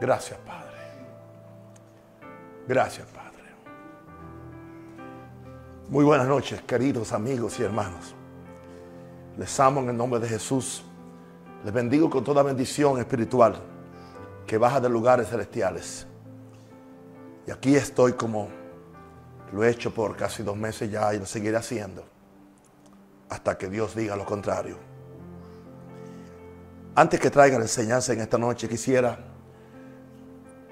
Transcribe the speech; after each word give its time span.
Gracias, 0.00 0.38
Padre. 0.40 0.68
Gracias, 2.66 3.06
Padre. 3.08 3.28
Muy 5.88 6.04
buenas 6.04 6.28
noches, 6.28 6.62
queridos 6.62 7.12
amigos 7.12 7.58
y 7.58 7.62
hermanos. 7.62 8.14
Les 9.36 9.58
amo 9.58 9.80
en 9.80 9.88
el 9.88 9.96
nombre 9.96 10.20
de 10.20 10.28
Jesús. 10.28 10.84
Les 11.64 11.72
bendigo 11.72 12.08
con 12.10 12.22
toda 12.22 12.42
bendición 12.42 12.98
espiritual 12.98 13.56
que 14.46 14.58
baja 14.58 14.80
de 14.80 14.88
lugares 14.88 15.28
celestiales. 15.28 16.06
Y 17.46 17.50
aquí 17.50 17.74
estoy 17.74 18.12
como 18.12 18.48
lo 19.52 19.64
he 19.64 19.70
hecho 19.70 19.92
por 19.92 20.14
casi 20.16 20.42
dos 20.42 20.56
meses 20.56 20.90
ya 20.90 21.14
y 21.14 21.18
lo 21.18 21.26
seguiré 21.26 21.56
haciendo 21.56 22.04
hasta 23.30 23.56
que 23.56 23.68
Dios 23.68 23.94
diga 23.94 24.14
lo 24.14 24.24
contrario. 24.24 24.76
Antes 26.94 27.20
que 27.20 27.30
traiga 27.30 27.58
la 27.58 27.64
enseñanza 27.64 28.12
en 28.12 28.20
esta 28.20 28.38
noche, 28.38 28.68
quisiera 28.68 29.18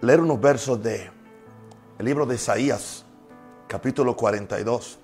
leer 0.06 0.20
unos 0.20 0.40
versos 0.40 0.80
de 0.80 1.10
el 1.98 2.06
libro 2.06 2.26
de 2.26 2.36
Isaías, 2.36 3.04
capítulo 3.66 4.16
42, 4.16 5.00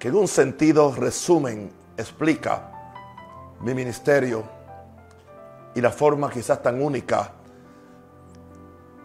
que 0.00 0.08
en 0.08 0.16
un 0.16 0.26
sentido 0.26 0.92
resumen, 0.96 1.70
explica 1.96 2.72
mi 3.60 3.74
ministerio 3.74 4.42
y 5.76 5.80
la 5.80 5.92
forma 5.92 6.28
quizás 6.28 6.60
tan 6.60 6.82
única 6.82 7.30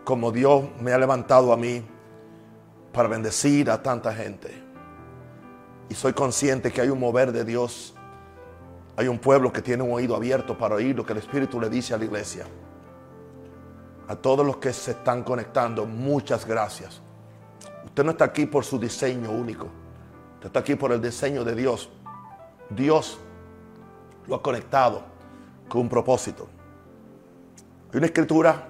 como 0.03 0.31
Dios 0.31 0.63
me 0.81 0.91
ha 0.91 0.97
levantado 0.97 1.53
a 1.53 1.57
mí 1.57 1.85
para 2.91 3.07
bendecir 3.07 3.69
a 3.69 3.83
tanta 3.83 4.11
gente. 4.11 4.49
Y 5.87 5.93
soy 5.93 6.13
consciente 6.13 6.71
que 6.71 6.81
hay 6.81 6.89
un 6.89 6.99
mover 6.99 7.31
de 7.31 7.45
Dios. 7.45 7.93
Hay 8.95 9.07
un 9.07 9.19
pueblo 9.19 9.53
que 9.53 9.61
tiene 9.61 9.83
un 9.83 9.91
oído 9.91 10.15
abierto 10.15 10.57
para 10.57 10.75
oír 10.75 10.95
lo 10.95 11.05
que 11.05 11.13
el 11.13 11.19
Espíritu 11.19 11.61
le 11.61 11.69
dice 11.69 11.93
a 11.93 11.97
la 11.97 12.05
iglesia. 12.05 12.47
A 14.07 14.15
todos 14.15 14.45
los 14.45 14.57
que 14.57 14.73
se 14.73 14.91
están 14.91 15.23
conectando, 15.23 15.85
muchas 15.85 16.45
gracias. 16.45 17.01
Usted 17.85 18.03
no 18.03 18.11
está 18.11 18.25
aquí 18.25 18.45
por 18.45 18.65
su 18.65 18.79
diseño 18.79 19.31
único. 19.31 19.67
Usted 20.35 20.47
está 20.47 20.59
aquí 20.59 20.75
por 20.75 20.91
el 20.91 21.01
diseño 21.01 21.43
de 21.43 21.55
Dios. 21.55 21.89
Dios 22.69 23.17
lo 24.27 24.35
ha 24.35 24.41
conectado 24.41 25.03
con 25.69 25.81
un 25.81 25.89
propósito. 25.89 26.47
Hay 27.91 27.97
una 27.97 28.07
escritura 28.07 28.67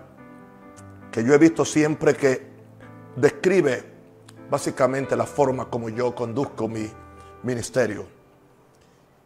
que 1.11 1.23
yo 1.23 1.33
he 1.33 1.37
visto 1.37 1.63
siempre 1.63 2.15
que 2.15 2.51
describe 3.15 3.91
básicamente 4.49 5.15
la 5.15 5.25
forma 5.25 5.69
como 5.69 5.89
yo 5.89 6.13
conduzco 6.13 6.67
mi 6.67 6.89
ministerio. 7.43 8.05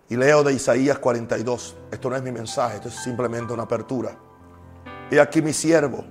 Y 0.10 0.16
leo 0.16 0.44
de 0.44 0.54
Isaías 0.54 1.00
42. 1.00 1.76
Esto 1.92 2.10
no 2.10 2.16
es 2.16 2.23
mi 2.23 2.32
mensaje, 2.32 2.78
esto 2.78 2.88
es 2.88 2.95
simplemente 2.95 3.54
una 3.54 3.64
apertura. 3.64 4.27
Y 5.10 5.18
aquí 5.18 5.42
mi 5.42 5.54
siervo, 5.54 6.04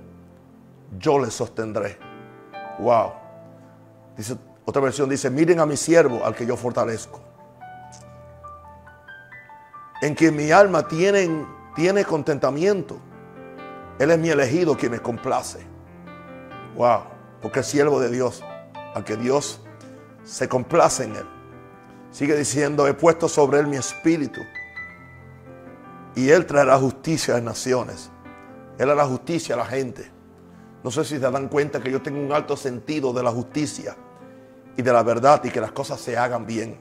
yo 0.97 1.19
le 1.19 1.29
sostendré. 1.29 1.97
Wow. 2.79 3.11
Dice, 4.15 4.37
otra 4.65 4.81
versión 4.81 5.09
dice, 5.09 5.29
miren 5.29 5.59
a 5.59 5.65
mi 5.65 5.77
siervo 5.77 6.25
al 6.25 6.35
que 6.35 6.45
yo 6.45 6.57
fortalezco. 6.57 7.21
En 10.01 10.13
quien 10.15 10.35
mi 10.35 10.51
alma 10.51 10.87
tiene, 10.87 11.45
tiene 11.75 12.05
contentamiento. 12.05 12.97
Él 13.99 14.11
es 14.11 14.19
mi 14.19 14.29
elegido 14.29 14.77
quien 14.77 14.91
me 14.91 14.99
complace. 14.99 15.59
Wow. 16.75 17.01
Porque 17.41 17.61
es 17.61 17.67
siervo 17.67 17.99
de 17.99 18.09
Dios 18.09 18.43
a 18.95 19.03
que 19.03 19.15
Dios 19.15 19.61
se 20.23 20.47
complace 20.47 21.03
en 21.03 21.15
él. 21.15 21.25
Sigue 22.11 22.35
diciendo, 22.35 22.87
he 22.87 22.93
puesto 22.93 23.27
sobre 23.27 23.59
él 23.59 23.67
mi 23.67 23.77
espíritu 23.77 24.41
y 26.17 26.31
él 26.31 26.47
traerá 26.47 26.77
justicia 26.79 27.35
a 27.35 27.37
las 27.37 27.45
naciones. 27.45 28.09
Él 28.77 28.89
hará 28.89 29.05
justicia 29.05 29.55
a 29.55 29.57
la 29.59 29.65
gente. 29.65 30.11
No 30.83 30.91
sé 30.91 31.03
si 31.03 31.15
se 31.15 31.19
dan 31.19 31.47
cuenta 31.47 31.81
que 31.81 31.91
yo 31.91 32.01
tengo 32.01 32.19
un 32.19 32.31
alto 32.31 32.55
sentido 32.55 33.11
de 33.11 33.23
la 33.23 33.31
justicia 33.31 33.95
y 34.75 34.81
de 34.81 34.93
la 34.93 35.03
verdad 35.03 35.43
y 35.43 35.49
que 35.49 35.59
las 35.59 35.71
cosas 35.71 35.99
se 35.99 36.17
hagan 36.17 36.45
bien. 36.45 36.77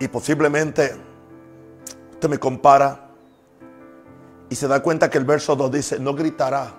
Y 0.00 0.08
posiblemente 0.08 0.96
usted 2.12 2.28
me 2.28 2.38
compara 2.38 3.10
y 4.48 4.54
se 4.54 4.66
da 4.66 4.82
cuenta 4.82 5.10
que 5.10 5.18
el 5.18 5.24
verso 5.24 5.54
2 5.54 5.70
dice, 5.70 5.98
no 5.98 6.14
gritará, 6.14 6.72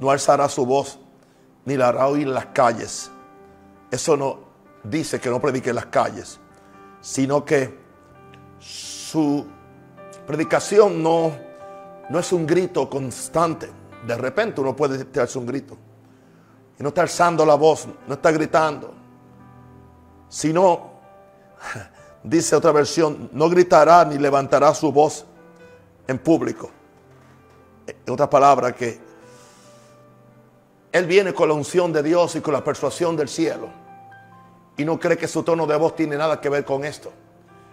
no 0.00 0.10
alzará 0.10 0.48
su 0.48 0.64
voz 0.64 0.98
ni 1.64 1.76
la 1.76 1.88
hará 1.88 2.06
oír 2.06 2.26
en 2.26 2.34
las 2.34 2.46
calles. 2.46 3.10
Eso 3.90 4.16
no 4.16 4.38
dice 4.82 5.20
que 5.20 5.28
no 5.28 5.40
predique 5.40 5.70
en 5.70 5.76
las 5.76 5.86
calles, 5.86 6.40
sino 7.00 7.44
que 7.44 7.78
su 8.58 9.46
predicación 10.26 11.02
no, 11.02 11.32
no 12.08 12.18
es 12.18 12.32
un 12.32 12.46
grito 12.46 12.88
constante. 12.88 13.70
De 14.06 14.16
repente 14.16 14.60
uno 14.60 14.74
puede 14.74 15.04
darse 15.04 15.38
un 15.38 15.46
grito. 15.46 15.76
Y 16.78 16.82
no 16.82 16.88
está 16.88 17.02
alzando 17.02 17.44
la 17.44 17.54
voz, 17.54 17.86
no 18.06 18.14
está 18.14 18.30
gritando. 18.30 18.94
Sino, 20.28 20.92
dice 22.22 22.56
otra 22.56 22.72
versión, 22.72 23.30
no 23.32 23.48
gritará 23.48 24.04
ni 24.04 24.18
levantará 24.18 24.72
su 24.74 24.92
voz 24.92 25.26
en 26.06 26.18
público. 26.18 26.70
En 27.86 28.12
otras 28.12 28.28
palabras, 28.28 28.74
que 28.74 29.00
él 30.92 31.06
viene 31.06 31.34
con 31.34 31.48
la 31.48 31.54
unción 31.54 31.92
de 31.92 32.02
Dios 32.02 32.36
y 32.36 32.40
con 32.40 32.54
la 32.54 32.64
persuasión 32.64 33.16
del 33.16 33.28
cielo. 33.28 33.68
Y 34.76 34.84
no 34.84 34.98
cree 34.98 35.18
que 35.18 35.26
su 35.26 35.42
tono 35.42 35.66
de 35.66 35.76
voz 35.76 35.96
tiene 35.96 36.16
nada 36.16 36.40
que 36.40 36.48
ver 36.48 36.64
con 36.64 36.84
esto, 36.84 37.12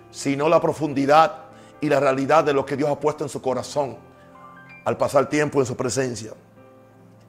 sino 0.10 0.50
la 0.50 0.60
profundidad 0.60 1.44
y 1.80 1.88
la 1.88 2.00
realidad 2.00 2.44
de 2.44 2.54
lo 2.54 2.66
que 2.66 2.76
Dios 2.76 2.90
ha 2.90 3.00
puesto 3.00 3.24
en 3.24 3.30
su 3.30 3.42
corazón 3.42 3.98
al 4.86 4.98
pasar 4.98 5.28
tiempo 5.28 5.60
en 5.60 5.66
su 5.66 5.76
presencia. 5.76 6.32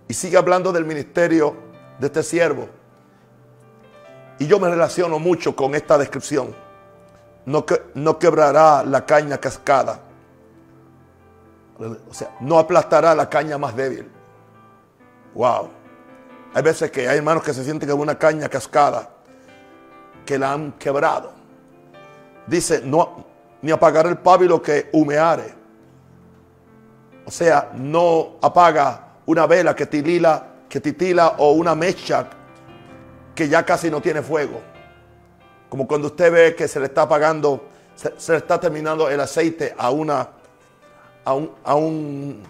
Y 0.06 0.14
sigue 0.14 0.36
hablando 0.36 0.72
del 0.72 0.84
ministerio 0.84 1.56
de 1.98 2.06
este 2.06 2.22
siervo. 2.22 2.68
Y 4.38 4.46
yo 4.46 4.60
me 4.60 4.68
relaciono 4.68 5.18
mucho 5.18 5.56
con 5.56 5.74
esta 5.74 5.98
descripción. 5.98 6.54
No, 7.46 7.64
que, 7.64 7.82
no 7.94 8.18
quebrará 8.18 8.84
la 8.84 9.04
caña 9.04 9.38
cascada. 9.38 10.00
O 12.08 12.14
sea, 12.14 12.36
no 12.40 12.58
aplastará 12.58 13.14
la 13.14 13.28
caña 13.28 13.58
más 13.58 13.74
débil. 13.74 14.10
Wow. 15.34 15.70
Hay 16.54 16.62
veces 16.62 16.90
que 16.90 17.08
hay 17.08 17.18
hermanos 17.18 17.42
que 17.42 17.52
se 17.52 17.64
sienten 17.64 17.88
como 17.88 18.02
una 18.02 18.18
caña 18.18 18.48
cascada 18.48 19.10
que 20.24 20.38
la 20.38 20.52
han 20.52 20.72
quebrado. 20.72 21.32
Dice, 22.46 22.82
no, 22.84 23.24
ni 23.62 23.70
apagar 23.70 24.06
el 24.06 24.18
pábilo 24.18 24.60
que 24.60 24.88
humeare. 24.92 25.54
O 27.26 27.30
sea, 27.30 27.72
no 27.74 28.36
apaga 28.40 29.06
una 29.26 29.46
vela 29.46 29.74
que 29.74 29.86
titila, 29.86 30.46
que 30.68 30.80
titila 30.80 31.34
o 31.38 31.52
una 31.52 31.74
mecha 31.74 32.28
que 33.34 33.48
ya 33.48 33.64
casi 33.64 33.90
no 33.90 34.00
tiene 34.00 34.22
fuego. 34.22 34.62
Como 35.68 35.88
cuando 35.88 36.06
usted 36.06 36.32
ve 36.32 36.54
que 36.54 36.68
se 36.68 36.78
le 36.78 36.86
está 36.86 37.02
apagando, 37.02 37.66
se, 37.96 38.32
le 38.32 38.38
está 38.38 38.60
terminando 38.60 39.10
el 39.10 39.18
aceite 39.20 39.74
a 39.76 39.90
una, 39.90 40.28
a 41.24 41.34
un, 41.34 41.50
a 41.64 41.74
un, 41.74 42.42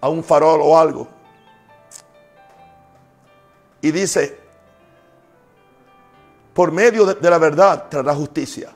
a 0.00 0.08
un 0.08 0.24
farol 0.24 0.60
o 0.62 0.76
algo. 0.76 1.06
Y 3.80 3.92
dice, 3.92 4.36
por 6.52 6.72
medio 6.72 7.06
de, 7.06 7.14
de, 7.14 7.30
la 7.30 7.38
verdad 7.38 7.86
traerá 7.88 8.14
justicia. 8.16 8.70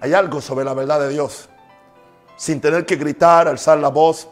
Hay 0.00 0.12
algo 0.12 0.40
sobre 0.40 0.64
la 0.64 0.74
verdad 0.74 0.98
de 0.98 1.10
Dios. 1.10 1.48
Sin 2.36 2.60
tener 2.60 2.84
que 2.84 2.96
gritar, 2.96 3.46
alzar 3.46 3.78
la 3.78 3.88
voz, 3.88 4.28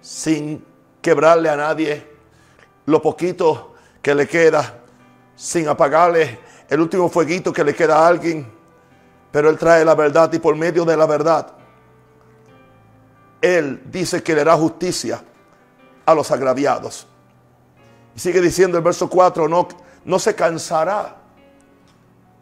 sin 0.00 0.64
quebrarle 1.00 1.48
a 1.48 1.56
nadie 1.56 2.06
lo 2.86 3.00
poquito 3.00 3.74
que 4.02 4.14
le 4.14 4.26
queda, 4.26 4.80
sin 5.36 5.68
apagarle 5.68 6.40
el 6.68 6.80
último 6.80 7.08
fueguito 7.08 7.52
que 7.52 7.64
le 7.64 7.74
queda 7.74 7.98
a 7.98 8.06
alguien. 8.06 8.50
Pero 9.30 9.48
Él 9.48 9.58
trae 9.58 9.84
la 9.84 9.94
verdad 9.94 10.32
y 10.32 10.38
por 10.38 10.56
medio 10.56 10.84
de 10.84 10.96
la 10.96 11.06
verdad, 11.06 11.52
Él 13.40 13.82
dice 13.86 14.22
que 14.22 14.34
le 14.34 14.40
hará 14.40 14.56
justicia 14.56 15.22
a 16.04 16.14
los 16.14 16.30
agraviados. 16.30 17.06
Y 18.16 18.18
sigue 18.18 18.40
diciendo 18.40 18.76
el 18.76 18.84
verso 18.84 19.08
4, 19.08 19.48
no, 19.48 19.68
no 20.04 20.18
se 20.18 20.34
cansará. 20.34 21.16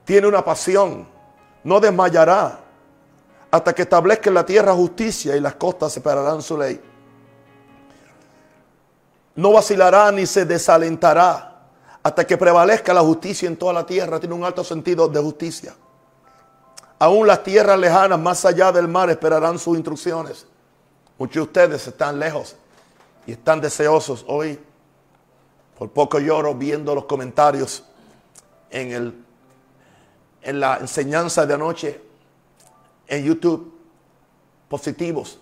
Tiene 0.05 0.27
una 0.27 0.43
pasión, 0.43 1.07
no 1.65 1.81
desmayará 1.81 2.61
hasta 3.51 3.75
que 3.75 3.83
establezca 3.83 4.31
en 4.31 4.35
la 4.35 4.47
tierra 4.47 4.73
justicia 4.73 5.37
y 5.37 5.41
las 5.41 5.55
costas 5.55 5.93
separarán 5.93 6.41
su 6.41 6.57
ley. 6.57 6.81
No 9.39 9.53
vacilará 9.53 10.11
ni 10.11 10.27
se 10.27 10.45
desalentará 10.45 11.61
hasta 12.03 12.27
que 12.27 12.37
prevalezca 12.37 12.93
la 12.93 13.03
justicia 13.03 13.47
en 13.47 13.57
toda 13.57 13.73
la 13.73 13.87
tierra. 13.87 14.19
Tiene 14.19 14.35
un 14.35 14.43
alto 14.43 14.65
sentido 14.65 15.07
de 15.07 15.21
justicia. 15.21 15.77
Aún 16.99 17.25
las 17.25 17.45
tierras 17.45 17.79
lejanas, 17.79 18.19
más 18.19 18.45
allá 18.45 18.73
del 18.73 18.89
mar, 18.89 19.09
esperarán 19.11 19.57
sus 19.57 19.77
instrucciones. 19.77 20.45
Muchos 21.17 21.35
de 21.35 21.41
ustedes 21.43 21.87
están 21.87 22.19
lejos 22.19 22.57
y 23.29 23.33
están 23.33 23.61
deseosos 23.61 24.25
hoy 24.27 24.59
por 25.79 25.89
poco 25.91 26.19
lloro 26.19 26.57
viendo 26.57 26.93
los 26.93 27.05
comentarios 27.05 27.85
en, 28.71 28.91
el, 28.91 29.25
en 30.43 30.59
la 30.59 30.79
enseñanza 30.79 31.47
de 31.47 31.55
anoche 31.55 32.01
en 33.07 33.25
YouTube 33.25 33.73
positivos. 34.69 35.39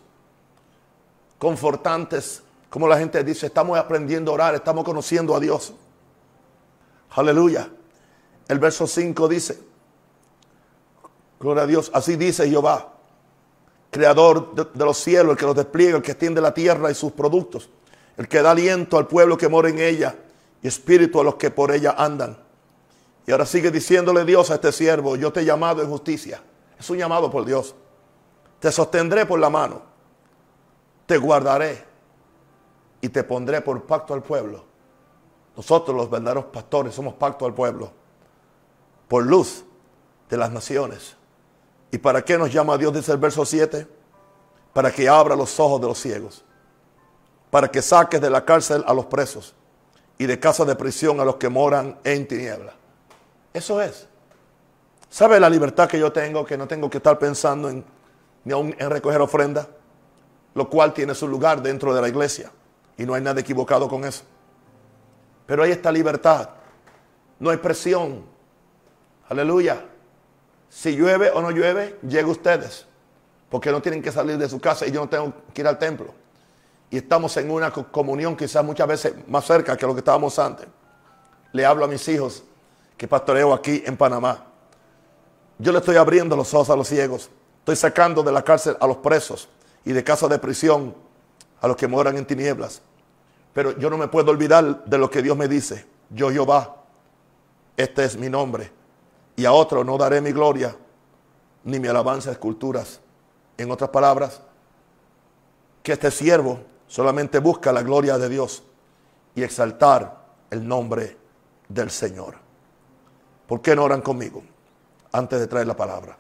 confortantes, 1.39 2.43
como 2.71 2.89
la 2.89 2.99
gente 2.99 3.23
dice, 3.23 3.47
estamos 3.47 3.79
aprendiendo 3.79 4.31
a 4.31 4.35
orar, 4.35 4.55
estamos 4.55 4.85
conociendo 4.85 5.35
a 5.35 5.41
Dios. 5.41 5.73
Aleluya. 7.11 7.71
El 8.49 8.59
verso 8.59 8.87
5 8.87 9.29
dice, 9.29 9.59
gloria 11.41 11.63
a 11.65 11.67
Dios, 11.67 11.91
así 11.95 12.17
dice 12.17 12.49
Jehová, 12.49 12.93
creador 13.91 14.55
de, 14.55 14.67
de, 14.73 14.85
los 14.85 14.99
cielos, 14.99 15.33
el 15.33 15.39
que 15.39 15.47
los 15.47 15.57
despliega, 15.57 15.97
el 15.97 16.03
que 16.03 16.13
extiende 16.13 16.41
la 16.41 16.55
tierra 16.55 16.91
y 16.91 16.95
sus 16.95 17.13
productos, 17.13 17.69
el 18.17 18.29
que 18.29 18.43
da 18.43 18.53
aliento 18.53 18.99
al 18.99 19.07
pueblo 19.07 19.37
que 19.37 19.49
mora 19.49 19.69
en 19.69 19.79
ella 19.79 20.15
y 20.63 20.69
espíritu 20.69 21.21
a 21.21 21.25
los 21.25 21.37
que 21.37 21.51
por 21.51 21.73
ella 21.73 21.95
andan. 21.99 22.37
Y 23.27 23.33
ahora 23.33 23.47
sigue 23.47 23.71
diciéndole 23.71 24.25
Dios 24.25 24.51
a 24.51 24.55
este 24.55 24.71
siervo, 24.71 25.17
yo 25.17 25.33
te 25.33 25.41
he 25.41 25.45
llamado 25.45 25.83
en 25.83 25.89
justicia. 25.89 26.41
Es 26.79 26.89
un 26.91 26.99
llamado 26.99 27.31
por 27.31 27.45
Dios. 27.45 27.75
Te 28.61 28.71
sostendré 28.71 29.27
por 29.27 29.41
la 29.41 29.51
mano, 29.51 29.83
te 31.07 31.19
guardaré 31.19 31.85
y 33.01 33.09
te 33.09 33.25
pondré 33.25 33.61
por 33.61 33.83
pacto 33.85 34.15
al 34.15 34.23
pueblo. 34.23 34.65
Nosotros 35.57 35.97
los 35.97 36.11
verdaderos 36.11 36.47
pastores 36.47 36.95
somos 36.95 37.15
pacto 37.15 37.47
al 37.47 37.55
pueblo, 37.55 37.91
por 39.09 39.25
luz 39.25 39.65
de 40.29 40.37
las 40.37 40.51
naciones. 40.51 41.17
¿Y 41.91 41.99
para 41.99 42.25
qué 42.25 42.37
nos 42.37 42.53
llama 42.53 42.77
Dios? 42.77 42.93
Dice 42.93 43.13
el 43.13 43.19
verso 43.19 43.45
7. 43.45 43.87
Para 44.73 44.91
que 44.91 45.09
abra 45.09 45.35
los 45.35 45.59
ojos 45.59 45.81
de 45.81 45.87
los 45.87 45.99
ciegos. 45.99 46.45
Para 47.51 47.69
que 47.69 47.81
saques 47.81 48.21
de 48.21 48.29
la 48.29 48.45
cárcel 48.45 48.85
a 48.87 48.93
los 48.93 49.07
presos 49.07 49.55
y 50.19 50.27
de 50.27 50.39
casa 50.39 50.65
de 50.65 50.75
prisión 50.77 51.21
a 51.21 51.25
los 51.25 51.37
que 51.37 51.49
moran 51.49 51.99
en 52.05 52.27
tinieblas. 52.27 52.75
Eso 53.55 53.81
es. 53.81 54.07
¿Sabe 55.09 55.41
la 55.41 55.49
libertad 55.49 55.89
que 55.89 55.99
yo 55.99 56.13
tengo? 56.13 56.45
Que 56.45 56.59
no 56.59 56.67
tengo 56.67 56.91
que 56.91 56.99
estar 56.99 57.19
pensando 57.19 57.71
en, 57.71 57.85
ni 58.45 58.53
aún 58.53 58.75
en 58.79 58.91
recoger 58.91 59.21
ofrenda, 59.21 59.67
lo 60.55 60.69
cual 60.69 60.93
tiene 60.93 61.15
su 61.15 61.29
lugar 61.29 61.63
dentro 61.63 61.95
de 61.95 62.03
la 62.03 62.09
iglesia. 62.09 62.51
Y 62.97 63.05
no 63.05 63.15
hay 63.15 63.23
nada 63.23 63.41
equivocado 63.41 63.89
con 63.89 64.05
eso. 64.05 64.25
Pero 65.47 65.63
hay 65.63 65.71
esta 65.71 65.93
libertad. 65.93 66.51
No 67.39 67.51
hay 67.51 67.59
presión. 67.59 68.25
Aleluya. 69.29 69.85
Si 70.69 70.97
llueve 70.97 71.31
o 71.31 71.41
no 71.41 71.51
llueve, 71.51 71.99
llega 72.07 72.29
ustedes. 72.29 72.87
Porque 73.49 73.71
no 73.71 73.81
tienen 73.81 74.03
que 74.03 74.11
salir 74.11 74.39
de 74.39 74.49
su 74.49 74.61
casa 74.61 74.87
y 74.87 74.93
yo 74.93 75.01
no 75.01 75.09
tengo 75.09 75.33
que 75.53 75.61
ir 75.61 75.69
al 75.69 75.79
templo. 75.79 76.13
Y 76.91 76.99
estamos 76.99 77.37
en 77.37 77.51
una 77.51 77.71
comunión 77.71 78.37
quizás 78.37 78.65
muchas 78.65 78.87
veces 78.87 79.15
más 79.29 79.45
cerca 79.45 79.77
que 79.77 79.87
lo 79.87 79.95
que 79.95 80.01
estábamos 80.01 80.39
antes. 80.39 80.67
Le 81.53 81.65
hablo 81.65 81.85
a 81.85 81.89
mis 81.89 82.07
hijos 82.09 82.43
que 82.97 83.07
pastoreo 83.07 83.53
aquí 83.53 83.83
en 83.87 83.97
Panamá. 83.97 84.45
Yo 85.59 85.73
le 85.73 85.79
estoy 85.79 85.97
abriendo 85.97 86.37
los 86.37 86.53
ojos 86.55 86.71
a 86.71 86.77
los 86.77 86.89
ciegos. 86.89 87.31
Estoy 87.61 87.77
sacando 87.77 88.23
de 88.23 88.33
la 88.33 88.43
cárcel 88.43 88.77
a 88.81 88.87
los 88.87 88.99
presos 88.99 89.49
y 89.85 89.93
de 89.93 90.05
casa 90.05 90.29
de 90.29 90.39
prisión 90.39 90.95
a 91.61 91.69
los 91.69 91.77
que 91.77 91.89
moran 91.89 92.17
en 92.17 92.27
tinieblas. 92.27 92.83
Pero 93.53 93.77
yo 93.79 93.89
no 93.89 93.97
me 93.97 94.09
puedo 94.09 94.31
olvidar 94.31 94.85
de 94.85 94.99
lo 94.99 95.11
que 95.11 95.23
Dios 95.23 95.37
me 95.37 95.49
dice. 95.49 95.87
Yo 96.11 96.31
Jehová, 96.31 96.77
este 97.77 98.05
es 98.05 98.17
mi 98.17 98.29
nombre. 98.29 98.71
Y 99.37 99.45
a 99.45 99.53
otro 99.53 99.85
no 99.85 99.99
daré 99.99 100.21
mi 100.21 100.33
gloria 100.33 100.77
ni 101.65 101.81
mi 101.81 101.89
alabanza 101.89 102.31
a 102.31 102.33
esculturas. 102.33 103.01
En 103.59 103.71
otras 103.71 103.91
palabras, 103.91 104.43
que 105.83 105.93
este 105.93 106.11
siervo 106.11 106.61
solamente 106.87 107.39
busca 107.39 107.73
la 107.73 107.83
gloria 107.83 108.19
de 108.19 108.29
Dios 108.29 108.63
y 109.35 109.43
exaltar 109.43 110.25
el 110.51 110.67
nombre 110.67 111.17
del 111.69 111.91
Señor. 111.91 112.35
¿Por 113.47 113.63
qué 113.63 113.75
no 113.75 113.85
oran 113.85 114.03
conmigo 114.03 114.43
antes 115.13 115.41
de 115.41 115.47
traer 115.47 115.67
la 115.67 115.77
palabra? 115.77 116.19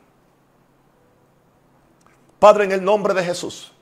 Padre, 2.38 2.64
en 2.64 2.72
el 2.72 2.84
nombre 2.84 3.14
de 3.14 3.24
Jesús, 3.24 3.72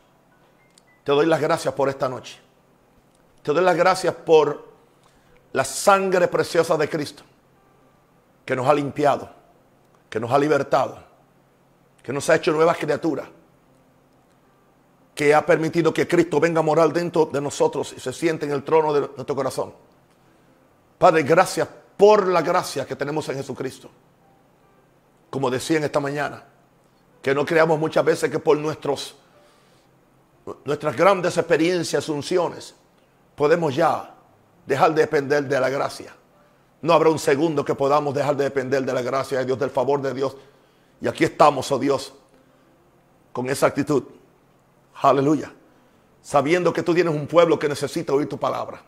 te 1.04 1.12
doy 1.12 1.26
las 1.26 1.40
gracias 1.40 1.72
por 1.74 1.88
esta 1.88 2.08
noche. 2.08 2.40
Te 3.42 3.52
doy 3.52 3.62
las 3.62 3.76
gracias 3.76 4.14
por 4.14 4.66
la 5.52 5.64
sangre 5.64 6.28
preciosa 6.28 6.76
de 6.76 6.88
Cristo 6.88 7.22
que 8.44 8.56
nos 8.56 8.66
ha 8.66 8.74
limpiado, 8.74 9.30
que 10.08 10.18
nos 10.18 10.32
ha 10.32 10.38
libertado, 10.38 10.98
que 12.02 12.12
nos 12.12 12.28
ha 12.28 12.36
hecho 12.36 12.52
nuevas 12.52 12.76
criaturas, 12.78 13.28
que 15.14 15.34
ha 15.34 15.44
permitido 15.44 15.92
que 15.92 16.08
Cristo 16.08 16.40
venga 16.40 16.60
a 16.60 16.62
morar 16.62 16.92
dentro 16.92 17.26
de 17.26 17.40
nosotros 17.40 17.94
y 17.96 18.00
se 18.00 18.12
siente 18.12 18.46
en 18.46 18.52
el 18.52 18.64
trono 18.64 18.92
de 18.92 19.00
nuestro 19.00 19.36
corazón. 19.36 19.72
Padre, 20.98 21.22
gracias 21.22 21.68
por 21.96 22.26
la 22.26 22.42
gracia 22.42 22.86
que 22.86 22.96
tenemos 22.96 23.28
en 23.28 23.36
Jesucristo. 23.36 23.90
Como 25.30 25.50
decía 25.50 25.78
en 25.78 25.84
esta 25.84 26.00
mañana, 26.00 26.44
que 27.22 27.34
no 27.34 27.44
creamos 27.44 27.78
muchas 27.78 28.04
veces 28.04 28.30
que 28.30 28.38
por 28.38 28.58
nuestros, 28.58 29.16
nuestras 30.64 30.96
grandes 30.96 31.36
experiencias, 31.36 32.08
unciones, 32.08 32.74
podemos 33.34 33.74
ya 33.74 34.14
dejar 34.66 34.94
de 34.94 35.02
depender 35.02 35.44
de 35.44 35.60
la 35.60 35.70
gracia. 35.70 36.14
No 36.82 36.92
habrá 36.92 37.08
un 37.08 37.18
segundo 37.18 37.64
que 37.64 37.74
podamos 37.74 38.14
dejar 38.14 38.36
de 38.36 38.44
depender 38.44 38.84
de 38.84 38.92
la 38.92 39.02
gracia 39.02 39.38
de 39.38 39.46
Dios, 39.46 39.58
del 39.58 39.70
favor 39.70 40.02
de 40.02 40.12
Dios. 40.12 40.36
Y 41.00 41.08
aquí 41.08 41.24
estamos, 41.24 41.70
oh 41.72 41.78
Dios, 41.78 42.12
con 43.32 43.48
esa 43.48 43.66
actitud. 43.66 44.04
Aleluya. 45.00 45.52
Sabiendo 46.20 46.72
que 46.72 46.82
tú 46.82 46.94
tienes 46.94 47.14
un 47.14 47.26
pueblo 47.26 47.58
que 47.58 47.68
necesita 47.68 48.12
oír 48.12 48.28
tu 48.28 48.38
palabra. 48.38 48.82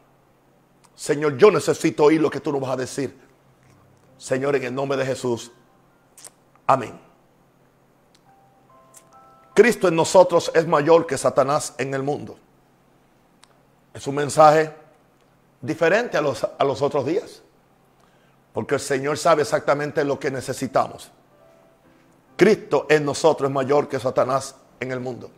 Señor, 0.94 1.36
yo 1.36 1.50
necesito 1.50 2.04
oír 2.04 2.20
lo 2.20 2.30
que 2.30 2.40
tú 2.40 2.52
nos 2.52 2.60
vas 2.60 2.70
a 2.70 2.76
decir. 2.76 3.16
Señor, 4.18 4.56
en 4.56 4.64
el 4.64 4.74
nombre 4.74 4.96
de 4.96 5.04
Jesús. 5.04 5.50
Amén. 6.66 7.05
Cristo 9.56 9.88
en 9.88 9.96
nosotros 9.96 10.52
es 10.54 10.66
mayor 10.66 11.06
que 11.06 11.16
Satanás 11.16 11.72
en 11.78 11.94
el 11.94 12.02
mundo. 12.02 12.36
Es 13.94 14.06
un 14.06 14.16
mensaje 14.16 14.70
diferente 15.62 16.18
a 16.18 16.20
los, 16.20 16.44
a 16.44 16.62
los 16.62 16.82
otros 16.82 17.06
días. 17.06 17.42
Porque 18.52 18.74
el 18.74 18.82
Señor 18.82 19.16
sabe 19.16 19.40
exactamente 19.40 20.04
lo 20.04 20.18
que 20.18 20.30
necesitamos. 20.30 21.10
Cristo 22.36 22.86
en 22.90 23.06
nosotros 23.06 23.48
es 23.48 23.54
mayor 23.54 23.88
que 23.88 23.98
Satanás 23.98 24.56
en 24.78 24.92
el 24.92 25.00
mundo. 25.00 25.30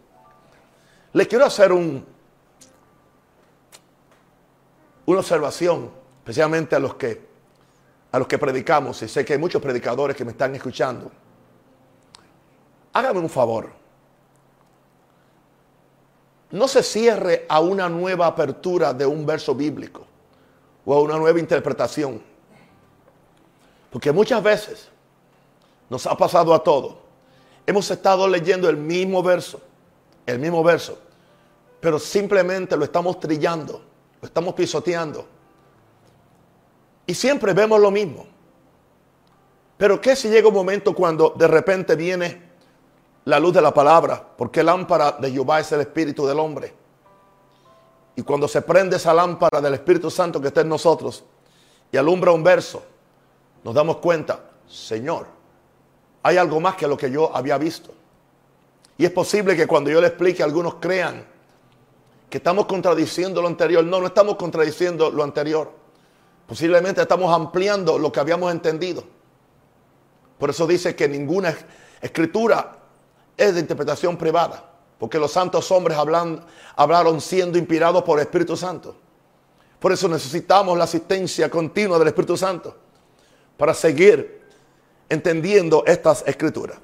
Le 1.13 1.29
quiero 1.29 1.45
hacer 1.45 1.71
un, 1.71 2.05
una 5.07 5.19
observación, 5.21 5.93
especialmente 6.19 6.75
a 6.75 6.81
los 6.81 6.97
que 6.97 7.29
a 8.11 8.19
los 8.19 8.27
que 8.27 8.39
predicamos, 8.39 9.01
y 9.03 9.09
sé 9.09 9.25
que 9.25 9.35
hay 9.35 9.39
muchos 9.39 9.63
predicadores 9.63 10.17
que 10.17 10.25
me 10.25 10.33
están 10.33 10.53
escuchando. 10.57 11.09
Hágame 12.95 13.21
un 13.21 13.29
favor 13.29 13.79
no 16.51 16.67
se 16.67 16.83
cierre 16.83 17.45
a 17.49 17.61
una 17.61 17.89
nueva 17.89 18.27
apertura 18.27 18.95
de 18.95 19.05
un 19.05 19.27
verso 19.27 19.55
bíblico 19.55 20.07
o 20.85 20.95
a 20.95 21.01
una 21.01 21.19
nueva 21.19 21.39
interpretación. 21.39 22.23
Porque 23.91 24.13
muchas 24.13 24.43
veces 24.43 24.89
nos 25.91 26.07
ha 26.07 26.17
pasado 26.17 26.55
a 26.55 26.63
todos. 26.63 26.95
Hemos 27.67 27.91
estado 27.91 28.27
leyendo 28.27 28.69
el 28.69 28.77
mismo 28.77 29.23
verso, 29.23 29.61
el 30.25 30.39
mismo 30.39 30.63
verso, 30.63 30.99
pero 31.81 31.99
simplemente 31.99 32.77
lo 32.77 32.85
estamos 32.85 33.21
trillando, 33.21 33.83
lo 34.21 34.27
estamos 34.27 34.55
pisoteando. 34.55 35.27
Y 37.07 37.15
siempre 37.15 37.53
vemos 37.53 37.81
lo 37.81 37.91
mismo. 37.91 38.27
Pero 39.77 40.01
¿qué 40.01 40.17
si 40.17 40.29
llega 40.29 40.49
un 40.49 40.55
momento 40.55 40.95
cuando 40.95 41.35
de 41.37 41.47
repente 41.47 41.95
viene 41.95 42.48
la 43.29 43.39
luz 43.39 43.53
de 43.53 43.61
la 43.61 43.75
palabra, 43.75 44.27
porque 44.39 44.63
lámpara 44.63 45.13
de 45.13 45.31
Jehová 45.31 45.61
es 45.61 45.71
el 45.73 45.83
espíritu 45.83 46.27
del 46.27 46.39
hombre. 46.39 46.73
Y 48.17 48.23
cuando 48.23 48.49
se 48.49 48.63
prende 48.63 48.97
esa 48.97 49.13
lámpara 49.13 49.61
del 49.61 49.75
Espíritu 49.75 50.11
Santo 50.11 50.41
que 50.41 50.49
está 50.49 50.63
en 50.63 50.71
nosotros 50.71 51.23
y 51.93 51.99
alumbra 51.99 52.33
un 52.33 52.43
verso, 52.43 52.83
nos 53.63 53.75
damos 53.75 53.99
cuenta, 53.99 54.41
Señor, 54.67 55.27
hay 56.23 56.39
algo 56.39 56.59
más 56.59 56.75
que 56.77 56.89
lo 56.89 56.97
que 56.97 57.11
yo 57.11 57.31
había 57.37 57.59
visto. 57.59 57.93
Y 58.97 59.05
es 59.05 59.11
posible 59.11 59.55
que 59.55 59.67
cuando 59.67 59.91
yo 59.91 60.01
le 60.01 60.07
explique, 60.07 60.43
algunos 60.43 60.77
crean 60.77 61.27
que 62.31 62.39
estamos 62.39 62.65
contradiciendo 62.65 63.43
lo 63.43 63.49
anterior. 63.49 63.85
No, 63.85 64.01
no 64.01 64.07
estamos 64.07 64.37
contradiciendo 64.37 65.11
lo 65.11 65.23
anterior. 65.23 65.71
Posiblemente 66.47 67.03
estamos 67.03 67.31
ampliando 67.31 67.99
lo 67.99 68.11
que 68.11 68.21
habíamos 68.21 68.51
entendido. 68.51 69.05
Por 70.39 70.49
eso 70.49 70.67
dice 70.67 70.97
que 70.97 71.07
ninguna 71.07 71.55
escritura 72.01 72.78
es 73.39 73.55
de 73.55 73.61
interpretación 73.61 74.19
privada, 74.19 74.65
porque 74.99 75.19
los 75.19 75.33
santos 75.33 75.71
hombres 75.71 75.97
hablan, 75.97 76.45
hablaron 76.77 77.21
siendo 77.21 77.57
inspirados 77.57 78.03
por 78.03 78.19
el 78.19 78.27
Espíritu 78.27 78.57
Santo. 78.57 78.97
Por 79.79 79.93
eso 79.93 80.09
necesitamos 80.09 80.77
la 80.77 80.85
asistencia 80.85 81.49
continua 81.49 81.99
del 81.99 82.09
Espíritu 82.09 82.37
Santo 82.37 82.77
para 83.57 83.73
seguir 83.73 84.43
entendiendo 85.09 85.85
estas 85.87 86.25
escrituras. 86.27 86.79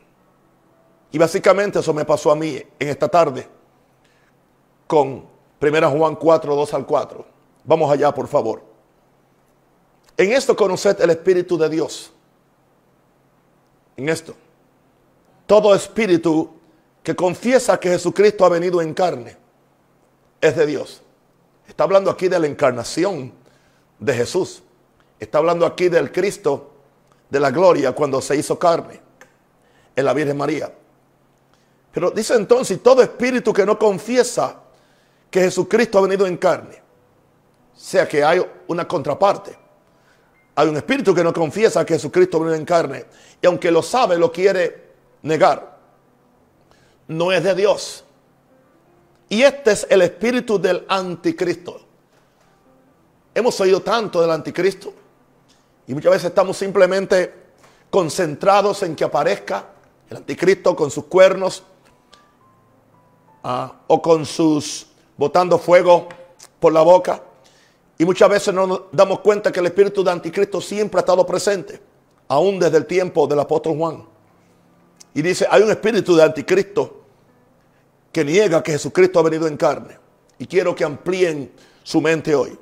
Y 1.10 1.18
básicamente 1.18 1.80
eso 1.80 1.92
me 1.92 2.04
pasó 2.04 2.30
a 2.30 2.36
mí 2.36 2.62
en 2.78 2.88
esta 2.88 3.08
tarde 3.08 3.48
con 4.86 5.26
1 5.60 5.90
Juan 5.90 6.14
4, 6.14 6.54
2 6.54 6.74
al 6.74 6.86
4. 6.86 7.26
Vamos 7.64 7.90
allá, 7.90 8.14
por 8.14 8.28
favor. 8.28 8.62
En 10.16 10.32
esto 10.32 10.54
conoced 10.54 11.00
el 11.00 11.10
Espíritu 11.10 11.58
de 11.58 11.68
Dios. 11.68 12.12
En 13.96 14.08
esto 14.08 14.34
todo 15.46 15.74
espíritu 15.74 16.50
que 17.02 17.14
confiesa 17.14 17.78
que 17.78 17.90
Jesucristo 17.90 18.44
ha 18.44 18.48
venido 18.48 18.80
en 18.80 18.94
carne 18.94 19.36
es 20.40 20.56
de 20.56 20.66
Dios. 20.66 21.02
Está 21.68 21.84
hablando 21.84 22.10
aquí 22.10 22.28
de 22.28 22.38
la 22.38 22.46
encarnación 22.46 23.32
de 23.98 24.14
Jesús. 24.14 24.62
Está 25.18 25.38
hablando 25.38 25.66
aquí 25.66 25.88
del 25.88 26.10
Cristo 26.12 26.72
de 27.28 27.40
la 27.40 27.50
gloria 27.50 27.92
cuando 27.92 28.20
se 28.20 28.36
hizo 28.36 28.58
carne 28.58 29.00
en 29.96 30.04
la 30.04 30.12
Virgen 30.12 30.36
María. 30.36 30.72
Pero 31.92 32.10
dice 32.10 32.34
entonces, 32.34 32.82
todo 32.82 33.02
espíritu 33.02 33.52
que 33.52 33.64
no 33.64 33.78
confiesa 33.78 34.60
que 35.30 35.40
Jesucristo 35.40 35.98
ha 35.98 36.02
venido 36.02 36.26
en 36.26 36.36
carne, 36.36 36.82
sea 37.74 38.08
que 38.08 38.24
hay 38.24 38.44
una 38.66 38.86
contraparte. 38.86 39.56
Hay 40.56 40.68
un 40.68 40.76
espíritu 40.76 41.14
que 41.14 41.24
no 41.24 41.32
confiesa 41.32 41.84
que 41.84 41.94
Jesucristo 41.94 42.36
ha 42.36 42.40
venido 42.40 42.56
en 42.56 42.64
carne 42.64 43.06
y 43.40 43.46
aunque 43.46 43.70
lo 43.70 43.82
sabe, 43.82 44.16
lo 44.16 44.30
quiere 44.30 44.83
negar. 45.24 45.76
No 47.08 47.32
es 47.32 47.42
de 47.42 47.54
Dios. 47.54 48.04
Y 49.28 49.42
este 49.42 49.72
es 49.72 49.86
el 49.90 50.02
espíritu 50.02 50.60
del 50.60 50.84
anticristo. 50.88 51.80
Hemos 53.34 53.58
oído 53.60 53.82
tanto 53.82 54.20
del 54.20 54.30
anticristo 54.30 54.92
y 55.88 55.94
muchas 55.94 56.12
veces 56.12 56.26
estamos 56.26 56.56
simplemente 56.56 57.34
concentrados 57.90 58.82
en 58.84 58.94
que 58.94 59.02
aparezca 59.02 59.66
el 60.08 60.18
anticristo 60.18 60.76
con 60.76 60.90
sus 60.90 61.06
cuernos 61.06 61.64
ah, 63.42 63.72
o 63.88 64.00
con 64.00 64.24
sus 64.24 64.86
botando 65.16 65.58
fuego 65.58 66.08
por 66.60 66.72
la 66.72 66.82
boca. 66.82 67.22
Y 67.98 68.04
muchas 68.04 68.28
veces 68.28 68.54
no 68.54 68.66
nos 68.66 68.82
damos 68.92 69.20
cuenta 69.20 69.50
que 69.50 69.60
el 69.60 69.66
espíritu 69.66 70.04
de 70.04 70.10
anticristo 70.10 70.60
siempre 70.60 70.98
ha 70.98 71.00
estado 71.00 71.24
presente, 71.26 71.80
aún 72.28 72.58
desde 72.58 72.76
el 72.76 72.86
tiempo 72.86 73.26
del 73.26 73.40
apóstol 73.40 73.76
Juan. 73.76 74.13
Y 75.14 75.22
dice, 75.22 75.46
hay 75.48 75.62
un 75.62 75.70
espíritu 75.70 76.16
de 76.16 76.24
anticristo 76.24 77.02
que 78.12 78.24
niega 78.24 78.62
que 78.62 78.72
Jesucristo 78.72 79.20
ha 79.20 79.22
venido 79.22 79.46
en 79.46 79.56
carne. 79.56 79.98
Y 80.38 80.46
quiero 80.46 80.74
que 80.74 80.84
amplíen 80.84 81.52
su 81.82 82.00
mente 82.00 82.34
hoy. 82.34 82.58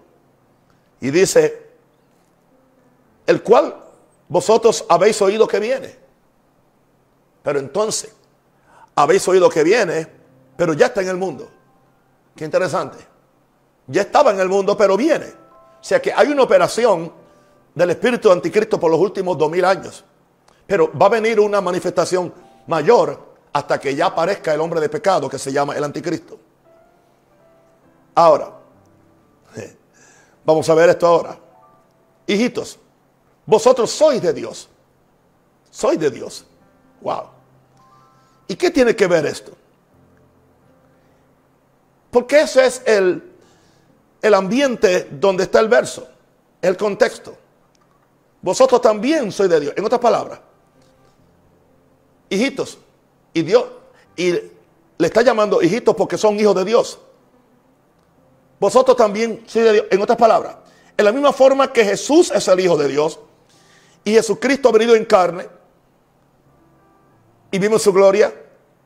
Y 1.01 1.11
dice, 1.11 1.71
el 3.27 3.43
cual 3.43 3.75
vosotros 4.29 4.85
habéis 4.89 5.21
oído 5.23 5.49
que 5.49 5.59
viene. 5.59 5.97
Pero 7.43 7.59
entonces, 7.59 8.15
habéis 8.95 9.27
oído 9.29 9.49
que 9.49 9.63
viene, 9.63 10.07
pero 10.57 10.75
ya 10.75 10.87
está 10.87 11.03
en 11.03 11.09
el 11.09 11.17
mundo. 11.17 11.51
Qué 12.37 12.45
interesante. 12.45 12.99
Ya 13.87 14.03
estaba 14.03 14.31
en 14.31 14.41
el 14.41 14.49
mundo, 14.49 14.77
pero 14.77 14.97
viene. 14.97 15.27
O 15.27 15.85
sea 15.85 16.01
que 16.01 16.13
hay 16.13 16.29
una 16.29 16.43
operación 16.43 17.13
del 17.75 17.91
espíritu 17.91 18.29
de 18.29 18.35
anticristo 18.35 18.79
por 18.79 18.91
los 18.91 19.01
últimos 19.01 19.37
dos 19.37 19.51
mil 19.51 19.65
años. 19.65 20.05
Pero 20.67 20.91
va 20.97 21.07
a 21.07 21.11
venir 21.11 21.41
una 21.41 21.61
manifestación 21.61 22.33
mayor 22.67 23.33
hasta 23.53 23.79
que 23.79 23.95
ya 23.95 24.07
aparezca 24.07 24.55
el 24.55 24.61
hombre 24.61 24.81
de 24.81 24.89
pecado 24.89 25.29
que 25.29 25.39
se 25.39 25.53
llama 25.53 25.77
el 25.77 25.85
anticristo. 25.85 26.39
Ahora, 28.15 28.53
vamos 30.45 30.69
a 30.69 30.75
ver 30.75 30.91
esto 30.91 31.07
ahora. 31.07 31.39
Hijitos, 32.27 32.79
vosotros 33.45 33.91
sois 33.91 34.23
de 34.23 34.33
Dios. 34.33 34.69
Sois 35.71 35.99
de 35.99 36.11
Dios. 36.11 36.47
Wow. 37.01 37.25
¿Y 38.49 38.57
qué 38.57 38.71
tiene 38.71 38.95
que 38.95 39.07
ver 39.07 39.27
esto? 39.27 39.53
Porque 42.11 42.43
ese 42.43 42.67
es 42.67 42.83
el, 42.85 43.33
el 44.21 44.35
ambiente 44.35 45.09
donde 45.11 45.45
está 45.45 45.61
el 45.61 45.69
verso, 45.69 46.07
el 46.61 46.77
contexto. 46.77 47.37
Vosotros 48.43 48.81
también 48.81 49.33
sois 49.33 49.49
de 49.49 49.61
Dios. 49.61 49.75
En 49.77 49.85
otras 49.85 50.01
palabras, 50.01 50.41
hijitos, 52.33 52.79
y 53.35 53.43
Dios, 53.43 53.65
y 54.17 54.33
le 54.33 55.07
está 55.07 55.23
llamando 55.23 55.63
hijitos 55.63 55.95
porque 55.95 56.17
son 56.17 56.39
hijos 56.39 56.55
de 56.55 56.65
Dios. 56.65 56.99
Vosotros 58.59 58.97
también 58.97 59.45
sois 59.47 59.65
de 59.65 59.73
Dios. 59.73 59.87
En 59.91 60.01
otras 60.01 60.17
palabras, 60.17 60.57
en 60.97 61.05
la 61.05 61.13
misma 61.13 61.33
forma 61.33 61.73
que 61.73 61.85
Jesús 61.85 62.31
es 62.31 62.47
el 62.49 62.61
Hijo 62.61 62.77
de 62.77 62.89
Dios 62.89 63.19
y 64.05 64.13
Jesucristo 64.13 64.69
ha 64.69 64.73
venido 64.73 64.95
en 64.95 65.05
carne 65.05 65.49
y 67.51 67.59
vimos 67.59 67.83
su 67.83 67.93
gloria, 67.93 68.33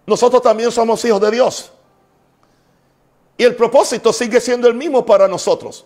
nosotros 0.06 0.42
también 0.42 0.72
somos 0.72 1.04
hijos 1.04 1.20
de 1.20 1.30
Dios. 1.30 1.70
Y 3.36 3.44
el 3.44 3.54
propósito 3.54 4.12
sigue 4.12 4.40
siendo 4.40 4.66
el 4.66 4.74
mismo 4.74 5.04
para 5.04 5.28
nosotros. 5.28 5.84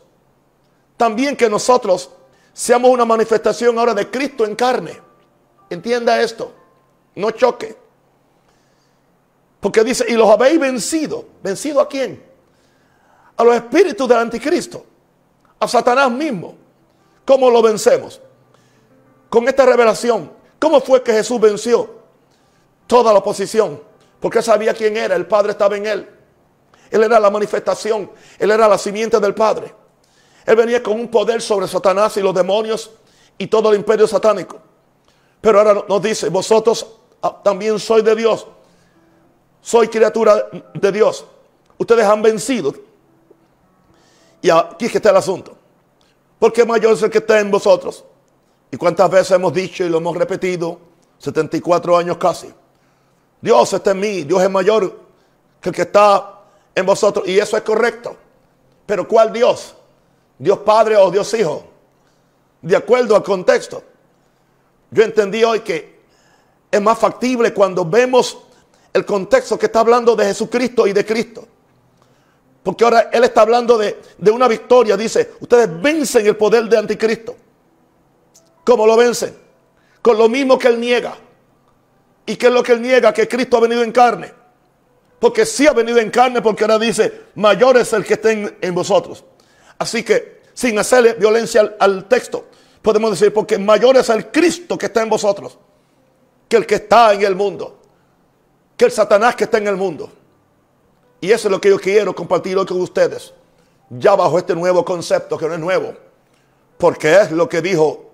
También 0.96 1.36
que 1.36 1.50
nosotros 1.50 2.10
seamos 2.52 2.90
una 2.90 3.04
manifestación 3.04 3.78
ahora 3.78 3.94
de 3.94 4.10
Cristo 4.10 4.44
en 4.44 4.54
carne. 4.54 5.00
Entienda 5.68 6.20
esto. 6.22 6.52
No 7.14 7.30
choque. 7.30 7.76
Porque 9.60 9.84
dice, 9.84 10.06
y 10.08 10.14
los 10.14 10.28
habéis 10.28 10.58
vencido. 10.58 11.24
¿Vencido 11.42 11.80
a 11.80 11.88
quién? 11.88 12.22
A 13.36 13.44
los 13.44 13.54
espíritus 13.54 14.08
del 14.08 14.18
anticristo. 14.18 14.84
A 15.58 15.68
Satanás 15.68 16.10
mismo. 16.10 16.56
¿Cómo 17.24 17.50
lo 17.50 17.60
vencemos? 17.62 18.20
Con 19.28 19.46
esta 19.48 19.66
revelación. 19.66 20.32
¿Cómo 20.58 20.80
fue 20.80 21.02
que 21.02 21.12
Jesús 21.12 21.40
venció 21.40 21.90
toda 22.86 23.12
la 23.12 23.18
oposición? 23.18 23.82
Porque 24.18 24.42
sabía 24.42 24.74
quién 24.74 24.96
era. 24.96 25.14
El 25.14 25.26
Padre 25.26 25.52
estaba 25.52 25.76
en 25.76 25.86
él. 25.86 26.08
Él 26.90 27.02
era 27.02 27.20
la 27.20 27.30
manifestación. 27.30 28.10
Él 28.38 28.50
era 28.50 28.66
la 28.66 28.78
simiente 28.78 29.20
del 29.20 29.34
Padre. 29.34 29.74
Él 30.46 30.56
venía 30.56 30.82
con 30.82 30.98
un 30.98 31.08
poder 31.08 31.42
sobre 31.42 31.68
Satanás 31.68 32.16
y 32.16 32.20
los 32.22 32.34
demonios 32.34 32.90
y 33.36 33.46
todo 33.46 33.70
el 33.70 33.76
imperio 33.76 34.06
satánico. 34.06 34.58
Pero 35.40 35.58
ahora 35.58 35.84
nos 35.88 36.02
dice, 36.02 36.28
vosotros 36.28 37.00
también 37.42 37.78
sois 37.78 38.04
de 38.04 38.14
Dios. 38.14 38.46
Soy 39.60 39.88
criatura 39.88 40.48
de 40.74 40.92
Dios. 40.92 41.26
Ustedes 41.78 42.04
han 42.04 42.22
vencido. 42.22 42.74
Y 44.42 44.50
aquí 44.50 44.86
es 44.86 44.92
que 44.92 44.98
está 44.98 45.10
el 45.10 45.16
asunto. 45.16 45.56
Porque 46.38 46.64
mayor 46.64 46.94
es 46.94 47.02
el 47.02 47.10
que 47.10 47.18
está 47.18 47.40
en 47.40 47.50
vosotros. 47.50 48.04
¿Y 48.70 48.76
cuántas 48.76 49.10
veces 49.10 49.32
hemos 49.32 49.52
dicho 49.52 49.84
y 49.84 49.88
lo 49.88 49.98
hemos 49.98 50.16
repetido? 50.16 50.78
74 51.18 51.96
años 51.96 52.16
casi. 52.16 52.52
Dios 53.40 53.72
está 53.72 53.90
en 53.90 54.00
mí. 54.00 54.22
Dios 54.22 54.42
es 54.42 54.50
mayor 54.50 54.98
que 55.60 55.68
el 55.68 55.74
que 55.74 55.82
está 55.82 56.40
en 56.74 56.86
vosotros. 56.86 57.28
Y 57.28 57.38
eso 57.38 57.56
es 57.56 57.62
correcto. 57.62 58.16
Pero 58.86 59.06
¿cuál 59.06 59.32
Dios? 59.32 59.74
¿Dios 60.38 60.58
Padre 60.60 60.96
o 60.96 61.10
Dios 61.10 61.32
Hijo? 61.34 61.64
De 62.62 62.74
acuerdo 62.74 63.14
al 63.14 63.22
contexto. 63.22 63.82
Yo 64.90 65.02
entendí 65.02 65.44
hoy 65.44 65.60
que 65.60 66.00
es 66.70 66.80
más 66.80 66.98
factible 66.98 67.52
cuando 67.52 67.84
vemos 67.84 68.38
el 68.92 69.04
contexto 69.04 69.58
que 69.58 69.66
está 69.66 69.80
hablando 69.80 70.14
de 70.14 70.26
Jesucristo 70.26 70.86
y 70.86 70.92
de 70.92 71.04
Cristo. 71.04 71.46
Porque 72.62 72.84
ahora 72.84 73.10
Él 73.12 73.24
está 73.24 73.42
hablando 73.42 73.78
de, 73.78 74.00
de 74.18 74.30
una 74.30 74.46
victoria. 74.46 74.96
Dice, 74.96 75.32
ustedes 75.40 75.80
vencen 75.80 76.26
el 76.26 76.36
poder 76.36 76.64
de 76.64 76.78
anticristo. 76.78 77.34
¿Cómo 78.64 78.86
lo 78.86 78.96
vencen? 78.96 79.34
Con 80.02 80.18
lo 80.18 80.28
mismo 80.28 80.58
que 80.58 80.68
Él 80.68 80.78
niega. 80.78 81.16
¿Y 82.26 82.36
qué 82.36 82.46
es 82.46 82.52
lo 82.52 82.62
que 82.62 82.72
Él 82.72 82.82
niega? 82.82 83.12
Que 83.12 83.26
Cristo 83.26 83.56
ha 83.56 83.60
venido 83.60 83.82
en 83.82 83.92
carne. 83.92 84.32
Porque 85.18 85.44
sí 85.44 85.66
ha 85.66 85.72
venido 85.72 85.98
en 85.98 86.10
carne 86.10 86.40
porque 86.40 86.64
ahora 86.64 86.78
dice, 86.78 87.22
mayor 87.34 87.76
es 87.76 87.92
el 87.92 88.04
que 88.04 88.14
estén 88.14 88.56
en 88.60 88.74
vosotros. 88.74 89.24
Así 89.78 90.02
que, 90.02 90.40
sin 90.54 90.78
hacerle 90.78 91.14
violencia 91.14 91.76
al, 91.78 92.06
texto, 92.06 92.46
podemos 92.82 93.10
decir, 93.10 93.32
porque 93.32 93.58
mayor 93.58 93.96
es 93.96 94.08
el 94.10 94.30
Cristo 94.30 94.78
que 94.78 94.86
está 94.86 95.02
en 95.02 95.08
vosotros 95.08 95.58
que 96.50 96.57
el 96.57 96.66
que 96.66 96.75
está 96.75 97.14
en 97.14 97.23
el 97.23 97.37
mundo, 97.37 97.78
que 98.76 98.85
el 98.85 98.90
Satanás 98.90 99.37
que 99.37 99.45
está 99.45 99.59
en 99.59 99.69
el 99.69 99.76
mundo. 99.76 100.11
Y 101.21 101.30
eso 101.30 101.47
es 101.47 101.52
lo 101.52 101.61
que 101.61 101.69
yo 101.69 101.78
quiero 101.78 102.12
compartir 102.12 102.59
hoy 102.59 102.66
con 102.66 102.80
ustedes, 102.80 103.33
ya 103.88 104.16
bajo 104.16 104.37
este 104.37 104.57
nuevo 104.57 104.85
concepto, 104.85 105.38
que 105.38 105.47
no 105.47 105.54
es 105.54 105.61
nuevo, 105.61 105.95
porque 106.76 107.21
es 107.21 107.30
lo 107.30 107.49
que 107.49 107.62
dijo 107.62 108.11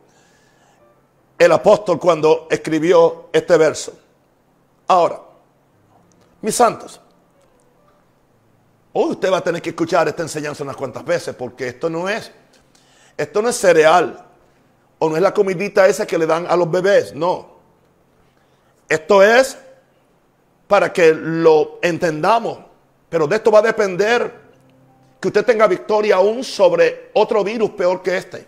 el 1.38 1.50
apóstol 1.50 1.98
cuando 1.98 2.46
escribió 2.50 3.30
este 3.32 3.56
verso. 3.56 3.94
Ahora, 4.86 5.18
mis 6.42 6.54
santos, 6.54 7.00
hoy 8.92 9.12
usted 9.12 9.32
va 9.32 9.38
a 9.38 9.44
tener 9.44 9.62
que 9.62 9.70
escuchar 9.70 10.08
esta 10.08 10.22
enseñanza 10.22 10.62
unas 10.62 10.76
cuantas 10.76 11.06
veces 11.06 11.34
porque 11.34 11.68
esto 11.68 11.88
no 11.88 12.06
es, 12.06 12.30
esto 13.16 13.40
no 13.40 13.48
es 13.48 13.56
cereal 13.56 14.26
o 14.98 15.08
no 15.08 15.16
es 15.16 15.22
la 15.22 15.32
comidita 15.32 15.86
esa 15.86 16.06
que 16.06 16.18
le 16.18 16.26
dan 16.26 16.46
a 16.46 16.54
los 16.54 16.70
bebés, 16.70 17.14
no. 17.14 17.55
Esto 18.88 19.22
es 19.22 19.58
para 20.66 20.92
que 20.92 21.12
lo 21.14 21.78
entendamos, 21.82 22.58
pero 23.08 23.26
de 23.26 23.36
esto 23.36 23.50
va 23.50 23.60
a 23.60 23.62
depender 23.62 24.46
que 25.20 25.28
usted 25.28 25.44
tenga 25.44 25.66
victoria 25.66 26.16
aún 26.16 26.44
sobre 26.44 27.10
otro 27.14 27.42
virus 27.42 27.70
peor 27.70 28.02
que 28.02 28.16
este, 28.16 28.46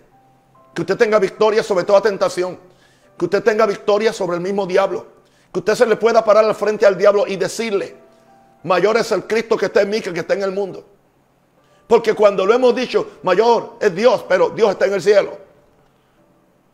que 0.74 0.82
usted 0.82 0.96
tenga 0.96 1.18
victoria 1.18 1.62
sobre 1.62 1.84
toda 1.84 2.00
tentación, 2.00 2.58
que 3.18 3.24
usted 3.24 3.42
tenga 3.42 3.66
victoria 3.66 4.12
sobre 4.12 4.36
el 4.36 4.42
mismo 4.42 4.66
diablo 4.66 5.18
que 5.52 5.60
usted 5.60 5.74
se 5.74 5.86
le 5.86 5.96
pueda 5.96 6.24
parar 6.24 6.44
al 6.44 6.54
frente 6.54 6.86
al 6.86 6.96
diablo 6.96 7.26
y 7.26 7.36
decirle, 7.36 7.96
mayor 8.64 8.96
es 8.96 9.10
el 9.12 9.26
Cristo 9.26 9.56
que 9.56 9.66
está 9.66 9.82
en 9.82 9.90
mí 9.90 10.00
que 10.00 10.12
que 10.12 10.20
está 10.20 10.34
en 10.34 10.42
el 10.42 10.52
mundo. 10.52 10.84
Porque 11.86 12.14
cuando 12.14 12.44
lo 12.44 12.52
hemos 12.52 12.74
dicho, 12.74 13.12
mayor 13.22 13.76
es 13.80 13.94
Dios, 13.94 14.24
pero 14.28 14.50
Dios 14.50 14.70
está 14.70 14.86
en 14.86 14.94
el 14.94 15.02
cielo. 15.02 15.38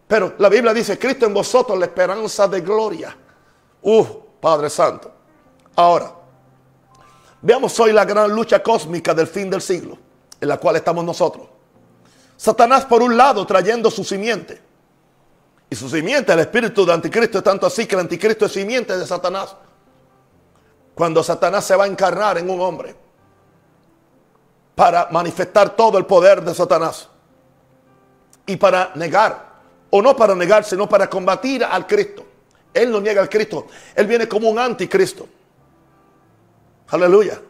Pero 0.09 0.35
la 0.38 0.49
Biblia 0.49 0.75
dice, 0.75 0.99
Cristo 0.99 1.26
en 1.26 1.35
vosotros 1.35 1.78
la 1.78 1.87
esperanza 1.87 2.49
de 2.49 2.61
gloria. 2.61 3.16
Uf, 3.84 4.08
Padre 4.40 4.68
Santo. 4.68 5.12
Ahora, 5.76 6.24
Veamos 7.44 7.78
hoy 7.78 7.92
la 7.92 8.06
gran 8.06 8.34
lucha 8.34 8.62
cósmica 8.62 9.12
del 9.12 9.26
fin 9.26 9.50
del 9.50 9.60
siglo, 9.60 9.98
en 10.40 10.48
la 10.48 10.56
cual 10.56 10.76
estamos 10.76 11.04
nosotros. 11.04 11.46
Satanás 12.38 12.86
por 12.86 13.02
un 13.02 13.18
lado 13.18 13.46
trayendo 13.46 13.90
su 13.90 14.02
simiente. 14.02 14.62
Y 15.68 15.76
su 15.76 15.90
simiente, 15.90 16.32
el 16.32 16.38
espíritu 16.38 16.86
de 16.86 16.94
anticristo, 16.94 17.36
es 17.36 17.44
tanto 17.44 17.66
así 17.66 17.86
que 17.86 17.96
el 17.96 18.00
anticristo 18.00 18.46
es 18.46 18.52
simiente 18.52 18.96
de 18.96 19.06
Satanás. 19.06 19.54
Cuando 20.94 21.22
Satanás 21.22 21.66
se 21.66 21.76
va 21.76 21.84
a 21.84 21.86
encarnar 21.86 22.38
en 22.38 22.48
un 22.48 22.62
hombre 22.62 22.96
para 24.74 25.08
manifestar 25.10 25.76
todo 25.76 25.98
el 25.98 26.06
poder 26.06 26.42
de 26.42 26.54
Satanás. 26.54 27.10
Y 28.46 28.56
para 28.56 28.92
negar, 28.94 29.52
o 29.90 30.00
no 30.00 30.16
para 30.16 30.34
negar, 30.34 30.64
sino 30.64 30.88
para 30.88 31.10
combatir 31.10 31.62
al 31.62 31.86
Cristo. 31.86 32.24
Él 32.74 32.90
no 32.90 33.00
niega 33.00 33.22
al 33.22 33.28
Cristo, 33.30 33.68
él 33.94 34.06
viene 34.06 34.28
como 34.28 34.50
un 34.50 34.58
anticristo. 34.58 35.28
Aleluya. 36.88 37.40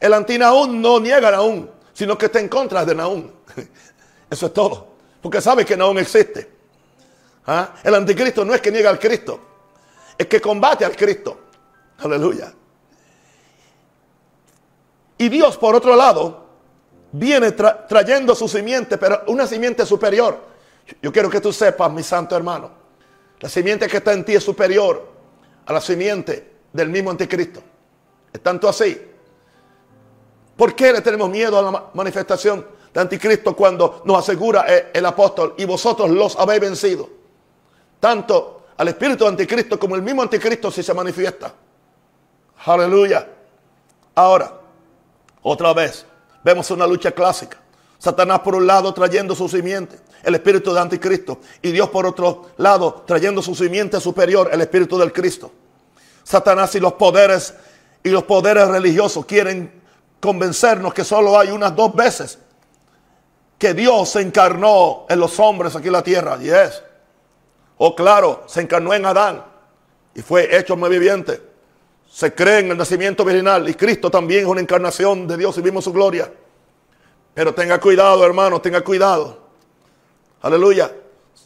El 0.00 0.12
anti-Naún 0.12 0.80
no 0.80 0.98
niega 0.98 1.28
a 1.28 1.32
Naún, 1.32 1.70
sino 1.92 2.18
que 2.18 2.26
está 2.26 2.40
en 2.40 2.48
contra 2.48 2.84
de 2.84 2.94
Naún. 2.94 3.32
Eso 4.30 4.46
es 4.46 4.52
todo. 4.52 4.96
Porque 5.22 5.40
sabe 5.40 5.64
que 5.64 5.76
Naún 5.76 5.98
existe. 5.98 6.56
¿Ah? 7.46 7.74
El 7.82 7.94
anticristo 7.94 8.44
no 8.44 8.54
es 8.54 8.60
que 8.60 8.72
niega 8.72 8.90
al 8.90 8.98
Cristo, 8.98 9.40
es 10.18 10.26
que 10.26 10.40
combate 10.40 10.84
al 10.84 10.96
Cristo. 10.96 11.40
Aleluya. 11.98 12.52
Y 15.18 15.28
Dios, 15.28 15.56
por 15.56 15.74
otro 15.74 15.94
lado, 15.94 16.46
viene 17.12 17.52
trayendo 17.52 18.34
su 18.34 18.48
simiente, 18.48 18.98
pero 18.98 19.22
una 19.28 19.46
simiente 19.46 19.86
superior. 19.86 20.38
Yo 21.00 21.12
quiero 21.12 21.30
que 21.30 21.40
tú 21.40 21.52
sepas, 21.52 21.90
mi 21.90 22.02
santo 22.02 22.36
hermano, 22.36 22.70
la 23.40 23.48
simiente 23.48 23.86
que 23.86 23.98
está 23.98 24.12
en 24.12 24.24
ti 24.24 24.34
es 24.34 24.44
superior 24.44 25.06
a 25.66 25.72
la 25.72 25.80
simiente 25.80 26.52
del 26.72 26.88
mismo 26.88 27.10
anticristo. 27.10 27.62
Es 28.32 28.42
tanto 28.42 28.68
así. 28.68 29.00
¿Por 30.56 30.74
qué 30.74 30.92
le 30.92 31.00
tenemos 31.02 31.28
miedo 31.28 31.58
a 31.58 31.62
la 31.62 31.90
manifestación 31.92 32.66
de 32.92 33.00
anticristo 33.00 33.54
cuando 33.54 34.02
nos 34.04 34.18
asegura 34.18 34.64
el, 34.92 35.04
apóstol 35.04 35.54
y 35.58 35.64
vosotros 35.64 36.10
los 36.10 36.36
habéis 36.36 36.60
vencido? 36.60 37.08
Tanto 38.00 38.66
al 38.76 38.88
espíritu 38.88 39.24
de 39.24 39.30
anticristo 39.30 39.78
como 39.78 39.96
el 39.96 40.02
mismo 40.02 40.22
anticristo 40.22 40.70
si 40.70 40.82
se 40.82 40.94
manifiesta. 40.94 41.52
Aleluya. 42.64 43.28
Ahora, 44.14 44.60
otra 45.42 45.74
vez, 45.74 46.06
vemos 46.42 46.70
una 46.70 46.86
lucha 46.86 47.12
clásica. 47.12 47.58
Satanás 47.98 48.40
por 48.40 48.54
un 48.54 48.66
lado 48.66 48.92
trayendo 48.92 49.34
su 49.34 49.48
simiente, 49.48 49.98
el 50.22 50.34
espíritu 50.34 50.72
de 50.72 50.80
anticristo. 50.80 51.40
Y 51.62 51.72
Dios 51.72 51.88
por 51.88 52.06
otro 52.06 52.50
lado 52.58 53.04
trayendo 53.06 53.42
su 53.42 53.54
simiente 53.54 54.00
superior, 54.00 54.50
el 54.52 54.60
espíritu 54.60 54.98
del 54.98 55.12
Cristo. 55.12 55.50
Satanás 56.22 56.74
y 56.74 56.80
los 56.80 56.94
poderes 56.94 57.54
y 58.02 58.10
los 58.10 58.24
poderes 58.24 58.68
religiosos 58.68 59.26
quieren 59.26 59.82
convencernos 60.20 60.94
que 60.94 61.04
solo 61.04 61.38
hay 61.38 61.50
unas 61.50 61.74
dos 61.74 61.94
veces 61.94 62.38
que 63.58 63.74
Dios 63.74 64.10
se 64.10 64.20
encarnó 64.20 65.06
en 65.08 65.18
los 65.18 65.40
hombres 65.40 65.74
aquí 65.74 65.88
en 65.88 65.92
la 65.92 66.02
tierra. 66.02 66.38
Y 66.40 66.50
es, 66.50 66.82
oh 67.78 67.94
claro, 67.94 68.44
se 68.46 68.60
encarnó 68.60 68.94
en 68.94 69.06
Adán 69.06 69.44
y 70.14 70.22
fue 70.22 70.56
hecho 70.56 70.76
muy 70.76 70.90
viviente. 70.90 71.42
Se 72.10 72.34
cree 72.34 72.60
en 72.60 72.70
el 72.70 72.78
nacimiento 72.78 73.24
virginal 73.24 73.68
y 73.68 73.74
Cristo 73.74 74.10
también 74.10 74.42
es 74.42 74.46
una 74.46 74.60
encarnación 74.60 75.26
de 75.26 75.36
Dios 75.36 75.58
y 75.58 75.62
vimos 75.62 75.84
su 75.84 75.92
gloria. 75.92 76.30
Pero 77.36 77.52
tenga 77.52 77.78
cuidado, 77.78 78.24
hermano, 78.24 78.62
tenga 78.62 78.80
cuidado. 78.80 79.36
Aleluya. 80.40 80.90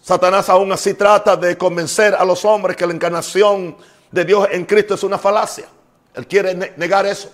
Satanás 0.00 0.48
aún 0.48 0.70
así 0.70 0.94
trata 0.94 1.36
de 1.36 1.58
convencer 1.58 2.14
a 2.14 2.24
los 2.24 2.44
hombres 2.44 2.76
que 2.76 2.86
la 2.86 2.92
encarnación 2.92 3.76
de 4.08 4.24
Dios 4.24 4.46
en 4.52 4.66
Cristo 4.66 4.94
es 4.94 5.02
una 5.02 5.18
falacia. 5.18 5.66
Él 6.14 6.28
quiere 6.28 6.54
negar 6.76 7.06
eso. 7.06 7.32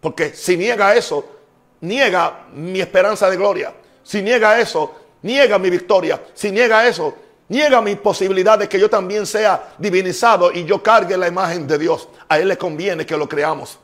Porque 0.00 0.34
si 0.34 0.56
niega 0.56 0.94
eso, 0.94 1.28
niega 1.80 2.46
mi 2.52 2.80
esperanza 2.80 3.28
de 3.28 3.36
gloria. 3.36 3.74
Si 4.04 4.22
niega 4.22 4.60
eso, 4.60 4.94
niega 5.22 5.58
mi 5.58 5.68
victoria. 5.68 6.22
Si 6.32 6.52
niega 6.52 6.86
eso, 6.86 7.12
niega 7.48 7.80
mi 7.80 7.96
posibilidad 7.96 8.56
de 8.56 8.68
que 8.68 8.78
yo 8.78 8.88
también 8.88 9.26
sea 9.26 9.74
divinizado 9.78 10.52
y 10.52 10.64
yo 10.64 10.80
cargue 10.80 11.16
la 11.16 11.26
imagen 11.26 11.66
de 11.66 11.76
Dios. 11.76 12.08
A 12.28 12.38
Él 12.38 12.46
le 12.46 12.56
conviene 12.56 13.04
que 13.04 13.16
lo 13.16 13.28
creamos. 13.28 13.80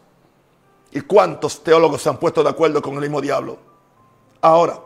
¿Y 0.92 1.00
cuántos 1.00 1.64
teólogos 1.64 2.02
se 2.02 2.10
han 2.10 2.18
puesto 2.18 2.42
de 2.42 2.50
acuerdo 2.50 2.82
con 2.82 2.94
el 2.94 3.00
mismo 3.00 3.20
diablo? 3.20 3.58
Ahora, 4.42 4.78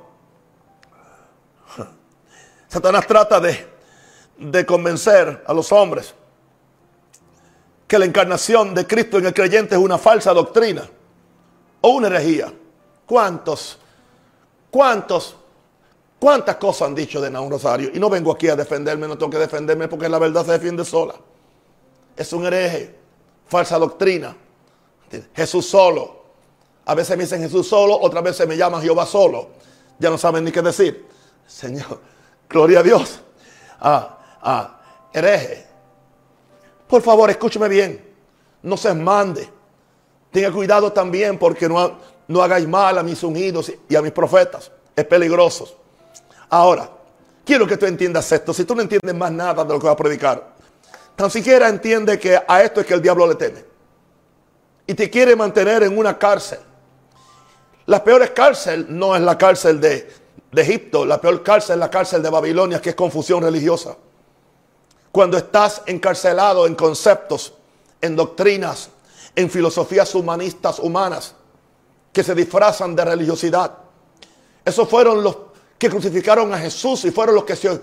Satanás 2.69 3.07
trata 3.07 3.41
de, 3.41 3.67
de 4.39 4.65
convencer 4.65 5.45
a 5.47 5.53
los 5.53 5.73
hombres 5.73 6.15
que 7.89 7.99
la 7.99 8.05
encarnación 8.05 8.75
de 8.75 8.87
Cristo 8.87 9.19
en 9.19 9.27
el 9.27 9.35
creyente 9.35 9.75
es 9.75 9.81
una 9.81 9.99
falsa 9.99 10.33
doctrina 10.33 10.89
o 11.81 11.89
una 11.89 12.07
herejía. 12.07 12.53
¿Cuántos, 13.05 13.79
cuántos, 14.71 15.37
cuántas 16.19 16.57
cosas 16.57 16.89
han 16.89 16.95
dicho 16.95 17.21
de 17.21 17.31
Naún 17.31 17.51
Rosario? 17.51 17.91
Y 17.93 17.99
no 17.99 18.09
vengo 18.09 18.33
aquí 18.33 18.49
a 18.49 18.57
defenderme, 18.57 19.09
no 19.09 19.19
tengo 19.19 19.31
que 19.31 19.39
defenderme 19.39 19.89
porque 19.89 20.09
la 20.09 20.19
verdad 20.19 20.45
se 20.45 20.53
defiende 20.53 20.85
sola. 20.85 21.15
Es 22.17 22.33
un 22.33 22.47
hereje, 22.47 22.95
falsa 23.47 23.79
doctrina. 23.79 24.37
Jesús 25.35 25.67
solo. 25.67 26.17
A 26.85 26.95
veces 26.95 27.17
me 27.17 27.25
dicen 27.25 27.41
Jesús 27.41 27.69
solo, 27.69 27.99
otras 28.01 28.23
veces 28.23 28.47
me 28.47 28.57
llaman 28.57 28.81
Jehová 28.83 29.07
solo. 29.07 29.51
Ya 29.99 30.11
no 30.11 30.19
saben 30.19 30.45
ni 30.45 30.53
qué 30.53 30.63
decir. 30.63 31.07
Señor, 31.47 32.01
gloria 32.49 32.81
a 32.81 32.83
Dios. 32.83 33.21
Ah, 33.81 34.19
ah, 34.43 34.81
hereje. 35.13 35.67
Por 36.87 37.03
favor, 37.03 37.29
escúcheme 37.31 37.69
bien. 37.69 38.05
No 38.63 38.77
se 38.77 38.95
mande. 38.95 39.49
Tenga 40.31 40.53
cuidado 40.53 40.93
también 40.93 41.39
porque 41.39 41.69
no, 41.69 41.99
no 42.29 42.43
hagáis 42.43 42.69
mal 42.69 42.99
a 42.99 43.03
mis 43.03 43.23
ungidos 43.23 43.73
y 43.89 43.97
a 43.97 44.03
mis 44.03 44.13
profetas. 44.13 44.71
Es 44.95 45.05
peligroso. 45.05 45.77
Ahora, 46.51 46.89
quiero 47.45 47.67
que 47.67 47.77
tú 47.77 47.87
entiendas 47.87 48.31
esto. 48.31 48.55
Si 48.55 48.65
tú 48.65 48.75
no 48.75 48.83
entiendes 48.83 49.15
más 49.15 49.33
nada 49.33 49.65
de 49.65 49.73
lo 49.73 49.81
que 49.81 49.87
voy 49.87 49.93
a 49.93 49.97
predicar, 49.97 50.55
tan 51.17 51.31
siquiera 51.31 51.69
entiende 51.69 52.19
que 52.19 52.41
a 52.47 52.63
esto 52.63 52.81
es 52.81 52.87
que 52.87 52.95
el 52.95 53.03
diablo 53.03 53.27
le 53.27 53.35
teme 53.35 53.76
y 54.87 54.95
te 54.95 55.11
quiere 55.11 55.35
mantener 55.35 55.83
en 55.83 55.97
una 55.97 56.19
cárcel. 56.19 56.61
La 57.87 58.03
peor 58.03 58.33
cárcel 58.35 58.87
no 58.89 59.15
es 59.15 59.23
la 59.23 59.39
cárcel 59.39 59.81
de, 59.81 60.13
de 60.51 60.63
Egipto, 60.63 61.05
la 61.05 61.21
peor 61.21 61.43
cárcel 61.43 61.75
es 61.75 61.81
la 61.81 61.91
cárcel 61.91 62.23
de 62.23 62.31
Babilonia, 62.31 62.81
que 62.81 62.91
es 62.91 62.97
confusión 62.97 63.43
religiosa. 63.43 63.97
Cuando 65.13 65.37
estás 65.37 65.83
encarcelado 65.87 66.67
en 66.67 66.75
conceptos, 66.75 67.55
en 68.01 68.17
doctrinas, 68.17 68.91
en 69.35 69.51
filosofías 69.51 70.15
humanistas 70.15 70.79
humanas 70.79 71.35
que 72.13 72.25
se 72.25 72.35
disfrazan 72.35 72.97
de 72.97 73.05
religiosidad. 73.05 73.73
Esos 74.65 74.89
fueron 74.89 75.23
los 75.23 75.37
que 75.79 75.91
crucificaron 75.91 76.53
a 76.53 76.59
Jesús 76.59 77.05
y 77.05 77.11
fueron 77.11 77.35
los 77.35 77.45
que 77.45 77.55
se, 77.55 77.81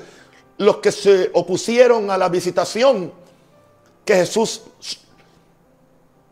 los 0.57 0.77
que 0.77 0.91
se 0.91 1.29
opusieron 1.33 2.09
a 2.09 2.17
la 2.17 2.29
visitación 2.29 3.13
que 4.03 4.15
Jesús 4.15 4.61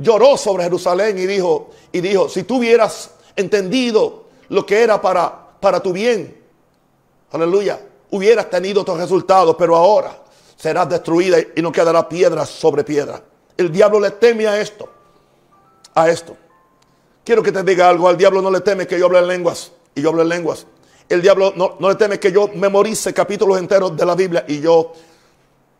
lloró 0.02 0.38
sobre 0.38 0.64
Jerusalén 0.64 1.18
y 1.18 1.26
dijo, 1.26 1.70
y 1.92 2.02
dijo, 2.02 2.28
si 2.30 2.44
tú 2.44 2.58
hubieras 2.58 3.12
entendido 3.36 4.26
lo 4.50 4.66
que 4.66 4.82
era 4.82 5.02
para, 5.02 5.50
para 5.60 5.80
tu 5.80 5.94
bien, 5.94 6.42
aleluya, 7.32 7.80
hubieras 8.10 8.50
tenido 8.50 8.82
otros 8.82 8.98
resultados, 8.98 9.56
pero 9.58 9.76
ahora 9.76 10.18
serás 10.58 10.90
destruida 10.90 11.38
y 11.56 11.62
no 11.62 11.72
quedará 11.72 12.08
piedra 12.08 12.46
sobre 12.46 12.84
piedra. 12.84 13.22
El 13.58 13.72
diablo 13.72 14.00
le 14.00 14.12
teme 14.12 14.48
a 14.48 14.60
esto, 14.60 14.90
a 15.94 16.10
esto. 16.10 16.36
Quiero 17.24 17.44
que 17.44 17.52
te 17.52 17.64
diga 17.64 17.90
algo, 17.90 18.08
al 18.08 18.18
diablo 18.18 18.42
no 18.42 18.50
le 18.50 18.62
teme 18.62 18.88
que 18.88 19.00
yo 19.00 19.06
hable 19.06 19.20
en 19.20 19.28
lenguas 19.28 19.72
y 19.96 20.02
yo 20.02 20.10
hable 20.10 20.24
en 20.24 20.30
lenguas. 20.30 20.66
El 21.08 21.22
diablo 21.22 21.54
no, 21.56 21.76
no 21.80 21.90
le 21.90 21.96
teme 21.96 22.20
que 22.20 22.32
yo 22.32 22.48
memorice 22.56 23.14
capítulos 23.14 23.60
enteros 23.60 23.96
de 23.96 24.06
la 24.06 24.16
Biblia 24.16 24.46
y 24.48 24.62
yo, 24.62 24.94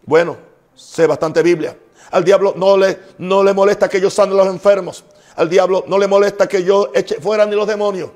bueno, 0.06 0.38
sé 0.76 1.08
bastante 1.08 1.42
Biblia. 1.42 1.76
Al 2.10 2.24
diablo 2.24 2.54
no 2.58 2.76
le, 2.78 2.98
no 3.20 3.44
le 3.44 3.54
molesta 3.54 3.88
que 3.88 4.02
yo 4.02 4.10
sane 4.10 4.34
a 4.34 4.38
los 4.38 4.48
enfermos. 4.48 5.04
Al 5.36 5.50
diablo 5.50 5.86
no 5.88 5.98
le 5.98 6.08
molesta 6.08 6.48
que 6.48 6.64
yo 6.64 6.92
eche 6.94 7.22
fuera 7.22 7.46
ni 7.46 7.56
los 7.56 7.68
demonios. 7.68 8.10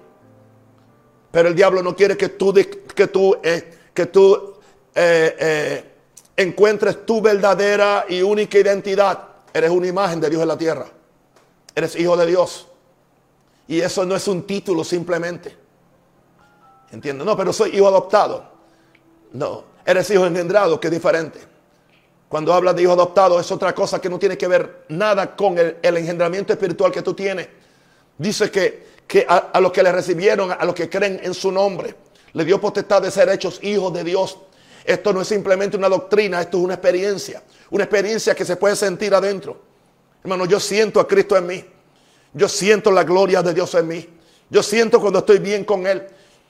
Pero 1.32 1.50
el 1.50 1.56
diablo 1.56 1.84
no 1.84 1.96
quiere 1.96 2.18
que 2.18 2.30
tú, 2.30 2.54
que 2.54 3.08
tú, 3.08 3.38
eh, 3.44 3.78
que 3.94 4.06
tú 4.08 4.56
eh, 4.94 5.36
eh, 5.40 5.84
encuentres 6.38 7.06
tu 7.06 7.22
verdadera 7.22 8.06
y 8.10 8.22
única 8.22 8.58
identidad. 8.58 9.24
Eres 9.54 9.70
una 9.70 9.88
imagen 9.88 10.20
de 10.20 10.30
Dios 10.30 10.42
en 10.42 10.48
la 10.48 10.58
tierra. 10.58 10.86
Eres 11.74 11.96
hijo 11.96 12.18
de 12.18 12.26
Dios. 12.26 12.68
Y 13.68 13.82
eso 13.82 14.06
no 14.06 14.16
es 14.16 14.28
un 14.28 14.44
título 14.44 14.84
simplemente. 14.84 15.56
¿Entiendes? 16.92 17.26
No, 17.26 17.36
pero 17.36 17.52
soy 17.52 17.76
hijo 17.76 17.88
adoptado. 17.88 18.46
No, 19.34 19.64
eres 19.86 20.10
hijo 20.10 20.26
engendrado, 20.26 20.80
que 20.80 20.88
es 20.88 20.94
diferente. 20.94 21.55
Cuando 22.36 22.54
hablas 22.54 22.76
de 22.76 22.82
hijo 22.82 22.92
adoptado 22.92 23.40
es 23.40 23.50
otra 23.50 23.74
cosa 23.74 24.02
que 24.02 24.10
no 24.10 24.20
tiene 24.20 24.38
que 24.38 24.46
ver 24.46 24.84
nada 24.90 25.38
con 25.38 25.58
el, 25.58 25.78
engendramiento 25.82 26.52
espiritual 26.52 26.92
que 26.92 27.02
tú 27.02 27.14
tienes. 27.14 27.48
Dice 28.18 28.52
que, 28.52 29.26
a, 29.26 29.38
a, 29.38 29.62
los 29.62 29.72
que 29.72 29.82
le 29.82 29.90
recibieron, 29.90 30.52
a 30.52 30.66
los 30.66 30.76
que 30.76 30.90
creen 30.90 31.22
en 31.24 31.34
su 31.34 31.50
nombre, 31.50 31.96
le 32.34 32.44
dio 32.44 32.60
potestad 32.60 33.02
de 33.02 33.10
ser 33.10 33.30
hechos 33.30 33.64
hijos 33.64 33.94
de 33.94 34.04
Dios. 34.04 34.38
Esto 34.84 35.14
no 35.14 35.22
es 35.22 35.30
simplemente 35.30 35.78
una 35.78 35.88
doctrina, 35.88 36.42
esto 36.42 36.58
es 36.58 36.64
una 36.66 36.74
experiencia. 36.74 37.42
Una 37.70 37.86
experiencia 37.86 38.36
que 38.36 38.44
se 38.44 38.58
puede 38.58 38.76
sentir 38.76 39.16
adentro. 39.16 39.62
Hermano, 40.22 40.46
yo 40.46 40.60
siento 40.60 41.00
a 41.00 41.08
Cristo 41.08 41.38
en 41.38 41.48
mí. 41.48 41.64
Yo 42.34 42.50
siento 42.50 42.92
la 42.92 43.06
gloria 43.06 43.42
de 43.44 43.54
Dios 43.54 43.74
en 43.76 43.88
mí. 43.88 44.10
Yo 44.50 44.62
siento 44.62 45.00
cuando 45.00 45.20
estoy 45.20 45.40
bien 45.40 45.64
con 45.64 45.88
Él. 45.88 46.06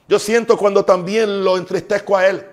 Yo 0.07 0.17
siento 0.17 0.57
cuando 0.57 0.83
también 0.83 1.43
lo 1.43 1.57
entristezco 1.57 2.17
a 2.17 2.25
Él. 2.25 2.43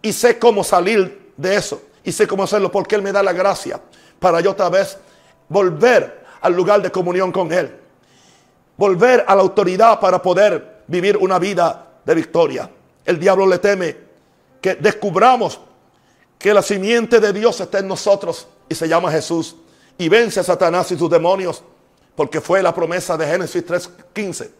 Y 0.00 0.12
sé 0.12 0.38
cómo 0.38 0.62
salir 0.62 1.32
de 1.36 1.56
eso. 1.56 1.82
Y 2.04 2.12
sé 2.12 2.26
cómo 2.26 2.44
hacerlo 2.44 2.70
porque 2.70 2.94
Él 2.94 3.02
me 3.02 3.12
da 3.12 3.22
la 3.22 3.32
gracia 3.32 3.80
para 4.18 4.40
yo 4.40 4.52
otra 4.52 4.68
vez 4.68 4.98
volver 5.48 6.24
al 6.40 6.52
lugar 6.52 6.82
de 6.82 6.90
comunión 6.90 7.32
con 7.32 7.52
Él. 7.52 7.74
Volver 8.76 9.24
a 9.26 9.34
la 9.34 9.42
autoridad 9.42 9.98
para 9.98 10.20
poder 10.20 10.82
vivir 10.86 11.16
una 11.16 11.38
vida 11.38 11.86
de 12.04 12.14
victoria. 12.14 12.70
El 13.04 13.18
diablo 13.18 13.46
le 13.46 13.58
teme 13.58 13.96
que 14.60 14.74
descubramos 14.74 15.60
que 16.38 16.52
la 16.52 16.62
simiente 16.62 17.20
de 17.20 17.32
Dios 17.32 17.60
está 17.60 17.78
en 17.78 17.88
nosotros 17.88 18.48
y 18.68 18.74
se 18.74 18.88
llama 18.88 19.10
Jesús. 19.10 19.56
Y 19.96 20.08
vence 20.08 20.40
a 20.40 20.42
Satanás 20.42 20.90
y 20.92 20.98
sus 20.98 21.08
demonios 21.08 21.62
porque 22.14 22.40
fue 22.40 22.62
la 22.62 22.74
promesa 22.74 23.16
de 23.16 23.26
Génesis 23.26 23.66
3.15 23.66 24.50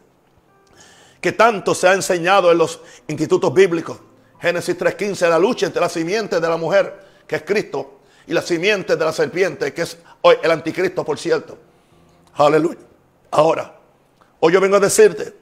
que 1.24 1.32
tanto 1.32 1.74
se 1.74 1.88
ha 1.88 1.94
enseñado 1.94 2.52
en 2.52 2.58
los 2.58 2.80
institutos 3.08 3.54
bíblicos. 3.54 3.96
Génesis 4.38 4.78
3.15, 4.78 5.26
la 5.30 5.38
lucha 5.38 5.64
entre 5.64 5.80
la 5.80 5.88
simiente 5.88 6.38
de 6.38 6.46
la 6.46 6.58
mujer, 6.58 7.02
que 7.26 7.36
es 7.36 7.42
Cristo, 7.42 8.00
y 8.26 8.32
la 8.32 8.42
simiente 8.42 8.96
de 8.96 9.04
la 9.04 9.12
serpiente, 9.12 9.72
que 9.72 9.82
es 9.82 9.98
hoy 10.22 10.36
el 10.42 10.50
anticristo, 10.50 11.04
por 11.04 11.18
cierto. 11.18 11.58
Aleluya. 12.34 12.80
Ahora, 13.30 13.76
hoy 14.40 14.52
yo 14.52 14.60
vengo 14.60 14.76
a 14.76 14.80
decirte, 14.80 15.34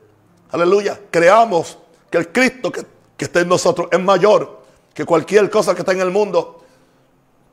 aleluya, 0.50 0.98
creamos 1.10 1.78
que 2.10 2.18
el 2.18 2.32
Cristo 2.32 2.72
que, 2.72 2.84
que 3.16 3.24
está 3.24 3.40
en 3.40 3.48
nosotros 3.48 3.88
es 3.90 4.00
mayor 4.00 4.62
que 4.92 5.04
cualquier 5.04 5.48
cosa 5.48 5.74
que 5.74 5.80
está 5.80 5.92
en 5.92 6.00
el 6.00 6.10
mundo. 6.10 6.64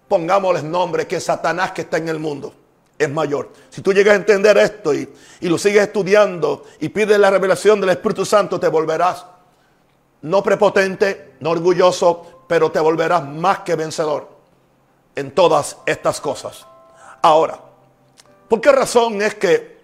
Pongámosles 0.07 0.63
nombre 0.63 1.05
que 1.07 1.19
Satanás 1.19 1.71
que 1.71 1.81
está 1.81 1.97
en 1.97 2.09
el 2.09 2.19
mundo 2.19 2.53
es 2.97 3.09
mayor. 3.09 3.49
Si 3.69 3.81
tú 3.81 3.93
llegas 3.93 4.13
a 4.13 4.17
entender 4.17 4.57
esto 4.57 4.93
y, 4.93 5.09
lo 5.41 5.57
sigues 5.57 5.83
estudiando 5.83 6.65
y 6.79 6.89
pides 6.89 7.17
la 7.17 7.29
revelación 7.29 7.79
del 7.79 7.91
Espíritu 7.91 8.25
Santo, 8.25 8.59
te 8.59 8.67
volverás 8.67 9.25
no 10.21 10.43
prepotente, 10.43 11.35
no 11.39 11.51
orgulloso, 11.51 12.38
pero 12.49 12.71
te 12.71 12.79
volverás 12.79 13.23
más 13.27 13.59
que 13.59 13.75
vencedor 13.75 14.27
en 15.15 15.35
todas 15.35 15.77
estas 15.85 16.19
cosas. 16.19 16.65
Ahora, 17.21 17.59
¿por 18.47 18.59
qué 18.59 18.71
razón 18.71 19.21
es 19.21 19.35
que, 19.35 19.77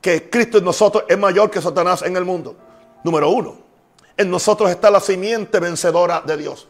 que 0.00 0.28
Cristo 0.28 0.58
en 0.58 0.64
nosotros 0.64 1.04
es 1.08 1.16
mayor 1.16 1.52
que 1.52 1.62
Satanás 1.62 2.02
en 2.02 2.16
el 2.16 2.24
mundo? 2.24 2.56
Número 3.04 3.30
uno, 3.30 3.58
en 4.16 4.28
nosotros 4.28 4.70
está 4.70 4.90
la 4.90 4.98
simiente 4.98 5.60
vencedora 5.60 6.20
de 6.20 6.36
Dios. 6.36 6.66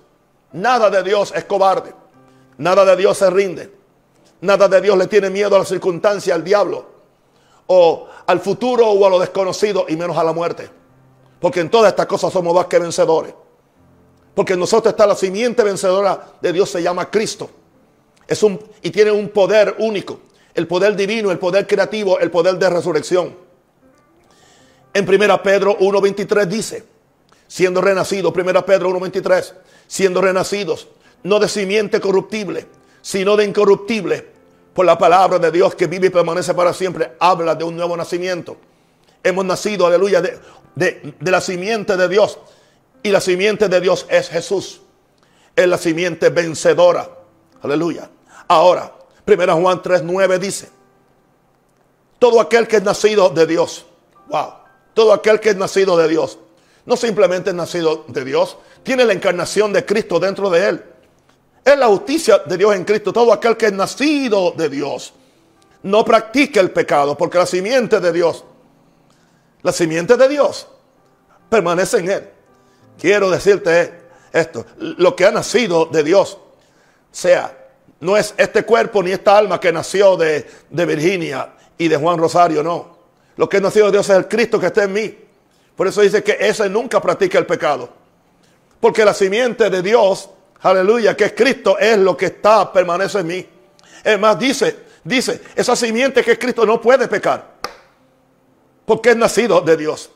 Nada 0.53 0.91
de 0.91 1.03
Dios 1.03 1.33
es 1.35 1.45
cobarde. 1.47 1.95
Nada 2.59 2.85
de 2.85 2.95
Dios 2.95 3.17
se 3.17 3.31
rinde. 3.31 3.75
Nada 4.43 4.69
de 4.69 4.79
Dios 4.83 4.99
le 4.99 5.07
tiene 5.07 5.31
miedo 5.31 5.57
a 5.57 5.61
la 5.61 5.65
circunstancia, 5.65 6.35
al 6.35 6.45
diablo, 6.45 6.85
o 7.69 8.09
al 8.27 8.41
futuro 8.41 8.91
o 8.91 9.07
a 9.07 9.09
lo 9.09 9.19
desconocido, 9.19 9.87
y 9.89 9.97
menos 9.97 10.19
a 10.19 10.25
la 10.25 10.35
muerte. 10.35 10.69
Porque 11.41 11.61
en 11.61 11.71
todas 11.71 11.89
estas 11.89 12.05
cosas 12.05 12.31
somos 12.31 12.55
más 12.55 12.67
que 12.67 12.79
vencedores. 12.79 13.35
Porque 14.35 14.55
en 14.55 14.61
nosotros 14.61 14.93
está 14.93 15.07
la 15.07 15.15
simiente 15.15 15.63
vencedora 15.63 16.33
de 16.41 16.53
Dios, 16.53 16.71
se 16.71 16.83
llama 16.83 17.11
Cristo. 17.11 17.51
Es 18.27 18.43
un, 18.43 18.59
y 18.83 18.91
tiene 18.91 19.11
un 19.11 19.29
poder 19.29 19.77
único. 19.79 20.21
El 20.55 20.67
poder 20.67 20.97
divino, 20.97 21.31
el 21.31 21.39
poder 21.39 21.67
creativo, 21.67 22.19
el 22.19 22.31
poder 22.31 22.57
de 22.57 22.71
resurrección. 22.71 23.37
En 24.93 25.09
1 25.09 25.43
Pedro 25.43 25.79
1.23 25.79 26.47
dice, 26.47 26.85
siendo 27.49 27.81
renacidos, 27.81 28.33
1 28.35 28.67
Pedro 28.67 28.91
1.23, 28.91 29.53
siendo 29.87 30.21
renacidos, 30.21 30.89
no 31.25 31.39
de 31.39 31.49
simiente 31.49 32.01
corruptible, 32.01 32.67
sino 33.03 33.37
de 33.37 33.45
incorruptible, 33.45 34.35
por 34.75 34.85
la 34.85 34.99
palabra 34.99 35.39
de 35.39 35.51
Dios 35.53 35.75
que 35.75 35.87
vive 35.87 36.09
y 36.09 36.11
permanece 36.11 36.53
para 36.53 36.75
siempre, 36.75 37.13
habla 37.21 37.55
de 37.55 37.65
un 37.65 37.77
nuevo 37.77 37.97
nacimiento. 37.97 38.57
Hemos 39.23 39.45
nacido, 39.45 39.87
aleluya, 39.87 40.21
de, 40.21 40.39
de, 40.75 41.31
la 41.31 41.41
simiente 41.41 41.97
de 41.97 42.09
Dios. 42.09 42.39
Y 43.05 43.11
la 43.11 43.21
simiente 43.21 43.69
de 43.69 43.81
Dios 43.83 44.07
es 44.09 44.31
Jesús. 44.31 44.81
Es 45.55 45.69
la 45.69 45.77
simiente 45.77 46.31
vencedora. 46.31 47.09
Aleluya. 47.63 48.11
Ahora, 48.49 48.93
1 49.27 49.61
Juan 49.61 49.83
3:9 49.83 50.39
dice: 50.39 50.71
Todo 52.19 52.41
aquel 52.41 52.67
que 52.67 52.77
es 52.77 52.83
nacido 52.83 53.29
de 53.29 53.47
Dios, 53.47 53.85
wow, 54.29 54.55
todo 54.95 55.13
aquel 55.13 55.39
que 55.39 55.51
es 55.51 55.57
nacido 55.57 55.99
de 55.99 56.09
Dios, 56.09 56.39
no 56.87 56.97
simplemente 56.97 57.51
es 57.51 57.57
nacido 57.57 58.07
de 58.09 58.25
Dios, 58.25 58.57
tiene 58.83 59.05
la 59.05 59.13
encarnación 59.13 59.71
de 59.75 59.85
Cristo 59.85 60.19
dentro 60.19 60.49
de 60.49 60.67
él. 60.67 60.85
Es 61.63 61.79
la 61.79 61.89
justicia 61.89 62.39
de 62.39 62.57
Dios 62.57 62.75
en 62.75 62.85
Cristo. 62.85 63.13
Todo 63.13 63.35
aquel 63.35 63.59
que 63.59 63.67
es 63.67 63.73
nacido 63.75 64.53
de 64.53 64.71
Dios 64.71 65.13
no 65.83 66.07
practica 66.07 66.59
el 66.61 66.71
pecado 66.71 67.19
porque 67.19 67.37
la 67.37 67.45
simiente 67.45 68.01
de 68.01 68.13
Dios, 68.13 68.45
la 69.61 69.73
simiente 69.73 70.17
de 70.17 70.27
Dios 70.27 70.69
permanece 71.51 71.99
en 71.99 72.11
él. 72.11 72.34
Quiero 72.99 73.31
decirte 73.31 73.93
esto, 74.33 74.67
lo 74.79 75.15
que 75.15 75.27
ha 75.27 75.31
nacido 75.31 75.87
de 75.87 76.03
Dios, 76.03 76.39
sea, 77.11 77.57
no 78.01 78.17
es 78.17 78.35
este 78.37 78.65
cuerpo 78.65 79.03
ni 79.03 79.13
esta 79.13 79.39
alma 79.39 79.61
que 79.61 79.73
nació 79.73 80.17
de, 80.17 80.47
de 80.69 80.87
Virginia 80.87 81.55
y 81.79 81.89
de 81.89 81.97
Juan 81.97 82.19
Rosario, 82.19 82.63
no. 82.63 82.99
Lo 83.37 83.49
que 83.49 83.57
ha 83.57 83.61
nacido 83.61 83.87
de 83.87 83.93
Dios 83.93 84.09
es 84.09 84.17
el 84.17 84.29
Cristo 84.29 84.61
que 84.61 84.67
está 84.67 84.85
en 84.85 84.93
mí. 84.93 85.19
Por 85.77 85.87
eso 85.87 86.01
dice 86.03 86.23
que 86.23 86.37
ese 86.41 86.69
nunca 86.69 87.01
practica 87.01 87.39
el 87.39 87.47
pecado. 87.47 87.89
Porque 88.81 89.05
la 89.05 89.15
simiente 89.15 89.71
de 89.71 89.83
Dios 89.83 90.31
aleluya, 90.61 91.17
que 91.17 91.25
es 91.25 91.33
Cristo, 91.33 91.79
es 91.79 91.99
lo 91.99 92.17
que 92.17 92.27
está, 92.27 92.73
permanece 92.73 93.21
en 93.21 93.27
mí. 93.27 93.47
Es 94.03 94.19
más, 94.19 94.39
dice, 94.39 94.77
dice, 95.03 95.41
esa 95.55 95.75
simiente 95.77 96.23
que 96.23 96.33
es 96.33 96.39
Cristo 96.39 96.65
no 96.67 96.81
puede 96.81 97.09
pecar. 97.09 97.55
Porque 98.85 99.11
es 99.11 99.17
nacido 99.17 99.61
de 99.61 99.77
Dios. 99.77 100.11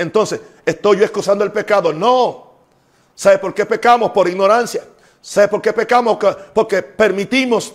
Entonces, 0.00 0.40
¿estoy 0.64 0.98
yo 0.98 1.04
excusando 1.04 1.44
el 1.44 1.52
pecado? 1.52 1.92
No. 1.92 2.52
¿Sabe 3.14 3.38
por 3.38 3.52
qué 3.52 3.66
pecamos? 3.66 4.10
Por 4.12 4.28
ignorancia. 4.28 4.82
¿Sabe 5.20 5.48
por 5.48 5.60
qué 5.60 5.74
pecamos? 5.74 6.16
Porque 6.54 6.82
permitimos 6.82 7.74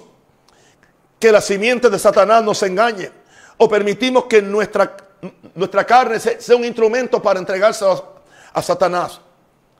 que 1.19 1.31
la 1.31 1.39
simiente 1.39 1.87
de 1.87 1.99
Satanás 1.99 2.43
nos 2.43 2.63
engañe. 2.63 3.11
O 3.57 3.69
permitimos 3.69 4.25
que 4.25 4.41
nuestra, 4.41 4.97
nuestra 5.53 5.85
carne 5.85 6.19
sea 6.19 6.55
un 6.55 6.65
instrumento 6.65 7.21
para 7.21 7.39
entregarse 7.39 7.85
a 8.53 8.61
Satanás. 8.61 9.21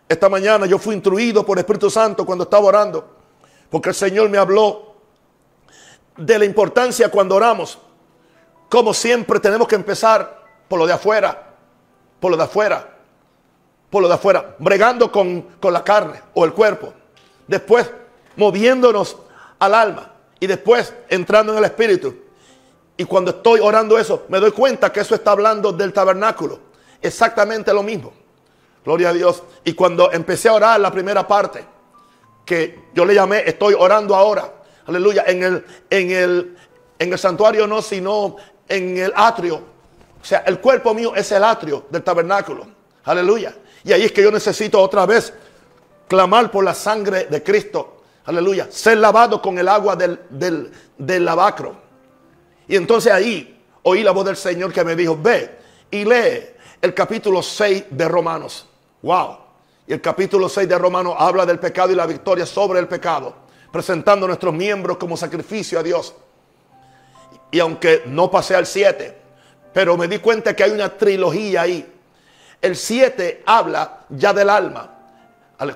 Esta 0.08 0.30
mañana 0.30 0.68
yo 0.68 0.78
fui 0.78 0.94
instruido 0.94 1.44
por 1.44 1.58
el 1.58 1.62
Espíritu 1.62 1.90
Santo 1.90 2.28
cuando 2.28 2.44
estaba 2.44 2.66
orando, 2.66 3.16
porque 3.72 3.90
el 3.90 3.96
Señor 3.96 4.30
me 4.30 4.38
habló 4.38 4.94
de 6.16 6.38
la 6.38 6.46
importancia 6.46 7.10
cuando 7.10 7.36
oramos. 7.36 7.80
Como 8.70 8.94
siempre 8.94 9.40
tenemos 9.40 9.68
que 9.68 9.76
empezar 9.76 10.46
por 10.68 10.78
lo 10.78 10.86
de 10.86 10.94
afuera, 10.94 11.45
por 12.20 12.32
lo 12.32 12.38
de 12.38 12.44
afuera, 12.44 12.98
por 13.90 14.02
lo 14.02 14.08
de 14.08 14.14
afuera, 14.14 14.56
bregando 14.60 15.12
con, 15.12 15.42
con 15.60 15.74
la 15.74 15.84
carne 15.84 16.22
o 16.34 16.46
el 16.46 16.54
cuerpo. 16.54 16.94
Después 17.48 17.92
moviéndonos 18.36 19.18
al 19.60 19.74
alma 19.74 20.12
y 20.40 20.48
después 20.48 20.94
entrando 21.10 21.54
en 21.54 21.60
el 21.60 21.66
Espíritu. 21.66 22.16
Y 22.98 23.04
cuando 23.06 23.32
estoy 23.32 23.60
orando 23.60 23.98
eso, 23.98 24.26
me 24.30 24.40
doy 24.40 24.52
cuenta 24.52 24.92
que 24.92 25.02
eso 25.02 25.16
está 25.16 25.32
hablando 25.32 25.72
del 25.72 25.92
tabernáculo. 25.92 26.60
Exactamente 27.02 27.74
lo 27.74 27.84
mismo. 27.84 28.14
Gloria 28.84 29.10
a 29.10 29.14
Dios. 29.14 29.44
Y 29.64 29.74
cuando 29.74 30.12
empecé 30.12 30.48
a 30.48 30.54
orar 30.54 30.80
la 30.80 30.92
primera 30.92 31.28
parte, 31.28 31.66
que 32.46 32.86
yo 32.94 33.04
le 33.04 33.16
llamé, 33.16 33.44
estoy 33.46 33.76
orando 33.78 34.16
ahora. 34.16 34.54
Aleluya. 34.86 35.24
En 35.28 35.44
el, 35.44 35.66
en 35.90 36.12
el, 36.12 36.58
en 37.00 37.12
el 37.12 37.20
santuario 37.20 37.68
no, 37.68 37.82
sino 37.82 38.38
en 38.70 38.98
el 38.98 39.12
atrio. 39.16 39.75
O 40.26 40.28
sea, 40.28 40.40
el 40.48 40.60
cuerpo 40.60 40.92
mío 40.96 41.14
es 41.16 41.32
el 41.32 41.44
atrio 41.44 41.86
del 41.92 42.02
tabernáculo. 42.02 42.66
Aleluya. 43.04 43.56
Y 43.84 43.94
ahí 43.94 44.02
es 44.06 44.12
que 44.12 44.24
yo 44.24 44.32
necesito 44.32 44.82
otra 44.82 45.06
vez 45.06 45.32
clamar 46.08 46.50
por 46.50 46.64
la 46.64 46.74
sangre 46.74 47.26
de 47.26 47.44
Cristo. 47.44 48.02
Aleluya. 48.26 48.66
Ser 48.72 48.98
lavado 48.98 49.40
con 49.40 49.60
el 49.60 49.68
agua 49.68 49.96
del, 49.96 50.20
del, 50.98 51.26
lavacro. 51.26 51.78
Y 52.68 52.76
entonces 52.76 53.14
ahí 53.14 53.64
oí 53.84 54.02
la 54.02 54.10
voz 54.10 54.26
del 54.26 54.36
Señor 54.36 54.74
que 54.74 54.84
me 54.84 54.96
dijo, 54.96 55.16
ve 55.16 55.60
y 55.92 56.04
lee 56.04 56.44
el 56.82 56.96
capítulo 56.96 57.44
6 57.44 57.86
de 57.92 58.08
Romanos. 58.08 58.66
Wow. 59.04 59.38
Y 59.86 59.94
el 59.94 60.02
capítulo 60.02 60.50
6 60.50 60.68
de 60.68 60.80
Romanos 60.80 61.14
habla 61.20 61.46
del 61.46 61.60
pecado 61.60 61.92
y 61.92 61.96
la 61.96 62.08
victoria 62.08 62.48
sobre 62.48 62.80
el 62.80 62.88
pecado, 62.88 63.36
presentando 63.72 64.26
nuestros 64.26 64.56
miembros 64.56 64.98
como 64.98 65.16
sacrificio 65.18 65.78
a 65.78 65.84
Dios. 65.84 66.16
Y 67.52 67.60
aunque 67.60 68.02
no 68.08 68.32
pasé 68.32 68.56
al 68.56 68.66
7, 68.66 69.25
pero 69.76 69.98
me 69.98 70.08
di 70.08 70.20
cuenta 70.20 70.56
que 70.56 70.64
hay 70.64 70.72
una 70.72 70.88
trilogía 70.88 71.64
ahí. 71.64 71.86
El 72.62 72.78
7 72.78 73.44
habla 73.46 74.06
ya 74.08 74.32
del 74.32 74.50
alma. 74.50 74.90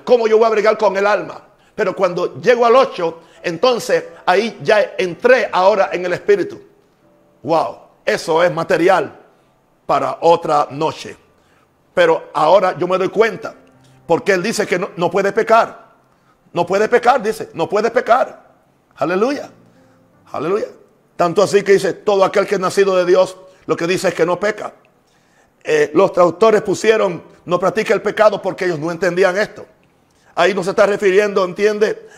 ¿Cómo 0.04 0.26
yo 0.26 0.38
voy 0.38 0.46
a 0.46 0.48
bregar 0.48 0.78
con 0.78 0.96
el 0.96 1.06
alma? 1.06 1.42
Pero 1.74 1.94
cuando 1.94 2.40
llego 2.40 2.64
al 2.64 2.76
8, 2.76 3.20
entonces 3.42 4.04
ahí 4.24 4.58
ya 4.62 4.94
entré 4.96 5.50
ahora 5.52 5.90
en 5.92 6.06
el 6.06 6.14
espíritu. 6.14 6.62
Wow, 7.42 7.76
eso 8.02 8.42
es 8.42 8.50
material 8.50 9.18
para 9.84 10.16
otra 10.22 10.68
noche. 10.70 11.14
Pero 11.92 12.30
ahora 12.32 12.78
yo 12.78 12.88
me 12.88 12.96
doy 12.96 13.10
cuenta, 13.10 13.54
porque 14.06 14.32
él 14.32 14.42
dice 14.42 14.66
que 14.66 14.78
no, 14.78 15.10
puede 15.10 15.30
pecar. 15.30 15.90
No 16.54 16.64
puede 16.64 16.88
pecar, 16.88 17.22
dice, 17.22 17.50
no 17.52 17.68
puede 17.68 17.90
pecar. 17.90 18.48
Aleluya. 18.96 19.50
Aleluya. 20.32 20.68
Tanto 21.16 21.42
así 21.42 21.62
que 21.62 21.72
dice, 21.72 21.92
todo 21.92 22.24
aquel 22.24 22.46
que 22.46 22.54
es 22.54 22.60
nacido 22.62 22.96
de 22.96 23.04
Dios, 23.04 23.36
lo 23.66 23.76
que 23.76 23.86
dice 23.86 24.08
es 24.08 24.14
que 24.14 24.26
no 24.26 24.38
peca. 24.38 24.74
Eh, 25.62 25.90
los 25.94 26.12
traductores 26.12 26.62
pusieron, 26.62 27.22
no 27.44 27.58
practica 27.58 27.94
el 27.94 28.02
pecado 28.02 28.40
porque 28.40 28.64
ellos 28.64 28.78
no 28.78 28.90
entendían 28.90 29.36
esto. 29.36 29.66
Ahí 30.34 30.54
no 30.54 30.64
se 30.64 30.70
está 30.70 30.86
refiriendo, 30.86 31.44
entiende, 31.44 32.08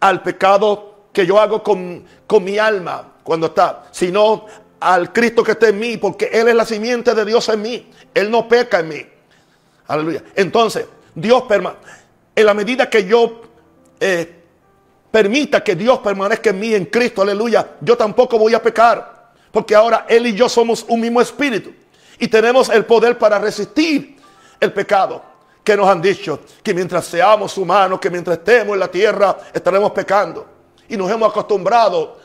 al 0.00 0.22
pecado 0.22 1.06
que 1.12 1.26
yo 1.26 1.38
hago 1.38 1.62
con, 1.62 2.04
con 2.26 2.42
mi 2.42 2.58
alma 2.58 3.12
cuando 3.22 3.46
está, 3.46 3.84
sino 3.92 4.46
al 4.80 5.12
Cristo 5.12 5.44
que 5.44 5.52
está 5.52 5.68
en 5.68 5.78
mí, 5.78 5.96
porque 5.96 6.28
Él 6.32 6.48
es 6.48 6.54
la 6.54 6.64
simiente 6.64 7.14
de 7.14 7.24
Dios 7.24 7.48
en 7.48 7.62
mí. 7.62 7.90
Él 8.14 8.30
no 8.30 8.48
peca 8.48 8.80
en 8.80 8.88
mí. 8.88 9.06
Aleluya. 9.86 10.24
Entonces, 10.34 10.86
Dios 11.14 11.44
en 12.34 12.46
la 12.46 12.54
medida 12.54 12.88
que 12.88 13.04
yo 13.04 13.42
eh, 14.00 14.42
permita 15.10 15.62
que 15.62 15.76
Dios 15.76 15.98
permanezca 15.98 16.50
en 16.50 16.58
mí, 16.58 16.74
en 16.74 16.86
Cristo, 16.86 17.22
aleluya, 17.22 17.72
yo 17.80 17.96
tampoco 17.96 18.38
voy 18.38 18.54
a 18.54 18.62
pecar. 18.62 19.21
Porque 19.52 19.74
ahora 19.74 20.06
Él 20.08 20.26
y 20.26 20.34
yo 20.34 20.48
somos 20.48 20.84
un 20.88 21.00
mismo 21.00 21.20
espíritu. 21.20 21.72
Y 22.18 22.28
tenemos 22.28 22.68
el 22.70 22.84
poder 22.84 23.18
para 23.18 23.38
resistir 23.38 24.16
el 24.58 24.72
pecado. 24.72 25.22
Que 25.62 25.76
nos 25.76 25.88
han 25.88 26.02
dicho 26.02 26.40
que 26.62 26.74
mientras 26.74 27.04
seamos 27.04 27.56
humanos, 27.56 28.00
que 28.00 28.10
mientras 28.10 28.38
estemos 28.38 28.74
en 28.74 28.80
la 28.80 28.90
tierra, 28.90 29.36
estaremos 29.52 29.92
pecando. 29.92 30.46
Y 30.88 30.96
nos 30.96 31.10
hemos 31.10 31.30
acostumbrado 31.30 32.18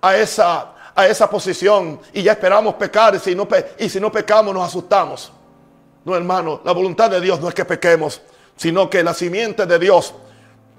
a 0.00 0.16
esa, 0.16 0.72
a 0.94 1.06
esa 1.06 1.30
posición. 1.30 2.00
Y 2.12 2.22
ya 2.22 2.32
esperamos 2.32 2.74
pecar. 2.74 3.14
Y 3.14 3.18
si, 3.20 3.34
no, 3.34 3.46
y 3.78 3.88
si 3.88 4.00
no 4.00 4.10
pecamos, 4.10 4.52
nos 4.52 4.66
asustamos. 4.66 5.30
No, 6.04 6.16
hermano, 6.16 6.60
la 6.64 6.72
voluntad 6.72 7.10
de 7.10 7.20
Dios 7.20 7.40
no 7.40 7.48
es 7.48 7.54
que 7.54 7.64
pequemos, 7.64 8.20
sino 8.56 8.90
que 8.90 9.04
la 9.04 9.14
simiente 9.14 9.66
de 9.66 9.78
Dios 9.78 10.14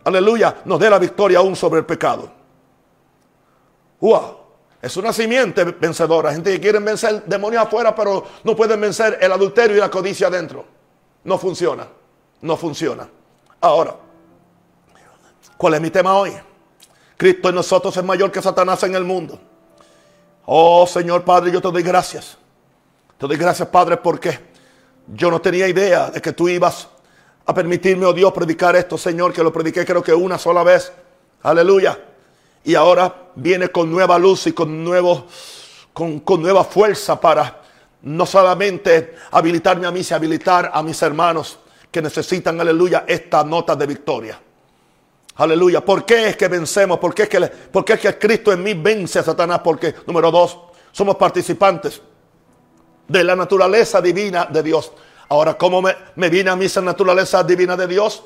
aleluya, 0.03 0.57
nos 0.65 0.79
dé 0.79 0.89
la 0.89 0.99
victoria 0.99 1.39
aún 1.39 1.55
sobre 1.55 1.79
el 1.79 1.85
pecado. 1.85 2.29
Wow. 3.99 4.42
Es 4.83 4.97
una 4.97 5.13
simiente 5.13 5.63
vencedora. 5.63 6.33
Gente 6.33 6.51
que 6.51 6.59
quiere 6.59 6.77
vencer 6.79 7.23
demonios 7.23 7.63
afuera, 7.63 7.95
pero 7.95 8.25
no 8.43 8.53
pueden 8.53 8.81
vencer 8.81 9.17
el 9.21 9.31
adulterio 9.31 9.77
y 9.77 9.79
la 9.79 9.89
codicia 9.89 10.27
adentro. 10.27 10.65
No 11.23 11.37
funciona. 11.37 11.87
No 12.41 12.57
funciona. 12.57 13.07
Ahora, 13.61 13.95
¿cuál 15.55 15.75
es 15.75 15.81
mi 15.81 15.89
tema 15.89 16.17
hoy? 16.17 16.33
Cristo 17.15 17.47
en 17.47 17.55
nosotros 17.55 17.95
es 17.95 18.03
mayor 18.03 18.29
que 18.29 18.41
Satanás 18.41 18.83
en 18.83 18.93
el 18.95 19.05
mundo. 19.05 19.39
Oh 20.47 20.85
Señor 20.85 21.23
Padre, 21.23 21.49
yo 21.49 21.61
te 21.61 21.71
doy 21.71 21.81
gracias. 21.81 22.37
Te 23.17 23.25
doy 23.25 23.37
gracias, 23.37 23.69
Padre, 23.69 23.95
porque 23.95 24.37
yo 25.07 25.31
no 25.31 25.39
tenía 25.39 25.65
idea 25.65 26.11
de 26.11 26.21
que 26.21 26.33
tú 26.33 26.49
ibas 26.49 26.89
a 27.45 27.53
permitirme, 27.53 28.05
oh 28.05 28.11
Dios, 28.11 28.33
predicar 28.33 28.75
esto, 28.75 28.97
Señor, 28.97 29.31
que 29.31 29.43
lo 29.43 29.53
prediqué 29.53 29.85
creo 29.85 30.03
que 30.03 30.13
una 30.13 30.37
sola 30.37 30.61
vez. 30.61 30.91
Aleluya. 31.41 31.97
Y 32.63 32.75
ahora 32.75 33.31
viene 33.35 33.69
con 33.69 33.91
nueva 33.91 34.17
luz 34.17 34.47
y 34.47 34.53
con, 34.53 34.83
nuevo, 34.83 35.27
con, 35.91 36.19
con 36.21 36.41
nueva 36.41 36.63
fuerza 36.63 37.19
para 37.19 37.61
no 38.03 38.25
solamente 38.25 39.15
habilitarme 39.31 39.87
a 39.87 39.91
mí, 39.91 40.03
sino 40.03 40.17
habilitar 40.17 40.71
a 40.73 40.81
mis 40.83 41.01
hermanos 41.01 41.59
que 41.91 42.01
necesitan, 42.01 42.59
aleluya, 42.59 43.05
esta 43.07 43.43
nota 43.43 43.75
de 43.75 43.85
victoria. 43.85 44.39
Aleluya. 45.35 45.83
¿Por 45.83 46.05
qué 46.05 46.29
es 46.29 46.37
que 46.37 46.47
vencemos? 46.47 46.99
¿Por 46.99 47.13
qué 47.13 47.23
es 47.23 47.29
que, 47.29 47.39
por 47.41 47.83
qué 47.83 47.93
es 47.93 47.99
que 47.99 48.17
Cristo 48.17 48.51
en 48.51 48.61
mí 48.61 48.73
vence 48.73 49.19
a 49.19 49.23
Satanás? 49.23 49.61
Porque, 49.63 49.95
número 50.05 50.29
dos, 50.29 50.59
somos 50.91 51.15
participantes 51.15 52.01
de 53.07 53.23
la 53.23 53.35
naturaleza 53.35 54.01
divina 54.01 54.45
de 54.45 54.61
Dios. 54.61 54.91
Ahora, 55.29 55.57
¿cómo 55.57 55.81
me, 55.81 56.29
viene 56.29 56.49
a 56.49 56.55
mí 56.55 56.65
esa 56.65 56.81
naturaleza 56.81 57.43
divina 57.43 57.75
de 57.75 57.87
Dios? 57.87 58.23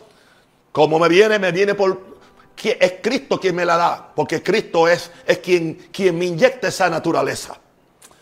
¿Cómo 0.72 1.00
me 1.00 1.08
viene? 1.08 1.40
Me 1.40 1.52
viene 1.52 1.76
por... 1.76 2.17
Es 2.64 2.96
Cristo 3.02 3.40
quien 3.40 3.56
me 3.56 3.66
la 3.66 3.78
da, 3.78 4.12
porque 4.16 4.42
Cristo 4.42 4.88
es, 4.88 5.12
es 5.26 5.38
quien, 5.40 5.90
quien 5.92 6.18
me 6.18 6.26
inyecta 6.26 6.68
esa 6.68 6.90
naturaleza. 6.90 7.58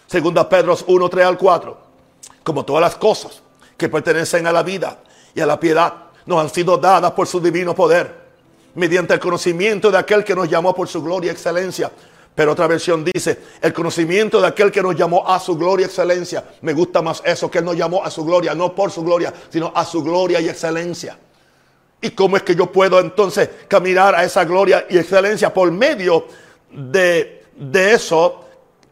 Segunda 0.08 0.48
Pedro 0.48 0.78
1, 0.86 1.10
3 1.10 1.26
al 1.26 1.38
4. 1.38 1.78
Como 2.44 2.66
todas 2.66 2.82
las 2.82 2.96
cosas 2.96 3.42
que 3.78 3.90
pertenecen 3.90 4.46
a 4.48 4.52
la 4.52 4.64
vida 4.64 5.00
y 5.34 5.42
a 5.42 5.46
la 5.46 5.60
piedad, 5.60 5.94
nos 6.26 6.42
han 6.42 6.50
sido 6.50 6.78
dadas 6.78 7.12
por 7.12 7.28
su 7.28 7.40
divino 7.40 7.74
poder, 7.74 8.26
mediante 8.76 9.14
el 9.14 9.20
conocimiento 9.20 9.90
de 9.90 9.98
aquel 9.98 10.24
que 10.24 10.36
nos 10.36 10.50
llamó 10.50 10.74
por 10.74 10.88
su 10.88 11.02
gloria 11.02 11.30
y 11.30 11.32
excelencia 11.34 11.92
pero 12.36 12.52
otra 12.52 12.68
versión 12.68 13.06
dice, 13.06 13.40
el 13.62 13.72
conocimiento 13.72 14.42
de 14.42 14.48
aquel 14.48 14.70
que 14.70 14.84
nos 14.84 14.96
llamó 14.96 15.26
a 15.28 15.40
su 15.40 15.56
gloria 15.56 15.86
y 15.86 15.88
excelencia. 15.88 16.44
Me 16.62 16.74
gusta 16.74 17.02
más 17.02 17.24
eso, 17.26 17.50
que 17.50 17.60
Él 17.60 17.66
nos 17.66 17.78
llamó 17.78 18.04
a 18.04 18.12
su 18.12 18.26
gloria, 18.26 18.54
no 18.54 18.76
por 18.76 18.92
su 18.92 19.04
gloria, 19.04 19.34
sino 19.50 19.72
a 19.74 19.86
su 19.86 20.04
gloria 20.04 20.42
y 20.42 20.50
excelencia. 20.50 21.18
¿Y 22.06 22.12
cómo 22.12 22.38
es 22.38 22.44
que 22.44 22.56
yo 22.56 22.72
puedo 22.72 23.00
entonces 23.00 23.50
caminar 23.68 24.14
a 24.14 24.24
esa 24.24 24.46
gloria 24.46 24.86
y 24.88 25.00
excelencia? 25.00 25.52
Por 25.52 25.72
medio 25.72 26.28
de, 26.70 27.42
eso 27.74 28.46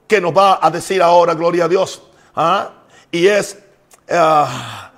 que 0.08 0.20
nos 0.20 0.36
va 0.36 0.58
a 0.60 0.72
decir 0.72 1.00
ahora, 1.00 1.36
gloria 1.36 1.66
a 1.66 1.68
Dios. 1.68 2.02
¿Ah? 2.36 2.72
Y 3.12 3.28
es 3.28 3.60
ah, 4.10 4.92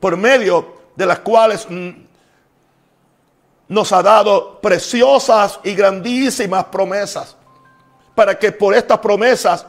por 0.00 0.16
medio 0.16 0.76
de 0.96 1.04
las 1.04 1.18
cuales 1.18 1.66
mm, 1.68 1.90
nos 3.68 3.92
ha 3.92 4.02
dado 4.02 4.58
preciosas 4.58 5.60
y 5.62 5.74
grandísimas 5.74 6.64
promesas 6.64 7.36
para 8.14 8.38
que 8.38 8.50
por 8.50 8.74
estas 8.74 8.98
promesas 9.00 9.66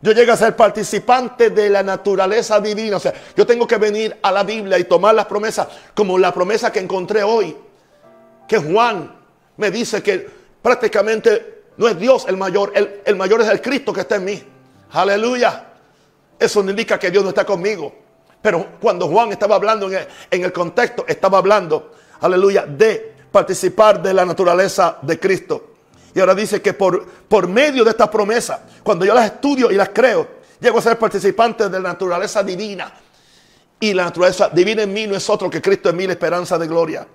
yo 0.00 0.12
llegue 0.12 0.30
a 0.30 0.36
ser 0.36 0.54
participante 0.54 1.50
de 1.50 1.70
la 1.70 1.82
naturaleza 1.82 2.60
divina. 2.60 2.98
O 2.98 3.00
sea, 3.00 3.14
yo 3.36 3.46
tengo 3.46 3.66
que 3.66 3.76
venir 3.76 4.16
a 4.22 4.30
la 4.30 4.42
Biblia 4.42 4.78
y 4.78 4.84
tomar 4.84 5.14
las 5.14 5.26
promesas 5.26 5.68
como 5.94 6.18
la 6.18 6.32
promesa 6.32 6.70
que 6.70 6.80
encontré 6.80 7.22
hoy. 7.22 7.56
Que 8.46 8.58
Juan 8.58 9.14
me 9.56 9.70
dice 9.70 10.02
que 10.02 10.28
prácticamente 10.60 11.64
no 11.76 11.88
es 11.88 11.98
Dios 11.98 12.26
el 12.28 12.36
mayor, 12.36 12.72
el, 13.04 13.16
mayor 13.16 13.40
es 13.40 13.48
el 13.48 13.60
Cristo 13.60 13.92
que 13.92 14.02
está 14.02 14.16
en 14.16 14.24
mí. 14.24 14.42
Aleluya. 14.92 15.72
Eso 16.38 16.60
indica 16.60 16.98
que 16.98 17.10
Dios 17.10 17.24
no 17.24 17.30
está 17.30 17.44
conmigo. 17.44 17.94
Pero 18.42 18.78
cuando 18.80 19.08
Juan 19.08 19.32
estaba 19.32 19.56
hablando 19.56 19.90
en 19.90 20.06
en 20.30 20.44
el 20.44 20.52
contexto, 20.52 21.04
estaba 21.08 21.38
hablando, 21.38 21.92
aleluya, 22.20 22.66
de 22.66 23.14
participar 23.32 24.00
de 24.02 24.14
la 24.14 24.24
naturaleza 24.24 24.98
de 25.02 25.18
Cristo. 25.18 25.75
Y 26.16 26.20
ahora 26.20 26.34
dice 26.34 26.62
que 26.62 26.72
por, 26.72 27.04
por 27.04 27.46
medio 27.46 27.84
de 27.84 27.90
esta 27.90 28.10
promesa, 28.10 28.62
cuando 28.82 29.04
yo 29.04 29.12
las 29.12 29.26
estudio 29.26 29.70
y 29.70 29.74
las 29.74 29.90
creo, 29.90 30.26
llego 30.58 30.78
a 30.78 30.80
ser 30.80 30.98
participante 30.98 31.68
de 31.68 31.78
la 31.78 31.90
naturaleza 31.90 32.42
divina. 32.42 32.90
Y 33.78 33.92
la 33.92 34.04
naturaleza 34.04 34.48
divina 34.48 34.84
en 34.84 34.94
mí 34.94 35.06
no 35.06 35.14
es 35.14 35.28
otro 35.28 35.50
que 35.50 35.60
Cristo 35.60 35.90
en 35.90 35.96
mí, 35.96 36.06
la 36.06 36.14
esperanza 36.14 36.56
de 36.56 36.66
gloria. 36.66 37.06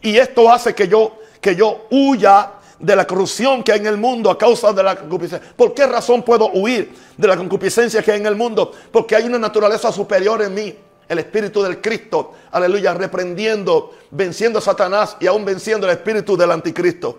Y 0.00 0.16
esto 0.16 0.50
hace 0.50 0.74
que 0.74 0.88
yo, 0.88 1.18
que 1.38 1.54
yo 1.54 1.86
huya 1.90 2.52
de 2.78 2.96
la 2.96 3.06
corrupción 3.06 3.62
que 3.62 3.72
hay 3.72 3.80
en 3.80 3.88
el 3.88 3.98
mundo 3.98 4.30
a 4.30 4.38
causa 4.38 4.72
de 4.72 4.82
la 4.82 4.96
concupiscencia. 4.96 5.52
¿Por 5.54 5.74
qué 5.74 5.86
razón 5.86 6.22
puedo 6.22 6.48
huir 6.52 6.94
de 7.18 7.28
la 7.28 7.36
concupiscencia 7.36 8.02
que 8.02 8.10
hay 8.10 8.20
en 8.20 8.26
el 8.26 8.36
mundo? 8.36 8.72
Porque 8.90 9.16
hay 9.16 9.24
una 9.24 9.38
naturaleza 9.38 9.92
superior 9.92 10.40
en 10.40 10.54
mí. 10.54 10.74
El 11.06 11.18
Espíritu 11.18 11.62
del 11.62 11.78
Cristo, 11.82 12.32
aleluya, 12.52 12.94
reprendiendo, 12.94 13.92
venciendo 14.10 14.60
a 14.60 14.62
Satanás 14.62 15.18
y 15.20 15.26
aún 15.26 15.44
venciendo 15.44 15.86
el 15.86 15.92
Espíritu 15.92 16.38
del 16.38 16.52
Anticristo. 16.52 17.18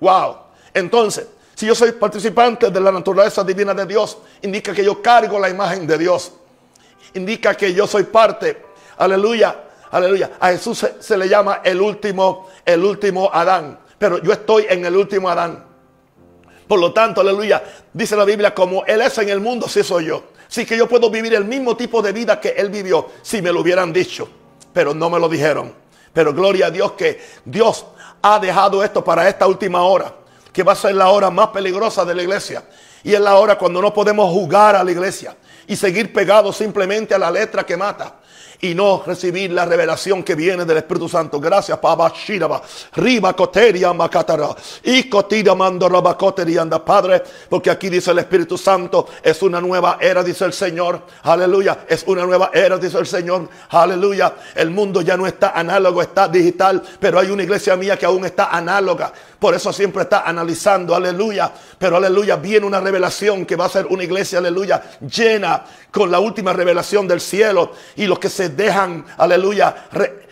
Wow. 0.00 0.36
Entonces, 0.72 1.26
si 1.54 1.66
yo 1.66 1.74
soy 1.74 1.92
participante 1.92 2.70
de 2.70 2.80
la 2.80 2.92
naturaleza 2.92 3.42
divina 3.42 3.72
de 3.72 3.86
Dios, 3.86 4.18
indica 4.42 4.74
que 4.74 4.84
yo 4.84 5.00
cargo 5.00 5.38
la 5.38 5.48
imagen 5.48 5.86
de 5.86 5.96
Dios. 5.96 6.32
Indica 7.14 7.54
que 7.54 7.72
yo 7.72 7.86
soy 7.86 8.04
parte. 8.04 8.62
Aleluya. 8.98 9.64
Aleluya. 9.90 10.32
A 10.38 10.48
Jesús 10.50 10.86
se, 11.00 11.16
le 11.16 11.28
llama 11.28 11.62
el 11.64 11.80
último, 11.80 12.48
el 12.64 12.84
último 12.84 13.30
Adán. 13.32 13.78
Pero 13.98 14.22
yo 14.22 14.32
estoy 14.32 14.66
en 14.68 14.84
el 14.84 14.94
último 14.94 15.30
Adán. 15.30 15.64
Por 16.68 16.80
lo 16.80 16.92
tanto, 16.92 17.20
aleluya, 17.20 17.62
dice 17.92 18.16
la 18.16 18.24
Biblia, 18.24 18.52
como 18.52 18.84
Él 18.84 19.00
es 19.00 19.16
en 19.18 19.28
el 19.28 19.40
mundo, 19.40 19.68
sí 19.68 19.82
soy 19.82 20.06
yo. 20.06 20.24
Sí 20.48 20.66
que 20.66 20.76
yo 20.76 20.88
puedo 20.88 21.08
vivir 21.10 21.34
el 21.34 21.44
mismo 21.44 21.76
tipo 21.76 22.02
de 22.02 22.12
vida 22.12 22.40
que 22.40 22.50
Él 22.50 22.68
vivió, 22.70 23.06
si 23.22 23.40
me 23.40 23.52
lo 23.52 23.60
hubieran 23.60 23.92
dicho. 23.92 24.28
Pero 24.72 24.92
no 24.92 25.08
me 25.08 25.18
lo 25.18 25.28
dijeron. 25.28 25.72
Pero 26.12 26.34
gloria 26.34 26.66
a 26.66 26.70
Dios 26.70 26.92
que 26.92 27.20
Dios 27.44 27.86
ha 28.34 28.40
dejado 28.40 28.82
esto 28.82 29.04
para 29.04 29.28
esta 29.28 29.46
última 29.46 29.82
hora, 29.82 30.12
que 30.52 30.62
va 30.62 30.72
a 30.72 30.76
ser 30.76 30.94
la 30.94 31.08
hora 31.08 31.30
más 31.30 31.48
peligrosa 31.48 32.04
de 32.04 32.14
la 32.14 32.22
iglesia. 32.22 32.64
Y 33.04 33.14
es 33.14 33.20
la 33.20 33.36
hora 33.36 33.56
cuando 33.56 33.80
no 33.80 33.94
podemos 33.94 34.30
jugar 34.32 34.74
a 34.74 34.82
la 34.82 34.90
iglesia 34.90 35.36
y 35.66 35.76
seguir 35.76 36.12
pegados 36.12 36.56
simplemente 36.56 37.14
a 37.14 37.18
la 37.18 37.30
letra 37.30 37.64
que 37.64 37.76
mata 37.76 38.16
y 38.60 38.74
no 38.74 39.02
recibir 39.06 39.52
la 39.52 39.64
revelación 39.64 40.22
que 40.22 40.34
viene 40.34 40.64
del 40.64 40.78
Espíritu 40.78 41.08
Santo. 41.08 41.40
Gracias, 41.40 41.78
Papa 41.78 42.12
Shiraba. 42.14 42.62
Riba 42.94 43.34
Coteria 43.34 43.92
Macatara. 43.92 44.48
Y 44.82 45.08
Cotira 45.08 45.54
Mando 45.54 45.86
anda, 45.86 46.84
Padre, 46.84 47.22
porque 47.48 47.70
aquí 47.70 47.88
dice 47.88 48.10
el 48.10 48.18
Espíritu 48.18 48.56
Santo, 48.56 49.06
es 49.22 49.42
una 49.42 49.60
nueva 49.60 49.98
era, 50.00 50.22
dice 50.22 50.44
el 50.44 50.52
Señor. 50.52 51.02
Aleluya. 51.22 51.84
Es 51.88 52.04
una 52.06 52.24
nueva 52.24 52.50
era, 52.52 52.78
dice 52.78 52.98
el 52.98 53.06
Señor. 53.06 53.48
Aleluya. 53.70 54.34
El 54.54 54.70
mundo 54.70 55.02
ya 55.02 55.16
no 55.16 55.26
está 55.26 55.50
análogo, 55.50 56.02
está 56.02 56.28
digital, 56.28 56.82
pero 57.00 57.18
hay 57.18 57.30
una 57.30 57.42
iglesia 57.42 57.76
mía 57.76 57.98
que 57.98 58.06
aún 58.06 58.24
está 58.24 58.46
análoga. 58.46 59.12
Por 59.38 59.54
eso 59.54 59.72
siempre 59.72 60.02
está 60.02 60.22
analizando, 60.22 60.94
aleluya. 60.94 61.52
Pero 61.78 61.96
aleluya, 61.96 62.36
viene 62.36 62.66
una 62.66 62.80
revelación 62.80 63.44
que 63.44 63.56
va 63.56 63.66
a 63.66 63.68
ser 63.68 63.86
una 63.86 64.04
iglesia, 64.04 64.38
aleluya, 64.38 64.82
llena 65.00 65.64
con 65.90 66.10
la 66.10 66.20
última 66.20 66.52
revelación 66.52 67.06
del 67.06 67.20
cielo. 67.20 67.72
Y 67.96 68.06
los 68.06 68.18
que 68.18 68.30
se 68.30 68.45
dejan, 68.54 69.04
aleluya, 69.16 69.88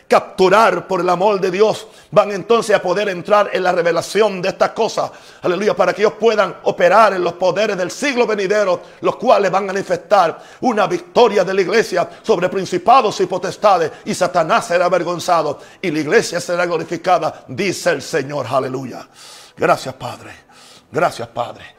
capturar 0.07 0.87
por 0.87 1.01
el 1.01 1.09
amor 1.09 1.41
de 1.41 1.51
Dios, 1.51 1.89
van 2.11 2.31
entonces 2.31 2.77
a 2.77 2.83
poder 2.83 3.09
entrar 3.09 3.51
en 3.53 3.63
la 3.63 3.73
revelación 3.73 4.41
de 4.41 4.51
estas 4.51 4.71
cosas. 4.71 5.11
Aleluya, 5.43 5.75
para 5.75 5.93
que 5.93 6.03
ellos 6.03 6.15
puedan 6.21 6.57
operar 6.65 7.15
en 7.15 7.25
los 7.25 7.33
poderes 7.35 7.77
del 7.77 7.91
siglo 7.91 8.27
venidero, 8.27 8.81
los 9.01 9.17
cuales 9.17 9.51
van 9.51 9.65
a 9.65 9.73
manifestar 9.73 10.39
una 10.61 10.87
victoria 10.87 11.43
de 11.45 11.55
la 11.55 11.63
iglesia 11.63 12.09
sobre 12.23 12.49
principados 12.49 13.21
y 13.21 13.27
potestades. 13.27 13.91
Y 14.05 14.15
Satanás 14.15 14.67
será 14.67 14.85
avergonzado 14.85 15.59
y 15.81 15.91
la 15.91 15.99
iglesia 16.01 16.41
será 16.41 16.67
glorificada, 16.67 17.45
dice 17.49 17.91
el 17.91 18.03
Señor. 18.03 18.47
Aleluya. 18.49 19.09
Gracias, 19.57 19.95
Padre. 19.95 20.45
Gracias, 20.93 21.29
Padre. 21.29 21.75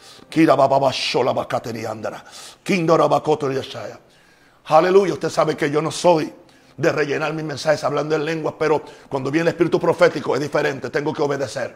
Aleluya. 4.68 5.14
Usted 5.14 5.30
sabe 5.30 5.56
que 5.56 5.70
yo 5.70 5.82
no 5.82 5.92
soy 5.92 6.34
de 6.78 6.92
rellenar 6.92 7.34
mis 7.34 7.46
mensajes 7.46 7.84
hablando 7.84 8.16
en 8.16 8.26
lenguas, 8.26 8.56
pero 8.58 8.84
cuando 9.08 9.32
viene 9.32 9.50
el 9.50 9.54
espíritu 9.54 9.80
profético 9.80 10.36
es 10.36 10.42
diferente, 10.42 10.90
tengo 10.90 11.14
que 11.14 11.22
obedecer. 11.22 11.76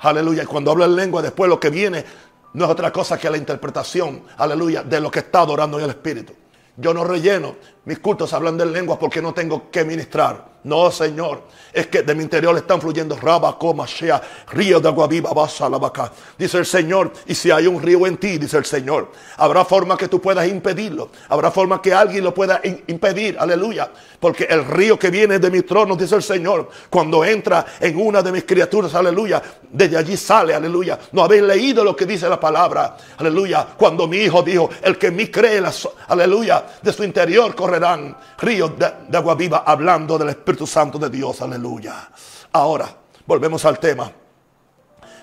Aleluya. 0.00 0.42
Y 0.42 0.46
cuando 0.46 0.70
hablo 0.70 0.84
en 0.84 0.96
lengua, 0.96 1.22
después 1.22 1.48
lo 1.48 1.58
que 1.58 1.70
viene 1.70 2.04
no 2.52 2.64
es 2.64 2.70
otra 2.70 2.92
cosa 2.92 3.18
que 3.18 3.30
la 3.30 3.36
interpretación, 3.36 4.22
aleluya, 4.36 4.82
de 4.82 5.00
lo 5.00 5.10
que 5.10 5.20
está 5.20 5.40
adorando 5.40 5.78
en 5.78 5.84
el 5.84 5.90
espíritu. 5.90 6.34
Yo 6.76 6.92
no 6.92 7.04
relleno 7.04 7.56
mis 7.84 7.98
cultos 7.98 8.32
hablando 8.32 8.64
en 8.64 8.72
lenguas 8.72 8.98
porque 8.98 9.20
no 9.20 9.34
tengo 9.34 9.70
que 9.70 9.84
ministrar. 9.84 10.54
No, 10.64 10.90
Señor. 10.90 11.42
Es 11.72 11.88
que 11.88 12.02
de 12.02 12.14
mi 12.14 12.22
interior 12.22 12.56
están 12.56 12.80
fluyendo 12.80 13.16
raba, 13.16 13.58
coma, 13.58 13.84
shea, 13.86 14.22
río 14.52 14.80
de 14.80 14.88
agua 14.88 15.06
viva, 15.06 15.32
basa 15.32 15.68
la 15.68 15.76
vaca. 15.76 16.10
Dice 16.38 16.58
el 16.58 16.66
Señor. 16.66 17.12
Y 17.26 17.34
si 17.34 17.50
hay 17.50 17.66
un 17.66 17.82
río 17.82 18.06
en 18.06 18.16
ti, 18.16 18.38
dice 18.38 18.56
el 18.56 18.64
Señor, 18.64 19.10
habrá 19.36 19.64
forma 19.64 19.96
que 19.96 20.08
tú 20.08 20.20
puedas 20.20 20.46
impedirlo. 20.48 21.10
Habrá 21.28 21.50
forma 21.50 21.82
que 21.82 21.92
alguien 21.92 22.24
lo 22.24 22.32
pueda 22.32 22.62
impedir. 22.86 23.36
Aleluya. 23.38 23.90
Porque 24.18 24.44
el 24.44 24.64
río 24.64 24.98
que 24.98 25.10
viene 25.10 25.38
de 25.38 25.50
mi 25.50 25.62
trono, 25.62 25.96
dice 25.96 26.14
el 26.14 26.22
Señor, 26.22 26.70
cuando 26.88 27.24
entra 27.24 27.66
en 27.80 28.00
una 28.00 28.22
de 28.22 28.32
mis 28.32 28.44
criaturas, 28.44 28.94
aleluya, 28.94 29.42
desde 29.70 29.98
allí 29.98 30.16
sale, 30.16 30.54
aleluya. 30.54 30.98
No 31.12 31.24
habéis 31.24 31.42
leído 31.42 31.84
lo 31.84 31.94
que 31.94 32.06
dice 32.06 32.26
la 32.28 32.40
palabra, 32.40 32.96
aleluya. 33.18 33.66
Cuando 33.76 34.06
mi 34.06 34.18
hijo 34.18 34.42
dijo, 34.42 34.70
el 34.80 34.96
que 34.96 35.08
en 35.08 35.16
mí 35.16 35.26
cree, 35.26 35.62
aleluya, 36.08 36.64
de 36.80 36.92
su 36.92 37.04
interior 37.04 37.54
correrán 37.74 38.16
ríos 38.38 38.72
de 38.78 39.16
agua 39.16 39.34
viva, 39.34 39.64
hablando 39.66 40.16
del 40.16 40.28
Espíritu 40.28 40.66
Santo 40.66 40.98
de 40.98 41.10
Dios, 41.10 41.42
aleluya. 41.42 42.08
Ahora, 42.52 42.88
volvemos 43.26 43.64
al 43.64 43.78
tema. 43.80 44.10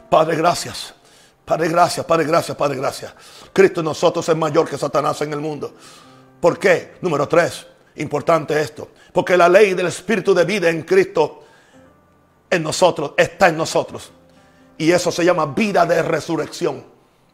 Padre, 0.09 0.35
gracias. 0.35 0.93
Padre, 1.45 1.69
gracias, 1.69 2.05
Padre, 2.05 2.25
gracias, 2.25 2.57
Padre, 2.57 2.75
gracias. 2.77 3.13
Cristo 3.53 3.79
en 3.79 3.85
nosotros 3.85 4.27
es 4.27 4.35
mayor 4.35 4.69
que 4.69 4.77
Satanás 4.77 5.21
en 5.21 5.31
el 5.31 5.39
mundo. 5.39 5.73
¿Por 6.41 6.59
qué? 6.59 6.95
Número 7.01 7.27
tres, 7.27 7.65
importante 7.95 8.59
esto. 8.59 8.89
Porque 9.13 9.37
la 9.37 9.47
ley 9.47 9.73
del 9.73 9.87
Espíritu 9.87 10.33
de 10.33 10.43
vida 10.43 10.69
en 10.69 10.83
Cristo 10.83 11.43
en 12.49 12.63
nosotros, 12.63 13.13
está 13.15 13.47
en 13.47 13.55
nosotros. 13.55 14.11
Y 14.77 14.91
eso 14.91 15.09
se 15.09 15.23
llama 15.23 15.45
vida 15.45 15.85
de 15.85 16.01
resurrección. 16.03 16.83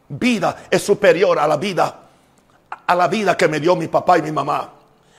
Vida 0.09 0.67
es 0.69 0.83
superior 0.83 1.39
a 1.39 1.47
la 1.47 1.57
vida, 1.57 2.03
a 2.85 2.95
la 2.95 3.07
vida 3.07 3.35
que 3.35 3.47
me 3.47 3.59
dio 3.59 3.75
mi 3.75 3.87
papá 3.87 4.19
y 4.19 4.21
mi 4.21 4.31
mamá 4.31 4.76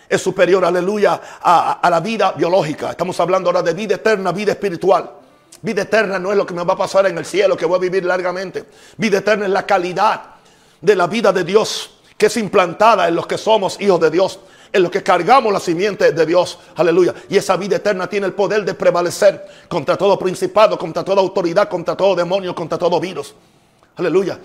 es 0.08 0.22
superior, 0.22 0.64
aleluya, 0.64 1.20
a, 1.42 1.88
la 1.90 2.00
vida 2.00 2.32
biológica. 2.32 2.90
Estamos 2.90 3.18
hablando 3.20 3.50
ahora 3.50 3.62
de 3.62 3.74
vida 3.74 3.96
eterna, 3.96 4.32
vida 4.32 4.52
espiritual. 4.52 5.10
Vida 5.60 5.82
eterna 5.82 6.18
no 6.18 6.30
es 6.30 6.38
lo 6.38 6.46
que 6.46 6.54
me 6.54 6.64
va 6.64 6.74
a 6.74 6.76
pasar 6.76 7.06
en 7.06 7.18
el 7.18 7.26
cielo, 7.26 7.56
que 7.56 7.66
voy 7.66 7.76
a 7.76 7.80
vivir 7.80 8.04
largamente. 8.04 8.64
Vida 8.96 9.18
eterna 9.18 9.44
es 9.44 9.50
la 9.50 9.66
calidad 9.66 10.22
de 10.80 10.96
la 10.96 11.06
vida 11.06 11.32
de 11.32 11.44
Dios, 11.44 11.98
que 12.16 12.26
es 12.26 12.36
implantada 12.36 13.08
en 13.08 13.16
los 13.16 13.26
que 13.26 13.36
somos 13.36 13.80
hijos 13.80 14.00
de 14.00 14.10
Dios, 14.10 14.38
en 14.72 14.82
los 14.82 14.90
que 14.90 15.02
cargamos 15.02 15.52
la 15.52 15.60
simiente 15.60 16.12
de 16.12 16.26
Dios. 16.26 16.58
Aleluya. 16.76 17.14
Y 17.28 17.36
esa 17.36 17.56
vida 17.56 17.76
eterna 17.76 18.06
tiene 18.06 18.26
el 18.26 18.32
poder 18.32 18.64
de 18.64 18.74
prevalecer 18.74 19.46
contra 19.68 19.96
todo 19.96 20.18
principado, 20.18 20.78
contra 20.78 21.04
toda 21.04 21.20
autoridad, 21.20 21.68
contra 21.68 21.96
todo 21.96 22.14
demonio, 22.14 22.54
contra 22.54 22.78
todo 22.78 23.00
virus. 23.00 23.34
Aleluya. 23.96 24.38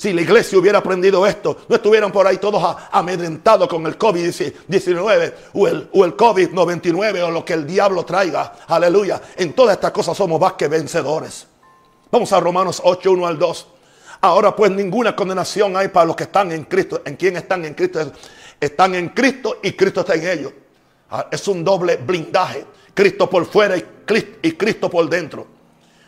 Si 0.00 0.14
la 0.14 0.22
iglesia 0.22 0.58
hubiera 0.58 0.78
aprendido 0.78 1.26
esto, 1.26 1.58
no 1.68 1.76
estuvieran 1.76 2.10
por 2.10 2.26
ahí 2.26 2.38
todos 2.38 2.74
amedrentados 2.90 3.68
con 3.68 3.84
el 3.84 3.98
COVID-19 3.98 5.34
o 5.52 5.68
el, 5.68 5.90
o 5.92 6.04
el 6.06 6.16
COVID-99 6.16 7.22
o 7.22 7.30
lo 7.30 7.44
que 7.44 7.52
el 7.52 7.66
diablo 7.66 8.02
traiga. 8.02 8.50
Aleluya. 8.66 9.20
En 9.36 9.52
todas 9.52 9.74
estas 9.74 9.90
cosas 9.90 10.16
somos 10.16 10.40
más 10.40 10.54
que 10.54 10.68
vencedores. 10.68 11.46
Vamos 12.10 12.32
a 12.32 12.40
Romanos 12.40 12.80
8, 12.82 13.12
1 13.12 13.26
al 13.26 13.38
2. 13.38 13.66
Ahora 14.22 14.56
pues 14.56 14.70
ninguna 14.70 15.14
condenación 15.14 15.76
hay 15.76 15.88
para 15.88 16.06
los 16.06 16.16
que 16.16 16.24
están 16.24 16.50
en 16.50 16.64
Cristo. 16.64 17.02
¿En 17.04 17.16
quién 17.16 17.36
están 17.36 17.66
en 17.66 17.74
Cristo? 17.74 18.10
Están 18.58 18.94
en 18.94 19.10
Cristo 19.10 19.58
y 19.62 19.72
Cristo 19.72 20.00
está 20.00 20.14
en 20.14 20.26
ellos. 20.26 20.52
Ah, 21.10 21.26
es 21.30 21.46
un 21.46 21.62
doble 21.62 21.96
blindaje. 21.96 22.64
Cristo 22.94 23.28
por 23.28 23.44
fuera 23.44 23.76
y 23.76 24.52
Cristo 24.52 24.88
por 24.88 25.10
dentro. 25.10 25.46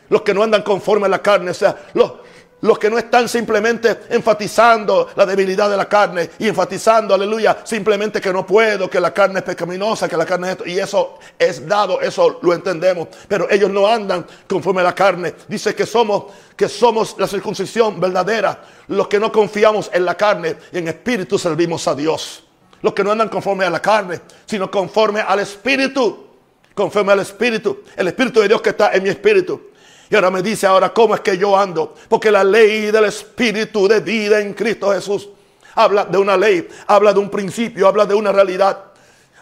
Los 0.09 0.23
que 0.23 0.33
no 0.35 0.43
andan 0.43 0.63
conforme 0.63 1.07
a 1.07 1.09
la 1.09 1.23
carne, 1.23 1.51
o 1.51 1.55
sea, 1.55 1.75
los, 1.95 2.13
los 2.63 2.79
que 2.79 2.89
no 2.89 2.97
están 2.97 3.29
simplemente 3.29 4.03
enfatizando 4.09 5.11
la 5.17 5.27
debilidad 5.27 5.69
de 5.69 5.77
la 5.77 5.89
carne 5.89 6.31
y 6.39 6.47
enfatizando, 6.47 7.13
aleluya, 7.13 7.59
simplemente 7.65 8.21
que 8.21 8.33
no 8.33 8.47
puedo, 8.47 8.89
que 8.89 9.01
la 9.01 9.13
carne 9.13 9.41
es 9.41 9.45
pecaminosa, 9.45 10.09
que 10.09 10.17
la 10.17 10.25
carne 10.25 10.47
es 10.47 10.53
esto. 10.53 10.67
Y 10.67 10.79
eso 10.79 11.19
es 11.37 11.67
dado, 11.67 12.01
eso 12.01 12.39
lo 12.41 12.55
entendemos. 12.55 13.09
Pero 13.27 13.51
ellos 13.51 13.69
no 13.69 13.89
andan 13.89 14.25
conforme 14.49 14.81
a 14.81 14.85
la 14.85 14.95
carne. 14.95 15.35
Dice 15.49 15.75
que 15.75 15.87
somos, 15.87 16.27
que 16.57 16.69
somos 16.69 17.17
la 17.19 17.27
circuncisión 17.27 18.01
verdadera. 18.01 18.63
Los 18.87 19.09
que 19.09 19.19
no 19.19 19.33
confiamos 19.33 19.91
en 19.93 20.05
la 20.05 20.17
carne 20.17 20.57
y 20.71 20.79
en 20.79 20.87
espíritu 20.87 21.41
servimos 21.41 21.89
a 21.89 21.97
Dios. 21.97 22.45
Los 22.81 22.93
que 22.93 23.03
no 23.03 23.11
andan 23.11 23.29
conforme 23.29 23.65
a 23.65 23.71
la 23.71 23.83
carne, 23.83 24.21
sino 24.47 24.71
conforme 24.71 25.21
al 25.21 25.41
espíritu. 25.41 26.27
Conforme 26.75 27.13
al 27.13 27.21
espíritu. 27.21 27.83
El 27.97 28.07
espíritu 28.07 28.41
de 28.41 28.47
Dios 28.47 28.63
que 28.63 28.71
está 28.71 28.93
en 28.93 29.03
mi 29.03 29.09
espíritu. 29.09 29.72
Y 30.13 30.15
ahora 30.15 30.31
me 30.31 30.43
dice 30.43 30.67
ahora 30.67 30.93
cómo 30.93 31.15
es 31.15 31.23
que 31.23 31.39
yo 31.39 31.57
ando. 31.57 31.95
Porque 32.07 32.31
la 32.31 32.45
ley 32.45 32.91
del 32.91 33.07
Espíritu 33.07 33.89
de 33.89 34.01
vida 34.01 34.41
en 34.41 34.53
Cristo 34.53 34.93
Jesús 34.93 35.27
habla 35.75 36.05
de 36.05 36.19
una 36.19 36.37
ley, 36.37 36.69
habla 36.87 37.15
de 37.15 37.19
un 37.19 37.31
principio, 37.31 37.89
habla 37.89 38.05
de 38.05 38.13
una 38.15 38.31
realidad. 38.31 38.79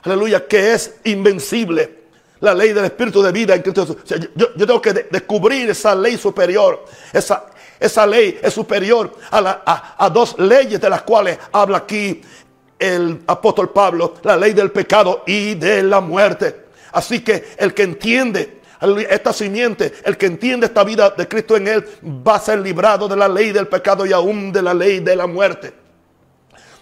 Aleluya, 0.04 0.46
que 0.46 0.74
es 0.74 0.94
invencible. 1.02 2.02
La 2.38 2.54
ley 2.54 2.72
del 2.72 2.84
Espíritu 2.84 3.20
de 3.20 3.32
vida 3.32 3.56
en 3.56 3.62
Cristo 3.62 3.84
Jesús. 3.84 4.30
yo, 4.36 4.52
tengo 4.54 4.80
que 4.80 4.92
descubrir 5.10 5.68
esa 5.70 5.92
ley 5.92 6.16
superior. 6.16 6.84
Esa, 7.12 7.46
esa 7.80 8.06
ley 8.06 8.38
es 8.40 8.54
superior 8.54 9.12
a, 9.32 9.96
a 9.98 10.08
dos 10.08 10.38
leyes 10.38 10.80
de 10.80 10.88
las 10.88 11.02
cuales 11.02 11.36
habla 11.50 11.78
aquí 11.78 12.22
el 12.78 13.22
apóstol 13.26 13.70
Pablo. 13.70 14.14
La 14.22 14.36
ley 14.36 14.52
del 14.52 14.70
pecado 14.70 15.24
y 15.26 15.56
de 15.56 15.82
la 15.82 16.00
muerte. 16.00 16.66
Así 16.92 17.24
que 17.24 17.54
el 17.56 17.74
que 17.74 17.82
entiende 17.82 18.59
esta 19.10 19.32
simiente, 19.32 19.92
el 20.04 20.16
que 20.16 20.26
entiende 20.26 20.66
esta 20.66 20.84
vida 20.84 21.10
de 21.10 21.28
Cristo 21.28 21.56
en 21.56 21.68
él, 21.68 21.84
va 22.26 22.36
a 22.36 22.40
ser 22.40 22.60
librado 22.60 23.08
de 23.08 23.16
la 23.16 23.28
ley 23.28 23.52
del 23.52 23.68
pecado 23.68 24.06
y 24.06 24.12
aún 24.12 24.52
de 24.52 24.62
la 24.62 24.74
ley 24.74 25.00
de 25.00 25.16
la 25.16 25.26
muerte. 25.26 25.80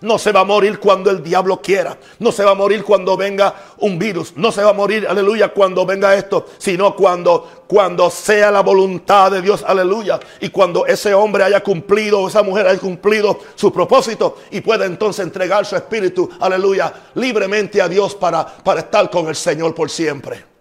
No 0.00 0.16
se 0.16 0.30
va 0.30 0.40
a 0.40 0.44
morir 0.44 0.78
cuando 0.78 1.10
el 1.10 1.22
diablo 1.22 1.60
quiera. 1.60 1.98
No 2.20 2.30
se 2.30 2.44
va 2.44 2.52
a 2.52 2.54
morir 2.54 2.84
cuando 2.84 3.16
venga 3.16 3.52
un 3.78 3.98
virus. 3.98 4.32
No 4.36 4.52
se 4.52 4.62
va 4.62 4.70
a 4.70 4.74
morir, 4.74 5.06
aleluya, 5.08 5.48
cuando 5.48 5.84
venga 5.84 6.14
esto. 6.14 6.46
Sino 6.58 6.94
cuando, 6.94 7.64
cuando 7.66 8.08
sea 8.08 8.52
la 8.52 8.60
voluntad 8.60 9.32
de 9.32 9.42
Dios, 9.42 9.64
aleluya. 9.66 10.20
Y 10.40 10.50
cuando 10.50 10.86
ese 10.86 11.14
hombre 11.14 11.42
haya 11.42 11.62
cumplido, 11.64 12.28
esa 12.28 12.42
mujer 12.42 12.68
haya 12.68 12.78
cumplido 12.78 13.40
su 13.56 13.72
propósito. 13.72 14.36
Y 14.52 14.60
pueda 14.60 14.86
entonces 14.86 15.24
entregar 15.24 15.66
su 15.66 15.74
espíritu, 15.74 16.30
aleluya, 16.38 16.92
libremente 17.14 17.82
a 17.82 17.88
Dios 17.88 18.14
para, 18.14 18.46
para 18.46 18.80
estar 18.80 19.10
con 19.10 19.26
el 19.26 19.34
Señor 19.34 19.74
por 19.74 19.90
siempre. 19.90 20.57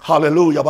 Aleluya, 0.00 0.62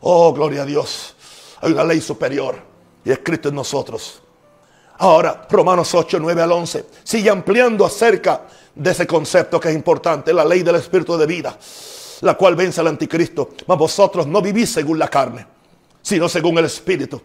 Oh, 0.00 0.32
gloria 0.32 0.62
a 0.62 0.66
Dios. 0.66 1.14
Hay 1.60 1.72
una 1.72 1.84
ley 1.84 2.00
superior 2.00 2.56
y 3.04 3.10
escrito 3.10 3.48
en 3.48 3.54
nosotros. 3.54 4.20
Ahora, 4.98 5.46
Romanos 5.50 5.94
8, 5.94 6.18
9 6.20 6.42
al 6.42 6.52
11, 6.52 6.86
sigue 7.02 7.30
ampliando 7.30 7.84
acerca 7.84 8.42
de 8.74 8.90
ese 8.90 9.06
concepto 9.06 9.58
que 9.58 9.70
es 9.70 9.74
importante, 9.74 10.32
la 10.32 10.44
ley 10.44 10.62
del 10.62 10.76
Espíritu 10.76 11.16
de 11.16 11.26
vida, 11.26 11.58
la 12.20 12.34
cual 12.34 12.54
vence 12.54 12.80
al 12.80 12.88
anticristo. 12.88 13.50
Mas 13.66 13.78
vosotros 13.78 14.26
no 14.26 14.40
vivís 14.40 14.72
según 14.72 14.98
la 14.98 15.08
carne, 15.08 15.46
sino 16.02 16.28
según 16.28 16.58
el 16.58 16.66
Espíritu. 16.66 17.20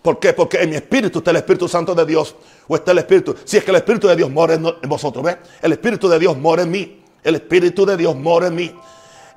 ¿Por 0.00 0.18
qué? 0.18 0.32
Porque 0.32 0.62
en 0.62 0.70
mi 0.70 0.76
espíritu 0.76 1.18
está 1.18 1.30
el 1.30 1.36
Espíritu 1.38 1.68
Santo 1.68 1.94
de 1.94 2.06
Dios. 2.06 2.34
O 2.68 2.74
está 2.74 2.92
el 2.92 2.98
Espíritu. 2.98 3.36
Si 3.44 3.58
es 3.58 3.64
que 3.64 3.70
el 3.70 3.76
Espíritu 3.76 4.08
de 4.08 4.16
Dios 4.16 4.30
mora 4.30 4.54
en 4.54 4.88
vosotros, 4.88 5.22
¿ves? 5.22 5.36
El 5.60 5.72
Espíritu 5.72 6.08
de 6.08 6.18
Dios 6.18 6.38
mora 6.38 6.62
en 6.62 6.70
mí. 6.70 7.02
El 7.22 7.34
Espíritu 7.34 7.84
de 7.84 7.98
Dios 7.98 8.16
mora 8.16 8.46
en 8.46 8.54
mí. 8.54 8.74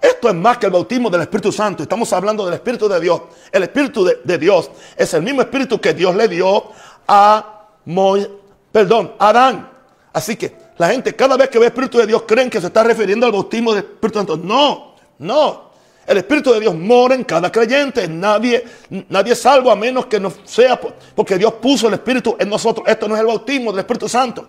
Esto 0.04 0.28
es 0.28 0.36
más 0.36 0.58
que 0.58 0.66
el 0.66 0.72
bautismo 0.74 1.10
del 1.10 1.22
Espíritu 1.22 1.50
Santo. 1.50 1.82
Estamos 1.82 2.12
hablando 2.12 2.44
del 2.44 2.56
Espíritu 2.56 2.90
de 2.90 3.00
Dios. 3.00 3.22
El 3.50 3.64
Espíritu 3.64 4.04
de, 4.04 4.38
Dios 4.38 4.70
es 4.98 5.14
el 5.14 5.24
mismo 5.24 5.42
Espíritu 5.42 5.80
que 5.80 5.94
Dios 5.94 6.14
le 6.14 6.28
dio 6.28 6.72
a 7.08 7.68
Moisés, 7.86 8.30
perdón, 8.70 9.14
a 9.18 9.30
Adán. 9.30 9.70
Así 10.12 10.36
que 10.36 10.58
la 10.78 10.90
gente 10.90 11.16
cada 11.16 11.38
vez 11.38 11.48
que 11.48 11.58
ve 11.58 11.68
Espíritu 11.68 12.00
de 12.00 12.06
Dios 12.06 12.24
creen 12.28 12.50
que 12.50 12.60
se 12.60 12.68
está 12.68 12.84
refiriendo 12.84 13.26
al 13.26 13.32
bautismo 13.32 13.74
del 13.74 13.86
Espíritu 13.86 14.20
Santo. 14.20 14.36
No, 14.36 14.96
no. 15.20 15.72
El 16.06 16.18
Espíritu 16.18 16.52
de 16.52 16.60
Dios 16.60 16.76
mora 16.76 17.16
en 17.16 17.24
cada 17.24 17.50
creyente. 17.50 18.06
Nadie, 18.06 18.62
nadie 19.08 19.32
es 19.32 19.40
salvo 19.40 19.72
a 19.72 19.76
menos 19.78 20.08
que 20.08 20.20
no 20.20 20.34
sea 20.44 20.78
porque 21.16 21.38
Dios 21.38 21.54
puso 21.62 21.88
el 21.88 21.94
Espíritu 21.94 22.36
en 22.38 22.50
nosotros. 22.50 22.86
Esto 22.90 23.08
no 23.08 23.16
es 23.16 23.22
el 23.22 23.28
bautismo 23.28 23.72
del 23.72 23.80
Espíritu 23.80 24.10
Santo. 24.10 24.46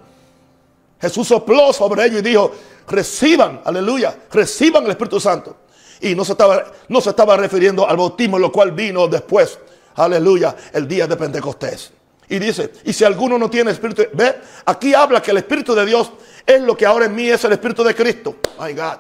Jesús 1.05 1.28
sopló 1.28 1.70
sobre 1.74 2.07
ellos 2.07 2.20
y 2.20 2.22
dijo, 2.22 2.50
reciban, 2.88 3.61
aleluya, 3.62 4.16
reciban 4.32 4.84
el 4.84 4.92
Espíritu 4.92 5.20
Santo. 5.20 5.55
Y 6.00 6.14
no 6.14 6.24
se 6.24 6.32
estaba, 6.32 6.64
no 6.88 6.98
se 7.02 7.11
estaba 7.11 7.36
refiriendo 7.36 7.86
al 7.86 7.98
bautismo, 7.98 8.38
lo 8.38 8.50
cual 8.50 8.72
vino 8.72 9.07
después, 9.07 9.59
aleluya, 9.96 10.57
el 10.72 10.88
día 10.88 11.07
de 11.07 11.14
Pentecostés. 11.14 11.92
Y 12.30 12.38
dice, 12.38 12.72
y 12.84 12.94
si 12.94 13.05
alguno 13.05 13.36
no 13.36 13.50
tiene 13.50 13.72
espíritu, 13.72 14.05
ve, 14.14 14.34
aquí 14.64 14.94
habla 14.94 15.20
que 15.20 15.32
el 15.32 15.36
Espíritu 15.36 15.74
de 15.74 15.84
Dios 15.84 16.11
es 16.46 16.62
lo 16.62 16.74
que 16.74 16.86
ahora 16.86 17.05
en 17.05 17.14
mí 17.14 17.28
es 17.28 17.44
el 17.44 17.52
Espíritu 17.52 17.84
de 17.84 17.94
Cristo. 17.94 18.36
My 18.59 18.72
God. 18.72 18.96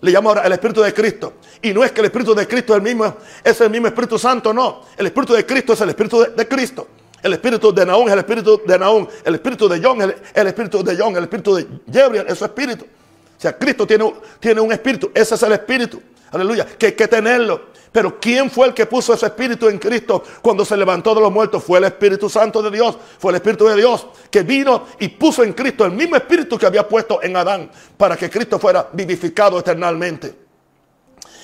Le 0.00 0.12
llamo 0.12 0.28
ahora 0.28 0.42
el 0.42 0.52
Espíritu 0.52 0.80
de 0.80 0.94
Cristo. 0.94 1.34
Y 1.60 1.74
no 1.74 1.82
es 1.82 1.90
que 1.90 2.02
el 2.02 2.06
Espíritu 2.06 2.36
de 2.36 2.46
Cristo 2.46 2.72
es 2.72 2.76
el 2.76 2.82
mismo, 2.82 3.16
es 3.42 3.60
el 3.60 3.70
mismo 3.70 3.88
Espíritu 3.88 4.16
Santo, 4.16 4.54
no. 4.54 4.82
El 4.96 5.06
Espíritu 5.06 5.32
de 5.32 5.44
Cristo 5.44 5.72
es 5.72 5.80
el 5.80 5.88
Espíritu 5.88 6.24
de, 6.36 6.46
Cristo. 6.46 6.86
El 7.22 7.32
espíritu 7.34 7.72
de 7.72 7.86
Naón 7.86 8.08
es 8.08 8.12
el 8.12 8.18
espíritu 8.18 8.60
de 8.66 8.78
Naón. 8.78 9.08
El 9.24 9.34
espíritu 9.34 9.68
de 9.68 9.80
John 9.82 10.02
es 10.02 10.14
el, 10.34 10.46
espíritu 10.48 10.82
de 10.82 10.96
John. 10.96 11.16
El 11.16 11.22
espíritu 11.22 11.54
de 11.54 11.66
Gabriel 11.86 12.26
es 12.28 12.38
su 12.38 12.44
espíritu. 12.44 12.84
O 12.84 13.40
sea, 13.40 13.56
Cristo 13.56 13.86
tiene, 13.86 14.12
tiene 14.40 14.60
un 14.60 14.72
espíritu. 14.72 15.10
Ese 15.14 15.36
es 15.36 15.42
el 15.42 15.52
espíritu. 15.52 16.02
Aleluya. 16.32 16.66
Que 16.66 16.86
hay 16.86 16.92
que 16.92 17.06
tenerlo. 17.06 17.72
Pero 17.92 18.18
¿quién 18.18 18.50
fue 18.50 18.66
el 18.66 18.74
que 18.74 18.86
puso 18.86 19.12
ese 19.12 19.26
espíritu 19.26 19.68
en 19.68 19.78
Cristo 19.78 20.24
cuando 20.40 20.64
se 20.64 20.76
levantó 20.76 21.14
de 21.14 21.20
los 21.20 21.30
muertos? 21.30 21.62
Fue 21.62 21.78
el 21.78 21.84
Espíritu 21.84 22.28
Santo 22.30 22.62
de 22.62 22.70
Dios. 22.70 22.96
Fue 23.18 23.30
el 23.30 23.36
Espíritu 23.36 23.66
de 23.66 23.76
Dios 23.76 24.06
que 24.30 24.42
vino 24.42 24.86
y 24.98 25.08
puso 25.08 25.44
en 25.44 25.52
Cristo 25.52 25.84
el 25.84 25.92
mismo 25.92 26.16
espíritu 26.16 26.58
que 26.58 26.64
había 26.64 26.88
puesto 26.88 27.22
en 27.22 27.36
Adán 27.36 27.70
para 27.98 28.16
que 28.16 28.30
Cristo 28.30 28.58
fuera 28.58 28.88
vivificado 28.92 29.58
eternamente. 29.58 30.34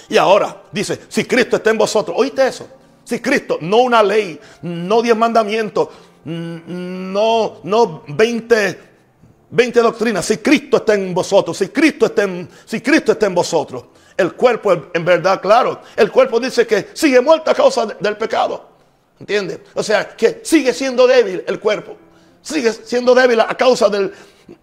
Y 0.09 0.17
ahora 0.17 0.63
dice, 0.73 0.99
si 1.09 1.27
Cristo 1.27 1.57
está 1.57 1.69
en 1.69 1.77
vosotros, 1.77 2.17
¿oíste 2.19 2.49
eso? 2.49 2.67
Si 3.09 3.21
Cristo, 3.21 3.57
no 3.63 3.79
una 3.79 4.03
ley, 4.03 4.39
no 4.61 5.01
diez 5.01 5.17
mandamientos, 5.17 5.89
no, 6.27 7.57
no 7.63 8.03
20, 8.07 8.79
20 9.49 9.81
doctrinas, 9.81 10.27
si 10.27 10.37
Cristo 10.37 10.77
está 10.77 10.93
en 10.93 11.15
vosotros, 11.15 11.57
si 11.57 11.69
Cristo 11.69 12.05
está 12.05 12.25
en, 12.25 12.47
Cristo 12.85 13.13
está 13.13 13.25
en 13.25 13.35
vosotros. 13.35 13.85
El 14.15 14.35
cuerpo, 14.35 14.91
en 14.93 15.05
verdad, 15.07 15.41
claro, 15.41 15.81
el 15.97 16.11
cuerpo 16.13 16.39
dice 16.39 16.67
que 16.67 16.89
sigue 16.93 17.19
muerto 17.23 17.51
a 17.51 17.55
causa 17.55 17.87
del 17.87 18.19
pecado. 18.19 18.69
¿Entiendes? 19.19 19.61
O 19.73 19.83
sea, 19.83 20.15
que 20.15 20.43
sigue 20.45 20.75
siendo 20.75 21.07
débil 21.07 21.43
el 21.47 21.59
cuerpo. 21.59 21.97
Sigue 22.43 22.75
siendo 22.75 23.15
débil 23.15 23.41
a 23.41 23.55
causa 23.57 23.89
del, 23.89 24.13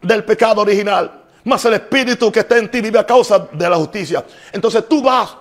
del 0.04 0.24
pecado 0.24 0.62
original. 0.62 1.24
Más 1.46 1.66
el 1.66 1.74
espíritu 1.74 2.32
que 2.32 2.42
está 2.42 2.60
en 2.60 2.70
ti 2.70 2.80
vive 2.80 3.00
a 3.00 3.08
causa 3.08 3.40
de 3.52 3.68
la 3.68 3.78
justicia. 3.78 4.24
Entonces 4.54 4.88
tú 4.88 5.02
vas 5.02 5.36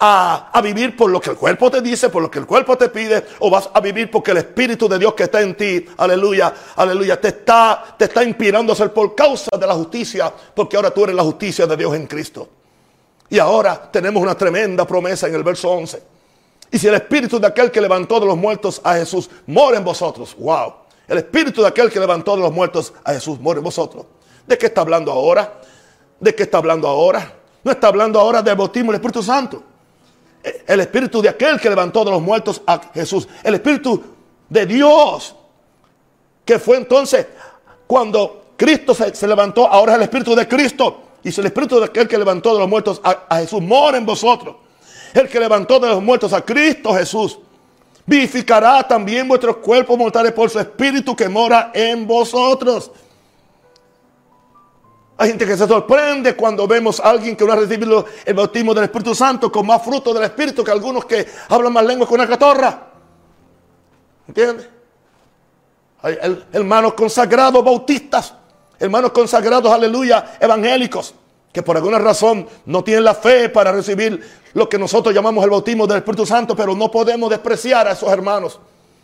a, 0.00 0.50
a, 0.52 0.60
vivir 0.62 0.96
por 0.96 1.10
lo 1.10 1.20
que 1.20 1.30
el 1.30 1.36
cuerpo 1.36 1.70
te 1.70 1.82
dice, 1.82 2.08
por 2.08 2.22
lo 2.22 2.30
que 2.30 2.38
el 2.38 2.46
cuerpo 2.46 2.76
te 2.76 2.88
pide, 2.88 3.24
o 3.40 3.50
vas 3.50 3.68
a 3.72 3.80
vivir 3.80 4.10
porque 4.10 4.30
el 4.30 4.38
Espíritu 4.38 4.88
de 4.88 4.98
Dios 4.98 5.12
que 5.12 5.24
está 5.24 5.42
en 5.42 5.54
ti, 5.54 5.86
aleluya, 5.98 6.54
aleluya, 6.76 7.20
te 7.20 7.28
está, 7.28 7.94
te 7.98 8.06
está 8.06 8.24
inspirando 8.24 8.72
a 8.72 8.76
ser 8.76 8.92
por 8.92 9.14
causa 9.14 9.50
de 9.56 9.66
la 9.66 9.74
justicia, 9.74 10.32
porque 10.54 10.76
ahora 10.76 10.90
tú 10.90 11.04
eres 11.04 11.14
la 11.14 11.22
justicia 11.22 11.66
de 11.66 11.76
Dios 11.76 11.94
en 11.94 12.06
Cristo. 12.06 12.48
Y 13.28 13.38
ahora 13.38 13.90
tenemos 13.92 14.22
una 14.22 14.34
tremenda 14.34 14.86
promesa 14.86 15.28
en 15.28 15.34
el 15.34 15.44
verso 15.44 15.70
11. 15.70 16.02
Y 16.72 16.78
si 16.78 16.88
el 16.88 16.94
espíritu 16.94 17.38
de 17.38 17.46
aquel 17.46 17.70
que 17.70 17.80
levantó 17.80 18.18
de 18.18 18.26
los 18.26 18.36
muertos 18.36 18.80
a 18.82 18.94
Jesús 18.94 19.28
mora 19.46 19.76
en 19.76 19.84
vosotros, 19.84 20.36
wow. 20.38 20.74
El 21.06 21.18
espíritu 21.18 21.62
de 21.62 21.68
aquel 21.68 21.90
que 21.90 22.00
levantó 22.00 22.36
de 22.36 22.42
los 22.42 22.52
muertos 22.52 22.92
a 23.04 23.12
Jesús 23.12 23.38
mora 23.40 23.58
en 23.58 23.64
vosotros. 23.64 24.06
¿De 24.46 24.56
qué 24.56 24.66
está 24.66 24.80
hablando 24.80 25.12
ahora? 25.12 25.60
¿De 26.18 26.34
qué 26.34 26.44
está 26.44 26.58
hablando 26.58 26.88
ahora? 26.88 27.34
No 27.62 27.72
está 27.72 27.88
hablando 27.88 28.18
ahora 28.18 28.42
del 28.42 28.56
bautismo 28.56 28.92
del 28.92 29.00
Espíritu 29.00 29.22
Santo. 29.22 29.62
El 30.42 30.80
espíritu 30.80 31.20
de 31.20 31.28
aquel 31.28 31.60
que 31.60 31.68
levantó 31.68 32.04
de 32.04 32.10
los 32.10 32.22
muertos 32.22 32.62
a 32.66 32.80
Jesús. 32.94 33.28
El 33.42 33.54
espíritu 33.54 34.02
de 34.48 34.66
Dios. 34.66 35.34
Que 36.44 36.58
fue 36.58 36.76
entonces 36.78 37.26
cuando 37.86 38.52
Cristo 38.56 38.94
se, 38.94 39.14
se 39.14 39.26
levantó, 39.26 39.66
ahora 39.66 39.92
es 39.92 39.96
el 39.98 40.02
espíritu 40.04 40.34
de 40.34 40.48
Cristo 40.48 41.02
y 41.22 41.32
si 41.32 41.40
el 41.40 41.46
espíritu 41.46 41.78
de 41.78 41.86
aquel 41.86 42.08
que 42.08 42.16
levantó 42.16 42.52
de 42.54 42.60
los 42.60 42.68
muertos 42.68 43.00
a, 43.04 43.36
Jesús 43.36 43.60
mora 43.60 43.98
en 43.98 44.06
vosotros, 44.06 44.56
el 45.12 45.28
que 45.28 45.38
levantó 45.38 45.78
de 45.78 45.88
los 45.88 46.02
muertos 46.02 46.32
a 46.32 46.42
Cristo 46.42 46.94
Jesús, 46.94 47.38
vivificará 48.06 48.86
también 48.86 49.28
vuestros 49.28 49.56
cuerpos 49.58 49.98
mortales 49.98 50.32
por 50.32 50.48
su 50.48 50.58
espíritu 50.58 51.14
que 51.14 51.28
mora 51.28 51.70
en 51.74 52.06
vosotros. 52.06 52.90
Hay 55.20 55.28
gente 55.28 55.46
que 55.46 55.54
se 55.54 55.68
sorprende 55.68 56.34
cuando 56.34 56.66
vemos 56.66 56.98
a 56.98 57.10
alguien 57.10 57.36
que 57.36 57.44
no 57.44 57.52
ha 57.52 57.56
recibido 57.56 58.06
el 58.24 58.32
bautismo 58.32 58.72
del 58.72 58.84
Espíritu 58.84 59.14
Santo 59.14 59.52
con 59.52 59.66
más 59.66 59.82
fruto 59.84 60.14
del 60.14 60.24
Espíritu 60.24 60.64
que 60.64 60.70
algunos 60.70 61.04
que 61.04 61.26
hablan 61.50 61.74
más 61.74 61.84
lenguas 61.84 62.08
con 62.08 62.18
una 62.18 62.28
catorra. 62.28 62.86
¿Entiendes? 64.26 64.66
Hay 66.02 66.18
hermanos 66.52 66.94
consagrados 66.94 67.62
bautistas 67.62 68.34
hermanos 68.80 69.10
consagrados, 69.12 69.70
aleluya, 69.70 70.38
evangélicos, 70.40 71.14
que 71.52 71.62
por 71.62 71.76
alguna 71.76 71.98
razón 71.98 72.48
no 72.64 72.82
tienen 72.82 73.04
la 73.04 73.14
fe 73.14 73.50
para 73.50 73.72
recibir 73.72 74.26
lo 74.54 74.68
que 74.68 74.78
nosotros 74.78 75.14
llamamos 75.14 75.44
el 75.44 75.50
bautismo 75.50 75.86
del 75.86 75.98
Espíritu 75.98 76.24
Santo, 76.24 76.56
pero 76.56 76.74
no 76.74 76.90
podemos 76.90 77.28
despreciar 77.28 77.86
a 77.86 77.92
esos 77.92 78.10
hermanos, 78.10 78.58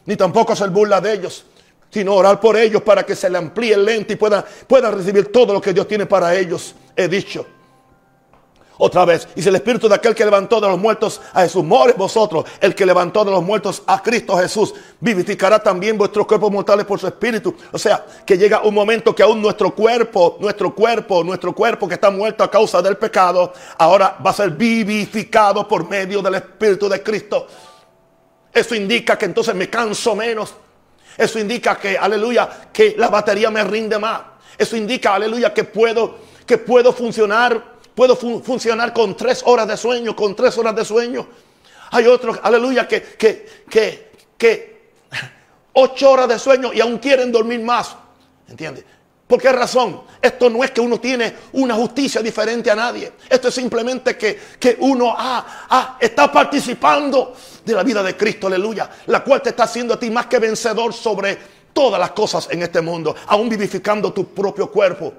ni 0.07 0.17
tampoco 0.17 0.55
hacer 0.55 0.71
burla 0.71 1.01
de 1.03 1.13
ellos, 1.13 1.45
sino 1.97 2.15
orar 2.15 2.39
por 2.39 2.59
ellos 2.59 2.83
para 2.83 3.07
que 3.07 3.17
se 3.17 3.31
le 3.31 3.39
amplíe 3.39 3.73
el 3.73 3.83
lente 3.83 4.13
y 4.13 4.17
puedan 4.17 4.45
pueda 4.67 4.91
recibir 4.91 5.33
todo 5.33 5.55
lo 5.55 5.63
que 5.63 5.73
Dios 5.73 5.89
tiene 5.89 6.05
para 6.05 6.35
ellos, 6.35 6.75
he 6.95 7.09
dicho. 7.09 7.47
Otra 8.77 9.07
vez, 9.07 9.27
y 9.35 9.41
si 9.41 9.49
el 9.49 9.55
espíritu 9.55 9.89
de 9.89 9.95
aquel 9.95 10.15
que 10.15 10.23
levantó 10.23 10.61
de 10.61 10.69
los 10.69 10.79
muertos 10.79 11.23
a 11.33 11.41
Jesús 11.41 11.65
more 11.65 11.95
vosotros, 11.95 12.45
el 12.61 12.75
que 12.75 12.85
levantó 12.85 13.25
de 13.25 13.31
los 13.31 13.43
muertos 13.43 13.83
a 13.87 14.03
Cristo 14.03 14.37
Jesús, 14.37 14.75
vivificará 15.01 15.59
también 15.59 15.97
vuestros 15.97 16.27
cuerpos 16.27 16.53
mortales 16.53 16.85
por 16.85 17.01
su 17.01 17.07
espíritu. 17.07 17.57
O 17.73 17.79
sea, 17.79 18.05
que 18.27 18.37
llega 18.37 18.61
un 18.61 18.75
momento 18.75 19.15
que 19.15 19.23
aún 19.23 19.41
nuestro 19.41 19.75
cuerpo, 19.75 20.37
nuestro 20.39 20.75
cuerpo, 20.75 21.25
nuestro 21.25 21.55
cuerpo 21.55 21.89
que 21.89 21.95
está 21.95 22.11
muerto 22.11 22.45
a 22.45 22.51
causa 22.51 22.83
del 22.83 22.99
pecado, 22.99 23.55
ahora 23.79 24.19
va 24.25 24.29
a 24.29 24.35
ser 24.35 24.51
vivificado 24.51 25.67
por 25.67 25.89
medio 25.89 26.21
del 26.21 26.35
espíritu 26.35 26.91
de 26.91 27.03
Cristo. 27.03 27.47
Eso 28.53 28.75
indica 28.75 29.17
que 29.17 29.25
entonces 29.25 29.55
me 29.55 29.71
canso 29.71 30.15
menos. 30.15 30.55
Eso 31.17 31.39
indica 31.39 31.77
que, 31.79 31.97
aleluya, 31.97 32.69
que 32.73 32.95
la 32.97 33.09
batería 33.09 33.51
me 33.51 33.65
rinde 33.65 33.99
más. 33.99 34.21
Eso 34.59 34.77
indica, 34.77 35.15
aleluya, 35.15 35.53
que 35.53 35.65
puedo, 35.65 36.19
que 36.47 36.59
puedo 36.59 36.93
funcionar 36.93 37.77
Puedo 37.97 38.15
funcionar 38.15 38.93
con 38.93 39.17
tres 39.17 39.43
horas 39.47 39.67
de 39.67 39.75
sueño, 39.75 40.15
con 40.15 40.37
tres 40.37 40.59
horas 40.59 40.77
de 40.77 40.85
sueño. 40.85 41.27
Hay 41.93 42.07
otros, 42.07 42.39
aleluya, 42.43 42.87
que, 42.87 43.03
que, 43.03 43.49
que, 43.71 44.13
que 44.37 44.91
ocho 45.73 46.11
horas 46.11 46.29
de 46.29 46.39
sueño 46.39 46.75
y 46.75 46.81
aún 46.83 46.99
quieren 46.99 47.33
dormir 47.33 47.61
más. 47.61 47.97
¿Entiendes? 48.49 48.85
¿Por 49.27 49.43
qué 49.43 49.51
razón? 49.51 50.03
Esto 50.23 50.49
no 50.49 50.63
es 50.63 50.71
que 50.71 50.81
uno 50.81 51.01
tiene 51.01 51.35
una 51.55 51.75
justicia 51.75 52.23
diferente 52.23 52.71
a 52.71 52.77
nadie. 52.77 53.13
Esto 53.29 53.49
es 53.49 53.55
simplemente 53.55 54.17
que, 54.17 54.39
que 54.59 54.77
uno 54.81 55.15
ah, 55.17 55.67
ah, 55.69 55.99
está 56.01 56.31
participando 56.31 57.35
de 57.65 57.75
la 57.75 57.83
vida 57.83 58.03
de 58.05 58.17
Cristo, 58.17 58.47
aleluya. 58.47 58.89
La 59.07 59.25
cual 59.25 59.43
te 59.43 59.51
está 59.51 59.65
haciendo 59.65 59.95
a 59.95 59.99
ti 59.99 60.11
más 60.11 60.27
que 60.27 60.39
vencedor 60.39 60.95
sobre 60.95 61.37
todas 61.73 61.99
las 61.99 62.13
cosas 62.13 62.49
en 62.51 62.63
este 62.63 62.81
mundo, 62.81 63.15
aún 63.27 63.49
vivificando 63.49 64.13
tu 64.13 64.29
propio 64.29 64.71
cuerpo. 64.71 65.13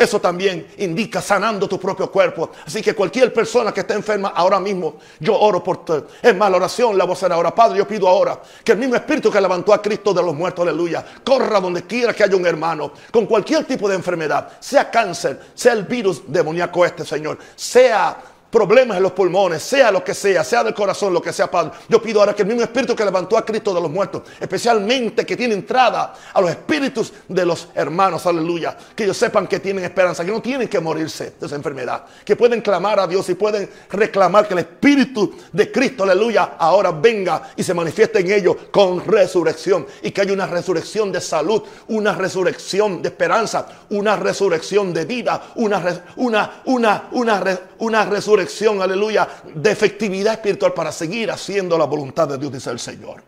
Eso 0.00 0.18
también 0.18 0.66
indica 0.78 1.20
sanando 1.20 1.68
tu 1.68 1.78
propio 1.78 2.10
cuerpo. 2.10 2.52
Así 2.66 2.80
que 2.80 2.94
cualquier 2.94 3.34
persona 3.34 3.70
que 3.70 3.80
esté 3.80 3.92
enferma 3.92 4.28
ahora 4.28 4.58
mismo, 4.58 4.94
yo 5.18 5.38
oro 5.38 5.62
por 5.62 5.84
ti. 5.84 5.92
Es 6.22 6.34
más, 6.34 6.50
la 6.50 6.56
oración 6.56 6.96
la 6.96 7.04
a 7.04 7.12
hacer 7.12 7.30
ahora. 7.30 7.54
Padre, 7.54 7.76
yo 7.76 7.86
pido 7.86 8.08
ahora 8.08 8.40
que 8.64 8.72
el 8.72 8.78
mismo 8.78 8.96
espíritu 8.96 9.30
que 9.30 9.38
levantó 9.38 9.74
a 9.74 9.82
Cristo 9.82 10.14
de 10.14 10.22
los 10.22 10.34
muertos, 10.34 10.66
aleluya, 10.66 11.04
corra 11.22 11.60
donde 11.60 11.82
quiera 11.82 12.14
que 12.14 12.24
haya 12.24 12.34
un 12.34 12.46
hermano 12.46 12.92
con 13.12 13.26
cualquier 13.26 13.66
tipo 13.66 13.90
de 13.90 13.96
enfermedad, 13.96 14.52
sea 14.58 14.90
cáncer, 14.90 15.38
sea 15.54 15.74
el 15.74 15.84
virus 15.84 16.22
demoníaco 16.26 16.86
este, 16.86 17.04
Señor, 17.04 17.36
sea 17.54 18.16
problemas 18.50 18.96
en 18.96 19.02
los 19.02 19.12
pulmones, 19.12 19.62
sea 19.62 19.90
lo 19.90 20.02
que 20.02 20.12
sea, 20.12 20.42
sea 20.42 20.64
del 20.64 20.74
corazón, 20.74 21.14
lo 21.14 21.22
que 21.22 21.32
sea, 21.32 21.50
Padre. 21.50 21.72
Yo 21.88 22.02
pido 22.02 22.20
ahora 22.20 22.34
que 22.34 22.42
el 22.42 22.48
mismo 22.48 22.62
espíritu 22.62 22.96
que 22.96 23.04
levantó 23.04 23.38
a 23.38 23.44
Cristo 23.44 23.72
de 23.72 23.80
los 23.80 23.90
muertos, 23.90 24.22
especialmente 24.40 25.24
que 25.24 25.36
tiene 25.36 25.54
entrada 25.54 26.14
a 26.32 26.40
los 26.40 26.50
espíritus 26.50 27.12
de 27.28 27.46
los 27.46 27.68
hermanos, 27.74 28.26
aleluya, 28.26 28.76
que 28.94 29.04
ellos 29.04 29.16
sepan 29.16 29.46
que 29.46 29.60
tienen 29.60 29.84
esperanza, 29.84 30.24
que 30.24 30.32
no 30.32 30.42
tienen 30.42 30.68
que 30.68 30.80
morirse 30.80 31.34
de 31.38 31.46
esa 31.46 31.54
enfermedad, 31.54 32.04
que 32.24 32.34
pueden 32.34 32.60
clamar 32.60 32.98
a 32.98 33.06
Dios 33.06 33.28
y 33.28 33.34
pueden 33.34 33.70
reclamar 33.90 34.48
que 34.48 34.54
el 34.54 34.60
espíritu 34.60 35.32
de 35.52 35.70
Cristo, 35.70 36.02
aleluya, 36.02 36.56
ahora 36.58 36.90
venga 36.90 37.50
y 37.56 37.62
se 37.62 37.74
manifieste 37.74 38.20
en 38.20 38.32
ellos 38.32 38.56
con 38.70 39.04
resurrección 39.04 39.86
y 40.02 40.10
que 40.10 40.22
haya 40.22 40.32
una 40.32 40.46
resurrección 40.46 41.12
de 41.12 41.20
salud, 41.20 41.62
una 41.88 42.14
resurrección 42.14 43.00
de 43.00 43.10
esperanza, 43.10 43.66
una 43.90 44.16
resurrección 44.16 44.92
de 44.92 45.04
vida, 45.04 45.52
una, 45.54 46.02
una, 46.16 46.62
una, 46.64 47.08
una, 47.12 47.60
una 47.78 48.04
resurrección 48.04 48.39
aleluya, 48.80 49.28
de 49.54 49.70
efectividad 49.70 50.34
espiritual 50.34 50.72
para 50.72 50.92
seguir 50.92 51.30
haciendo 51.30 51.76
la 51.76 51.84
voluntad 51.84 52.28
de 52.28 52.38
Dios, 52.38 52.52
dice 52.52 52.70
el 52.70 52.78
Señor. 52.78 53.22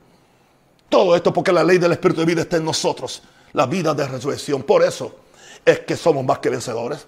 Todo 0.88 1.16
esto 1.16 1.32
porque 1.32 1.52
la 1.52 1.64
ley 1.64 1.78
del 1.78 1.92
Espíritu 1.92 2.20
de 2.20 2.26
vida 2.26 2.42
está 2.42 2.58
en 2.58 2.64
nosotros, 2.64 3.22
la 3.52 3.66
vida 3.66 3.94
de 3.94 4.06
resurrección. 4.06 4.62
Por 4.62 4.82
eso 4.82 5.16
es 5.64 5.80
que 5.80 5.96
somos 5.96 6.24
más 6.24 6.38
que 6.38 6.50
vencedores. 6.50 7.06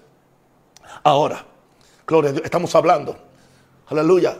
Ahora, 1.03 1.45
gloria 2.07 2.33
estamos 2.43 2.73
hablando, 2.75 3.15
aleluya, 3.87 4.37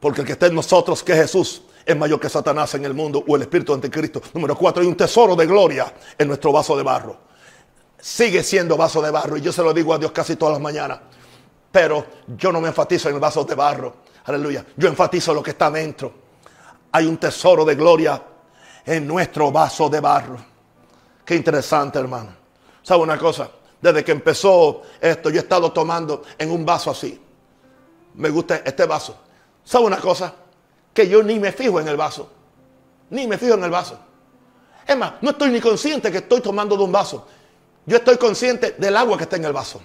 porque 0.00 0.22
el 0.22 0.26
que 0.26 0.32
está 0.32 0.46
en 0.46 0.54
nosotros, 0.54 1.02
que 1.02 1.14
Jesús, 1.14 1.62
es 1.84 1.96
mayor 1.96 2.20
que 2.20 2.28
Satanás 2.28 2.74
en 2.74 2.84
el 2.84 2.94
mundo 2.94 3.24
o 3.26 3.36
el 3.36 3.42
espíritu 3.42 3.74
anticristo. 3.74 4.22
Número 4.34 4.56
cuatro, 4.56 4.82
hay 4.82 4.88
un 4.88 4.96
tesoro 4.96 5.34
de 5.36 5.46
gloria 5.46 5.92
en 6.18 6.28
nuestro 6.28 6.52
vaso 6.52 6.76
de 6.76 6.82
barro. 6.82 7.18
sigue 8.00 8.42
siendo 8.42 8.76
vaso 8.76 9.02
de 9.02 9.10
barro. 9.10 9.36
Y 9.36 9.40
yo 9.42 9.52
se 9.52 9.62
lo 9.62 9.72
digo 9.72 9.92
a 9.94 9.98
Dios 9.98 10.12
casi 10.12 10.36
todas 10.36 10.52
las 10.52 10.62
mañanas. 10.62 11.00
Pero 11.70 12.06
yo 12.36 12.50
no 12.52 12.60
me 12.60 12.68
enfatizo 12.68 13.08
en 13.08 13.14
el 13.14 13.20
vaso 13.20 13.44
de 13.44 13.54
barro. 13.54 13.96
Aleluya. 14.24 14.64
Yo 14.76 14.88
enfatizo 14.88 15.32
lo 15.32 15.42
que 15.42 15.50
está 15.50 15.70
dentro. 15.70 16.12
Hay 16.92 17.06
un 17.06 17.16
tesoro 17.16 17.64
de 17.64 17.74
gloria 17.74 18.22
en 18.84 19.06
nuestro 19.06 19.52
vaso 19.52 19.88
de 19.88 20.00
barro. 20.00 20.36
Qué 21.24 21.36
interesante, 21.36 21.98
hermano. 21.98 22.34
¿Sabe 22.82 23.02
una 23.02 23.16
cosa? 23.18 23.50
Desde 23.80 24.04
que 24.04 24.12
empezó 24.12 24.82
esto, 25.00 25.30
yo 25.30 25.36
he 25.36 25.42
estado 25.42 25.72
tomando 25.72 26.22
en 26.36 26.50
un 26.50 26.66
vaso 26.66 26.90
así. 26.90 27.20
Me 28.14 28.28
gusta 28.30 28.56
este 28.64 28.84
vaso. 28.84 29.16
¿Sabe 29.64 29.86
una 29.86 29.98
cosa? 29.98 30.34
Que 30.92 31.08
yo 31.08 31.22
ni 31.22 31.38
me 31.38 31.52
fijo 31.52 31.80
en 31.80 31.88
el 31.88 31.96
vaso. 31.96 32.30
Ni 33.10 33.26
me 33.26 33.38
fijo 33.38 33.54
en 33.54 33.64
el 33.64 33.70
vaso. 33.70 33.98
Es 34.86 34.96
más, 34.96 35.14
no 35.20 35.30
estoy 35.30 35.50
ni 35.50 35.60
consciente 35.60 36.10
que 36.10 36.18
estoy 36.18 36.40
tomando 36.40 36.76
de 36.76 36.82
un 36.82 36.92
vaso. 36.92 37.26
Yo 37.86 37.96
estoy 37.96 38.16
consciente 38.16 38.72
del 38.76 38.96
agua 38.96 39.16
que 39.16 39.24
está 39.24 39.36
en 39.36 39.44
el 39.44 39.52
vaso. 39.52 39.80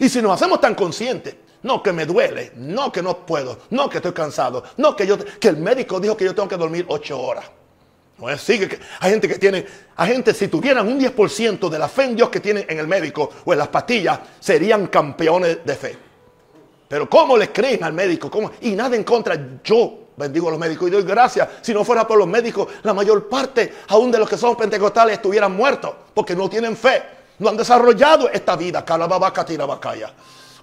Y 0.00 0.08
si 0.08 0.20
nos 0.20 0.32
hacemos 0.32 0.60
tan 0.60 0.74
conscientes, 0.74 1.36
no 1.62 1.82
que 1.82 1.92
me 1.92 2.06
duele, 2.06 2.52
no 2.56 2.90
que 2.90 3.02
no 3.02 3.24
puedo, 3.26 3.58
no 3.70 3.88
que 3.88 3.98
estoy 3.98 4.12
cansado, 4.12 4.64
no 4.78 4.96
que 4.96 5.06
yo 5.06 5.18
que 5.18 5.48
el 5.48 5.58
médico 5.58 6.00
dijo 6.00 6.16
que 6.16 6.24
yo 6.24 6.34
tengo 6.34 6.48
que 6.48 6.56
dormir 6.56 6.86
ocho 6.88 7.20
horas. 7.20 7.44
No 8.16 8.28
es 8.28 8.36
así 8.36 8.58
que 8.58 8.78
hay 8.98 9.10
gente 9.10 9.28
que 9.28 9.38
tiene, 9.38 9.66
hay 9.96 10.12
gente 10.12 10.32
si 10.32 10.48
tuvieran 10.48 10.88
un 10.88 10.98
10% 10.98 11.68
de 11.68 11.78
la 11.78 11.88
fe 11.88 12.04
en 12.04 12.16
Dios 12.16 12.30
que 12.30 12.40
tienen 12.40 12.64
en 12.66 12.78
el 12.78 12.88
médico 12.88 13.30
o 13.44 13.52
en 13.52 13.58
las 13.58 13.68
pastillas, 13.68 14.20
serían 14.38 14.86
campeones 14.86 15.58
de 15.64 15.74
fe. 15.74 15.98
Pero 16.88 17.08
¿cómo 17.08 17.36
le 17.36 17.52
creen 17.52 17.84
al 17.84 17.92
médico? 17.92 18.30
¿Cómo? 18.30 18.52
Y 18.62 18.70
nada 18.72 18.96
en 18.96 19.04
contra. 19.04 19.38
Yo 19.62 20.08
bendigo 20.16 20.48
a 20.48 20.50
los 20.50 20.60
médicos 20.60 20.88
y 20.88 20.92
doy 20.92 21.02
gracias. 21.02 21.46
Si 21.60 21.72
no 21.74 21.84
fuera 21.84 22.06
por 22.06 22.18
los 22.18 22.26
médicos, 22.26 22.68
la 22.82 22.94
mayor 22.94 23.28
parte, 23.28 23.72
aún 23.88 24.10
de 24.10 24.18
los 24.18 24.28
que 24.28 24.36
son 24.36 24.56
pentecostales, 24.56 25.16
estuvieran 25.16 25.54
muertos 25.54 25.92
porque 26.14 26.34
no 26.34 26.48
tienen 26.48 26.76
fe. 26.76 27.19
No 27.40 27.48
han 27.48 27.56
desarrollado 27.56 28.28
esta 28.30 28.54
vida. 28.54 28.84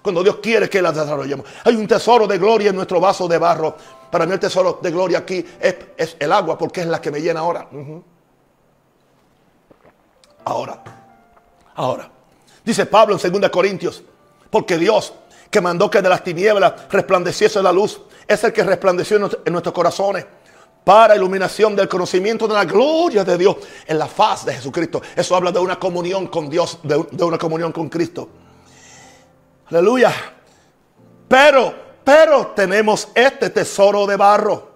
Cuando 0.00 0.22
Dios 0.22 0.36
quiere 0.36 0.70
que 0.70 0.80
la 0.80 0.92
desarrollemos. 0.92 1.44
Hay 1.64 1.74
un 1.74 1.86
tesoro 1.86 2.26
de 2.26 2.38
gloria 2.38 2.70
en 2.70 2.76
nuestro 2.76 3.00
vaso 3.00 3.28
de 3.28 3.36
barro. 3.36 3.76
Para 4.10 4.24
mí 4.24 4.32
el 4.32 4.40
tesoro 4.40 4.78
de 4.80 4.90
gloria 4.90 5.18
aquí 5.18 5.44
es, 5.60 6.16
el 6.18 6.32
agua 6.32 6.56
porque 6.56 6.80
es 6.80 6.86
la 6.86 7.00
que 7.00 7.10
me 7.10 7.20
llena 7.20 7.40
ahora. 7.40 7.68
Ahora. 10.44 10.82
Ahora. 11.74 12.10
Dice 12.64 12.86
Pablo 12.86 13.18
en 13.22 13.40
2 13.40 13.50
Corintios. 13.50 14.02
Porque 14.48 14.78
Dios 14.78 15.12
que 15.50 15.60
mandó 15.60 15.90
que 15.90 16.00
de 16.00 16.08
las 16.08 16.22
tinieblas 16.22 16.88
resplandeciese 16.90 17.62
la 17.62 17.72
luz 17.72 18.00
es 18.26 18.44
el 18.44 18.52
que 18.52 18.62
resplandeció 18.62 19.16
en 19.16 19.52
nuestros 19.52 19.74
corazones 19.74 20.26
para 20.88 21.14
iluminación 21.14 21.76
del 21.76 21.86
conocimiento 21.86 22.48
de 22.48 22.54
la 22.54 22.64
gloria 22.64 23.22
de 23.22 23.36
Dios 23.36 23.56
en 23.86 23.98
la 23.98 24.06
faz 24.06 24.46
de 24.46 24.54
Jesucristo. 24.54 25.02
Eso 25.14 25.36
habla 25.36 25.52
de 25.52 25.58
una 25.58 25.78
comunión 25.78 26.28
con 26.28 26.48
Dios, 26.48 26.78
de, 26.82 26.96
una 27.22 27.36
comunión 27.36 27.72
con 27.72 27.90
Cristo. 27.90 28.26
Aleluya. 29.66 30.10
Pero, 31.28 31.74
pero 32.02 32.46
tenemos 32.56 33.08
este 33.14 33.50
tesoro 33.50 34.06
de 34.06 34.16
barro. 34.16 34.70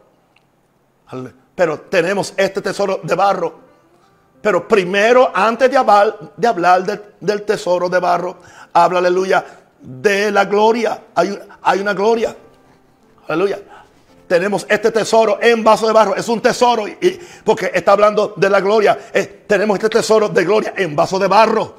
Pero 1.55 1.81
tenemos 1.81 2.35
este 2.37 2.61
tesoro 2.61 3.01
de 3.03 3.15
barro. 3.15 3.59
Pero 4.43 4.69
primero, 4.69 5.31
antes 5.33 5.71
de 5.71 5.79
hablar, 5.79 6.19
de 6.37 6.47
hablar 6.47 7.11
del, 7.21 7.43
tesoro 7.45 7.89
de 7.89 7.99
barro, 7.99 8.37
habla, 8.75 8.99
aleluya, 8.99 9.43
de 9.81 10.31
la 10.31 10.45
gloria. 10.45 11.05
Hay 11.15 11.81
una 11.81 11.95
gloria. 11.95 12.37
Aleluya. 13.29 13.72
Tenemos 14.33 14.65
este 14.67 14.91
tesoro 14.91 15.39
en 15.43 15.63
vaso 15.63 15.87
de 15.87 15.93
barro. 15.93 16.17
Es 16.17 16.27
un 16.27 16.41
tesoro 16.41 16.89
y, 16.89 17.21
porque 17.45 17.71
está 17.75 17.93
hablando 17.93 18.33
de 18.35 18.49
la 18.49 18.63
gloria. 18.63 18.99
tenemos 19.47 19.77
este 19.77 19.91
tesoro 19.91 20.31
de 20.31 20.43
gloria 20.43 20.73
en 20.75 20.97
vaso 20.97 21.19
de 21.19 21.29
barro. 21.29 21.75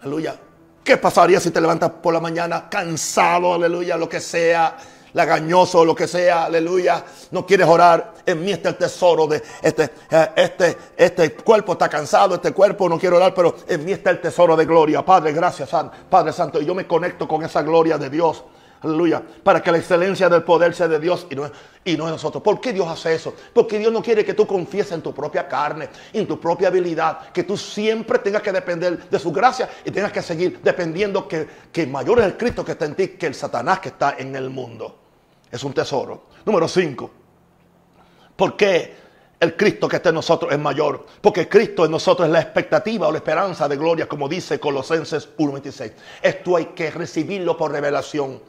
Aleluya. 0.00 0.34
¿Qué 0.82 0.96
pasaría 0.96 1.38
si 1.38 1.52
te 1.52 1.60
levantas 1.60 1.92
por 2.02 2.12
la 2.12 2.18
mañana 2.18 2.68
cansado, 2.68 3.54
aleluya, 3.54 3.96
lo 3.96 4.08
que 4.08 4.20
sea, 4.20 4.76
lagañoso, 5.12 5.84
lo 5.84 5.94
que 5.94 6.08
sea, 6.08 6.46
aleluya? 6.46 7.04
No 7.30 7.46
quieres 7.46 7.68
orar. 7.68 8.14
En 8.26 8.44
mí 8.44 8.50
está 8.50 8.70
el 8.70 8.76
tesoro 8.76 9.28
de 9.28 9.40
este, 9.62 9.88
eh, 10.10 10.30
este, 10.34 10.76
este 10.96 11.32
cuerpo 11.34 11.74
está 11.74 11.88
cansado, 11.88 12.34
este 12.34 12.50
cuerpo 12.50 12.88
no 12.88 12.98
quiere 12.98 13.14
orar, 13.14 13.32
pero 13.32 13.54
en 13.68 13.84
mí 13.84 13.92
está 13.92 14.10
el 14.10 14.20
tesoro 14.20 14.56
de 14.56 14.64
gloria. 14.64 15.04
Padre, 15.04 15.30
gracias, 15.30 15.70
Padre 16.10 16.32
Santo. 16.32 16.60
Y 16.60 16.66
yo 16.66 16.74
me 16.74 16.88
conecto 16.88 17.28
con 17.28 17.44
esa 17.44 17.62
gloria 17.62 17.96
de 17.98 18.10
Dios. 18.10 18.42
Aleluya. 18.80 19.22
Para 19.42 19.60
que 19.60 19.72
la 19.72 19.78
excelencia 19.78 20.28
del 20.28 20.44
poder 20.44 20.74
sea 20.74 20.86
de 20.86 21.00
Dios 21.00 21.26
y 21.30 21.34
no, 21.34 21.50
y 21.84 21.96
no 21.96 22.06
de 22.06 22.12
nosotros. 22.12 22.42
¿Por 22.42 22.60
qué 22.60 22.72
Dios 22.72 22.86
hace 22.86 23.14
eso? 23.14 23.34
Porque 23.52 23.78
Dios 23.78 23.92
no 23.92 24.02
quiere 24.02 24.24
que 24.24 24.34
tú 24.34 24.46
confieses 24.46 24.92
en 24.92 25.02
tu 25.02 25.12
propia 25.12 25.48
carne, 25.48 25.88
en 26.12 26.26
tu 26.26 26.38
propia 26.38 26.68
habilidad. 26.68 27.30
Que 27.32 27.42
tú 27.42 27.56
siempre 27.56 28.18
tengas 28.20 28.42
que 28.42 28.52
depender 28.52 29.08
de 29.08 29.18
su 29.18 29.32
gracia 29.32 29.68
y 29.84 29.90
tengas 29.90 30.12
que 30.12 30.22
seguir 30.22 30.60
dependiendo 30.62 31.26
que, 31.26 31.48
que 31.72 31.86
mayor 31.86 32.20
es 32.20 32.26
el 32.26 32.36
Cristo 32.36 32.64
que 32.64 32.72
está 32.72 32.84
en 32.84 32.94
ti 32.94 33.08
que 33.08 33.26
el 33.26 33.34
Satanás 33.34 33.80
que 33.80 33.88
está 33.88 34.14
en 34.18 34.36
el 34.36 34.48
mundo. 34.48 34.98
Es 35.50 35.64
un 35.64 35.72
tesoro. 35.72 36.26
Número 36.44 36.68
5. 36.68 37.10
¿Por 38.36 38.56
qué 38.56 38.94
el 39.40 39.56
Cristo 39.56 39.88
que 39.88 39.96
está 39.96 40.10
en 40.10 40.16
nosotros 40.16 40.52
es 40.52 40.58
mayor? 40.58 41.04
Porque 41.20 41.48
Cristo 41.48 41.84
en 41.84 41.90
nosotros 41.90 42.28
es 42.28 42.32
la 42.32 42.40
expectativa 42.40 43.08
o 43.08 43.10
la 43.10 43.18
esperanza 43.18 43.66
de 43.66 43.76
gloria, 43.76 44.06
como 44.06 44.28
dice 44.28 44.60
Colosenses 44.60 45.36
1.26. 45.36 45.92
Esto 46.22 46.56
hay 46.56 46.66
que 46.66 46.92
recibirlo 46.92 47.56
por 47.56 47.72
revelación. 47.72 48.40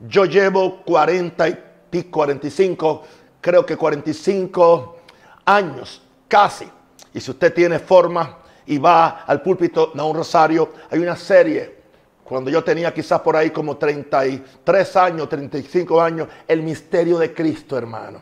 Yo 0.00 0.24
llevo 0.24 0.82
40 0.84 1.48
y 1.48 2.02
45, 2.04 3.02
creo 3.40 3.64
que 3.64 3.76
45 3.76 4.96
años, 5.44 6.02
casi. 6.28 6.68
Y 7.14 7.20
si 7.20 7.30
usted 7.30 7.54
tiene 7.54 7.78
forma 7.78 8.38
y 8.66 8.78
va 8.78 9.22
al 9.26 9.40
púlpito 9.40 9.92
a 9.96 10.04
un 10.04 10.16
rosario, 10.16 10.72
hay 10.90 10.98
una 10.98 11.16
serie. 11.16 11.76
Cuando 12.22 12.50
yo 12.50 12.62
tenía 12.62 12.92
quizás 12.92 13.20
por 13.20 13.36
ahí 13.36 13.50
como 13.50 13.76
33 13.76 14.96
años, 14.96 15.28
35 15.28 16.00
años, 16.00 16.28
el 16.46 16.62
misterio 16.62 17.18
de 17.18 17.32
Cristo, 17.32 17.78
hermano. 17.78 18.20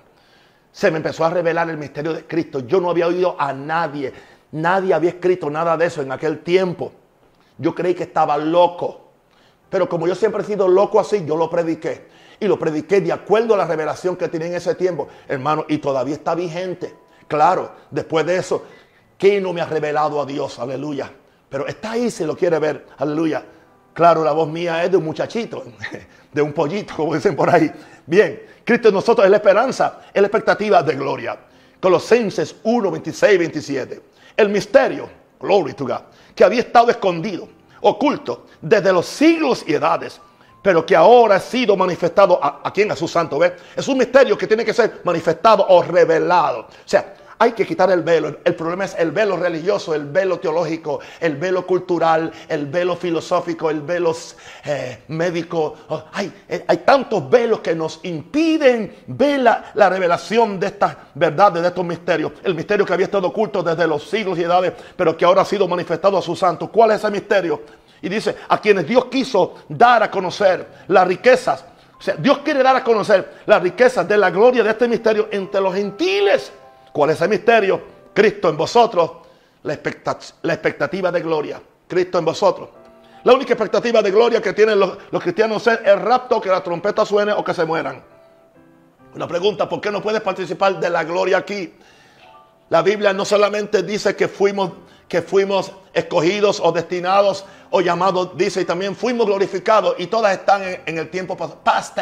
Se 0.70 0.91
me 0.91 0.99
empezó 0.99 1.25
a 1.25 1.31
revelar 1.31 1.70
el 1.70 1.79
misterio 1.79 2.12
de 2.12 2.27
Cristo. 2.27 2.61
Yo 2.61 2.81
no 2.81 2.91
había 2.91 3.07
oído 3.07 3.35
a 3.39 3.53
nadie. 3.53 4.12
Nadie 4.53 4.93
había 4.93 5.11
escrito 5.11 5.49
nada 5.49 5.77
de 5.77 5.87
eso 5.87 6.03
en 6.03 6.12
aquel 6.12 6.41
tiempo. 6.41 6.93
Yo 7.59 7.75
creí 7.75 7.95
que 7.95 8.03
estaba 8.05 8.37
loco. 8.37 9.04
Pero 9.75 9.89
como 9.89 10.07
yo 10.07 10.14
siempre 10.14 10.41
he 10.41 10.47
sido 10.47 10.68
loco 10.68 11.01
así, 11.01 11.25
yo 11.27 11.37
lo 11.37 11.51
prediqué. 11.51 12.07
Y 12.39 12.47
lo 12.47 12.57
prediqué 12.57 13.01
de 13.01 13.11
acuerdo 13.11 13.55
a 13.55 13.57
la 13.57 13.66
revelación 13.66 14.14
que 14.14 14.29
tenía 14.29 14.47
en 14.47 14.55
ese 14.55 14.77
tiempo, 14.77 15.09
hermano, 15.27 15.64
y 15.66 15.79
todavía 15.79 16.14
está 16.14 16.37
vigente. 16.37 16.95
Claro, 17.27 17.72
después 17.91 18.25
de 18.25 18.37
eso, 18.37 18.62
¿qué 19.18 19.41
no 19.41 19.53
me 19.53 19.61
ha 19.61 19.66
revelado 19.66 20.22
a 20.22 20.27
Dios? 20.27 20.61
Aleluya. 20.61 21.11
Pero 21.49 21.66
está 21.66 21.91
ahí 21.91 22.09
si 22.09 22.25
lo 22.25 22.37
quiere 22.37 22.61
ver. 22.61 22.87
Aleluya. 22.99 23.45
Claro, 23.93 24.22
la 24.22 24.31
voz 24.31 24.49
mía 24.49 24.85
es 24.85 24.93
de 24.93 24.97
un 24.97 25.07
muchachito, 25.07 25.64
de 26.33 26.41
un 26.41 26.53
pollito, 26.53 26.95
como 26.95 27.16
dicen 27.16 27.35
por 27.35 27.51
ahí. 27.51 27.68
Bien, 28.07 28.45
Cristo 28.62 28.91
en 28.91 28.95
nosotros 28.95 29.25
es 29.25 29.31
la 29.33 29.39
esperanza, 29.39 30.03
es 30.14 30.22
la 30.22 30.29
expectativa 30.29 30.85
de 30.85 30.95
gloria. 30.95 31.37
Colosenses 31.81 32.55
1, 32.62 32.93
26, 32.93 33.39
27. 33.41 34.03
El 34.37 34.51
misterio, 34.51 35.09
glory 35.41 35.72
to 35.72 35.85
God, 35.85 36.03
que 36.33 36.45
había 36.45 36.61
estado 36.61 36.91
escondido 36.91 37.49
oculto 37.85 38.47
desde 38.61 38.93
los 38.93 39.07
siglos 39.07 39.64
y 39.66 39.74
edades, 39.74 40.20
pero 40.62 40.85
que 40.85 40.97
ahora 40.97 41.37
ha 41.37 41.41
sido 41.41 41.76
manifestado 41.76 42.41
a, 42.43 42.72
quien, 42.72 42.91
a 42.91 42.97
su 42.97 43.07
santo, 43.07 43.39
¿ve? 43.39 43.55
Es 43.76 43.87
un 43.87 43.99
misterio 43.99 44.37
que 44.37 44.47
tiene 44.47 44.64
que 44.64 44.72
ser 44.72 45.01
manifestado 45.05 45.66
o 45.68 45.82
revelado. 45.82 46.61
O 46.61 46.68
sea, 46.87 47.14
hay 47.45 47.53
que 47.53 47.67
quitar 47.67 47.91
el 47.91 48.03
velo. 48.03 48.39
El 48.43 48.55
problema 48.55 48.87
es 48.87 48.97
el 48.99 49.11
velo 49.11 49.37
religioso, 49.37 49.95
el 49.95 50.07
velo 50.07 50.39
teológico, 50.39 51.01
el 51.21 51.37
velo 51.37 51.67
cultural, 51.67 52.33
el 52.49 52.67
velo 52.67 52.97
filosófico, 52.97 53.69
el 53.69 53.83
velo 53.83 54.17
eh, 54.65 55.03
médico. 55.09 55.75
Oh, 55.89 56.05
hay, 56.13 56.33
eh, 56.49 56.65
hay, 56.67 56.79
tantos 56.79 57.29
velos 57.29 57.61
que 57.61 57.75
nos 57.75 58.01
impiden 58.03 58.97
ver 59.09 59.41
la, 59.41 59.73
la, 59.75 59.91
revelación 59.91 60.59
de 60.59 60.69
estas 60.69 60.97
verdades, 61.15 61.61
de 61.61 61.69
estos 61.69 61.85
misterios. 61.85 62.33
El 62.43 62.55
misterio 62.55 62.87
que 62.87 62.95
había 62.95 63.07
estado 63.07 63.29
oculto 63.29 63.63
desde 63.63 63.87
los 63.87 64.09
siglos 64.09 64.39
y 64.39 64.43
edades, 64.43 64.73
pero 64.97 65.15
que 65.15 65.27
ahora 65.27 65.43
ha 65.43 65.45
sido 65.45 65.69
manifestado 65.69 66.17
a 66.17 66.23
sus 66.23 66.39
santos. 66.39 66.71
¿Cuál 66.71 66.93
es 66.93 66.99
ese 66.99 67.11
misterio? 67.11 67.61
Y 68.01 68.09
dice, 68.09 68.37
a 68.49 68.59
quienes 68.59 68.87
Dios 68.87 69.05
quiso 69.07 69.55
dar 69.69 70.03
a 70.03 70.11
conocer 70.11 70.67
las 70.89 71.07
riquezas. 71.07 71.63
O 71.99 72.03
sea, 72.03 72.15
Dios 72.17 72.39
quiere 72.39 72.63
dar 72.63 72.77
a 72.77 72.83
conocer 72.83 73.35
las 73.45 73.63
riquezas 73.63 74.09
de 74.09 74.17
la 74.17 74.31
gloria 74.31 74.63
de 74.63 74.71
este 74.71 74.89
misterio 74.89 75.29
entre 75.31 75.61
los 75.61 75.75
gentiles 75.75 76.53
¿Cuál 76.95 77.11
es 77.11 77.21
el 77.23 77.29
misterio? 77.29 77.83
Cristo 78.15 78.49
en 78.49 78.57
vosotros, 78.57 79.11
la, 79.65 79.73
expectativa 79.73 81.11
de 81.11 81.21
gloria. 81.23 81.61
Cristo 81.89 82.21
en 82.21 82.25
vosotros. 82.25 82.69
La 83.25 83.35
única 83.35 83.55
expectativa 83.55 84.01
de 84.01 84.13
gloria 84.13 84.41
que 84.41 84.53
tienen 84.53 84.79
los, 84.79 84.97
cristianos 85.21 85.67
es 85.67 85.81
el 85.85 85.99
rapto, 85.99 86.41
que 86.41 86.51
la 86.51 86.63
trompeta 86.63 87.05
suene 87.05 87.33
o 87.33 87.43
que 87.43 87.53
se 87.53 87.65
mueran. 87.65 88.01
Una 89.13 89.27
pregunta, 89.27 89.69
¿por 89.69 89.81
qué 89.81 89.91
no 89.91 90.01
puedes 90.01 90.21
participar 90.21 90.79
de 90.79 90.89
la 90.89 91.03
gloria 91.03 91.39
aquí? 91.39 91.75
La 92.69 92.81
Biblia 92.81 93.13
no 93.13 93.25
solamente 93.25 93.83
dice 93.83 94.15
que 94.15 94.29
fuimos, 94.29 94.71
que 95.09 95.21
fuimos 95.21 95.73
escogidos 95.93 96.61
o 96.61 96.71
destinados 96.71 97.45
o 97.71 97.81
llamados, 97.81 98.37
dice 98.37 98.61
y 98.61 98.65
también 98.65 98.95
fuimos 98.95 99.27
glorificados 99.27 99.97
y 99.99 100.07
todas 100.07 100.33
están 100.33 100.63
en, 100.87 100.97
el 100.97 101.11
tiempo 101.11 101.37
past. 101.37 101.99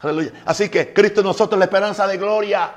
Aleluya. 0.00 0.32
Así 0.44 0.68
que 0.68 0.92
Cristo 0.92 1.20
en 1.22 1.26
nosotros 1.28 1.58
la 1.58 1.64
esperanza 1.64 2.06
de 2.06 2.18
gloria. 2.18 2.74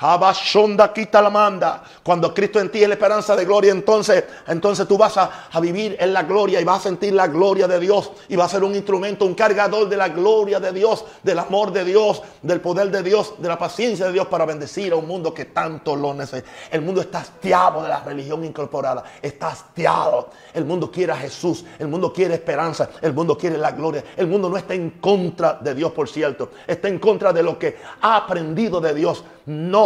Shonda 0.00 0.92
quita 0.92 1.22
la 1.22 1.30
manda. 1.30 1.82
Cuando 2.02 2.34
Cristo 2.34 2.58
en 2.58 2.70
ti 2.70 2.82
es 2.82 2.88
la 2.88 2.94
esperanza 2.94 3.36
de 3.36 3.44
gloria, 3.44 3.72
entonces, 3.72 4.24
entonces 4.48 4.88
tú 4.88 4.98
vas 4.98 5.16
a, 5.16 5.48
a, 5.52 5.60
vivir 5.60 5.96
en 6.00 6.12
la 6.12 6.22
gloria 6.22 6.60
y 6.60 6.64
vas 6.64 6.80
a 6.80 6.82
sentir 6.84 7.12
la 7.12 7.28
gloria 7.28 7.68
de 7.68 7.78
Dios 7.78 8.10
y 8.28 8.34
vas 8.34 8.46
a 8.46 8.56
ser 8.56 8.64
un 8.64 8.74
instrumento, 8.74 9.24
un 9.24 9.34
cargador 9.34 9.88
de 9.88 9.96
la 9.96 10.08
gloria 10.08 10.58
de 10.58 10.72
Dios, 10.72 11.04
del 11.22 11.38
amor 11.38 11.72
de 11.72 11.84
Dios, 11.84 12.22
del 12.42 12.60
poder 12.60 12.90
de 12.90 13.02
Dios, 13.02 13.34
de 13.38 13.48
la 13.48 13.58
paciencia 13.58 14.06
de 14.06 14.12
Dios 14.12 14.26
para 14.26 14.44
bendecir 14.44 14.92
a 14.92 14.96
un 14.96 15.06
mundo 15.06 15.32
que 15.32 15.46
tanto 15.46 15.94
lo 15.94 16.14
necesita. 16.14 16.50
El 16.70 16.82
mundo 16.82 17.00
está 17.00 17.20
hastiado 17.20 17.82
de 17.82 17.88
la 17.88 18.00
religión 18.00 18.44
incorporada, 18.44 19.04
está 19.20 19.48
hastiado. 19.48 20.30
El 20.52 20.64
mundo 20.64 20.90
quiere 20.90 21.12
a 21.12 21.16
Jesús, 21.16 21.64
el 21.78 21.88
mundo 21.88 22.12
quiere 22.12 22.34
esperanza, 22.34 22.90
el 23.00 23.12
mundo 23.12 23.36
quiere 23.36 23.58
la 23.58 23.72
gloria. 23.72 24.02
El 24.16 24.26
mundo 24.26 24.48
no 24.48 24.56
está 24.56 24.74
en 24.74 24.90
contra 24.90 25.54
de 25.54 25.74
Dios, 25.74 25.92
por 25.92 26.08
cierto, 26.08 26.50
está 26.66 26.88
en 26.88 26.98
contra 26.98 27.32
de 27.32 27.42
lo 27.42 27.58
que 27.58 27.76
ha 28.00 28.16
aprendido 28.16 28.80
de 28.80 28.94
Dios. 28.94 29.24
No, 29.44 29.81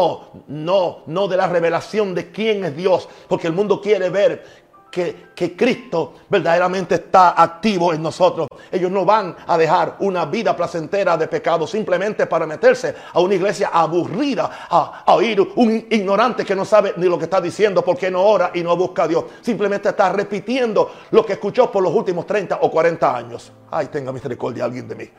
no, 0.48 1.02
no 1.06 1.28
de 1.28 1.36
la 1.36 1.46
revelación 1.46 2.14
de 2.14 2.30
quién 2.30 2.64
es 2.64 2.76
Dios, 2.76 3.08
porque 3.28 3.46
el 3.46 3.52
mundo 3.52 3.80
quiere 3.80 4.10
ver 4.10 4.66
que, 4.90 5.26
que, 5.34 5.54
Cristo 5.54 6.14
verdaderamente 6.28 6.94
está 6.94 7.40
activo 7.40 7.92
en 7.92 8.02
nosotros. 8.02 8.48
Ellos 8.72 8.90
no 8.90 9.04
van 9.04 9.36
a 9.46 9.58
dejar 9.58 9.96
una 9.98 10.24
vida 10.24 10.56
placentera 10.56 11.18
de 11.18 11.28
pecado 11.28 11.66
simplemente 11.66 12.26
para 12.26 12.46
meterse 12.46 12.94
a 13.12 13.20
una 13.20 13.34
iglesia 13.34 13.68
aburrida, 13.72 14.66
a, 14.70 15.02
a, 15.04 15.14
oír 15.14 15.40
un 15.56 15.86
ignorante 15.90 16.46
que 16.46 16.56
no 16.56 16.64
sabe 16.64 16.94
ni 16.96 17.06
lo 17.06 17.18
que 17.18 17.24
está 17.24 17.42
diciendo 17.42 17.84
porque 17.84 18.10
no 18.10 18.22
ora 18.22 18.52
y 18.54 18.62
no 18.62 18.74
busca 18.74 19.02
a 19.02 19.08
Dios. 19.08 19.24
Simplemente 19.42 19.90
está 19.90 20.10
repitiendo 20.10 20.90
lo 21.10 21.26
que 21.26 21.34
escuchó 21.34 21.70
por 21.70 21.82
los 21.82 21.92
últimos 21.92 22.26
30 22.26 22.58
o 22.62 22.70
40 22.70 23.16
años. 23.16 23.52
Ay, 23.70 23.88
tenga 23.88 24.12
misericordia 24.12 24.64
alguien 24.64 24.88
de 24.88 24.94
mí. 24.94 25.10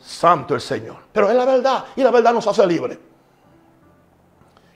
Santo 0.00 0.54
el 0.54 0.60
Señor. 0.60 0.96
Pero 1.12 1.28
es 1.28 1.36
la 1.36 1.44
verdad 1.44 1.84
y 1.96 2.02
la 2.02 2.10
verdad 2.10 2.32
nos 2.32 2.46
hace 2.46 2.66
libres. 2.66 2.98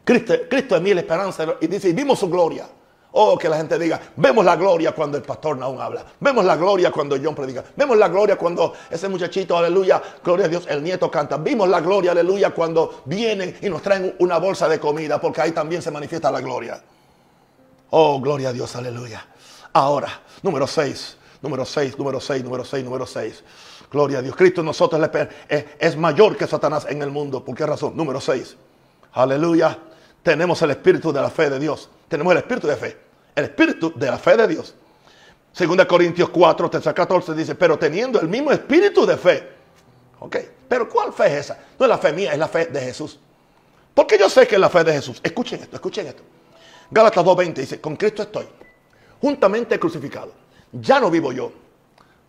Cristo, 0.05 0.76
es 0.76 0.82
mi 0.82 0.90
esperanza 0.90 1.46
y 1.61 1.66
dice, 1.66 1.92
vimos 1.92 2.18
su 2.18 2.28
gloria. 2.28 2.68
Oh, 3.16 3.38
que 3.38 3.48
la 3.48 3.57
gente 3.57 3.78
diga, 3.78 4.00
vemos 4.16 4.44
la 4.44 4.57
gloria 4.57 4.92
cuando 4.92 5.16
el 5.16 5.22
pastor 5.22 5.57
aún 5.62 5.80
habla. 5.80 6.05
Vemos 6.18 6.44
la 6.44 6.57
gloria 6.57 6.90
cuando 6.90 7.16
John 7.22 7.34
predica. 7.34 7.62
Vemos 7.76 7.96
la 7.96 8.09
gloria 8.09 8.36
cuando 8.36 8.72
ese 8.90 9.09
muchachito, 9.09 9.57
aleluya, 9.57 10.02
gloria 10.22 10.46
a 10.46 10.48
Dios, 10.48 10.66
el 10.68 10.82
nieto 10.82 11.09
canta. 11.12 11.36
Vimos 11.36 11.68
la 11.68 11.80
gloria, 11.80 12.11
aleluya, 12.11 12.50
cuando 12.50 13.02
vienen 13.05 13.57
y 13.62 13.68
nos 13.70 13.82
traen 13.82 14.16
una 14.18 14.38
bolsa 14.38 14.68
de 14.68 14.80
comida, 14.80 15.20
porque 15.20 15.40
ahí 15.40 15.52
también 15.52 15.80
se 15.80 15.92
manifiesta 15.92 16.30
la 16.32 16.40
gloria. 16.40 16.82
Oh, 17.90 18.20
gloria 18.20 18.48
a 18.48 18.52
Dios, 18.52 18.74
aleluya. 18.74 19.24
Ahora, 19.72 20.09
número 20.42 20.66
6, 20.66 21.16
número 21.40 21.64
6, 21.64 21.96
número 21.96 22.20
6, 22.20 22.42
número 22.42 22.64
6, 22.64 22.84
número 22.84 23.07
6. 23.07 23.44
Gloria 23.92 24.18
a 24.18 24.22
Dios. 24.22 24.34
Cristo 24.34 24.61
en 24.61 24.66
nosotros 24.66 25.09
es, 25.48 25.64
es 25.78 25.96
mayor 25.96 26.36
que 26.36 26.48
Satanás 26.48 26.84
en 26.90 27.00
el 27.00 27.12
mundo. 27.12 27.44
¿Por 27.44 27.55
qué 27.55 27.64
razón? 27.64 27.96
Número 27.96 28.20
6. 28.20 28.57
Aleluya 29.12 29.78
tenemos 30.25 30.61
el 30.62 30.70
espíritu 30.70 31.12
de 31.12 31.20
la 31.20 31.31
fe 31.31 31.51
de 31.51 31.59
Dios. 31.61 31.89
Tenemos 32.09 32.33
el 32.33 32.39
espíritu 32.39 32.66
de 32.66 32.77
fe. 32.77 32.97
El 33.37 33.45
espíritu 33.45 33.93
de 33.95 34.07
la 34.07 34.18
fe 34.18 34.37
de 34.37 34.49
Dios. 34.49 34.75
Segunda 35.53 35.87
Corintios 35.87 36.31
4, 36.31 36.70
13, 36.70 36.95
14 36.95 37.35
dice, 37.35 37.55
pero 37.55 37.79
teniendo 37.79 38.18
el 38.20 38.27
mismo 38.27 38.51
espíritu 38.51 39.05
de 39.05 39.18
fe. 39.18 39.49
Ok, 40.20 40.37
pero 40.66 40.89
¿cuál 40.89 41.12
fe 41.12 41.27
es 41.27 41.33
esa? 41.33 41.59
No 41.79 41.85
es 41.85 41.91
la 41.91 41.99
fe 41.99 42.12
mía, 42.12 42.33
es 42.33 42.39
la 42.39 42.49
fe 42.49 42.66
de 42.66 42.81
Jesús. 42.81 43.20
Porque 43.93 44.18
yo 44.18 44.31
sé 44.31 44.47
que 44.47 44.55
es 44.55 44.61
la 44.61 44.70
fe 44.70 44.83
de 44.83 44.95
Jesús. 44.95 45.20
Escuchen 45.22 45.61
esto, 45.61 45.77
escuchen 45.77 46.07
esto. 46.07 46.22
Gálatas 46.91 47.22
2.20 47.22 47.55
dice, 47.55 47.81
con 47.81 47.95
Cristo 47.95 48.22
estoy, 48.22 48.47
juntamente 49.20 49.79
crucificado. 49.79 50.33
Ya 50.72 50.99
no 50.99 51.11
vivo 51.11 51.33
yo, 51.33 51.53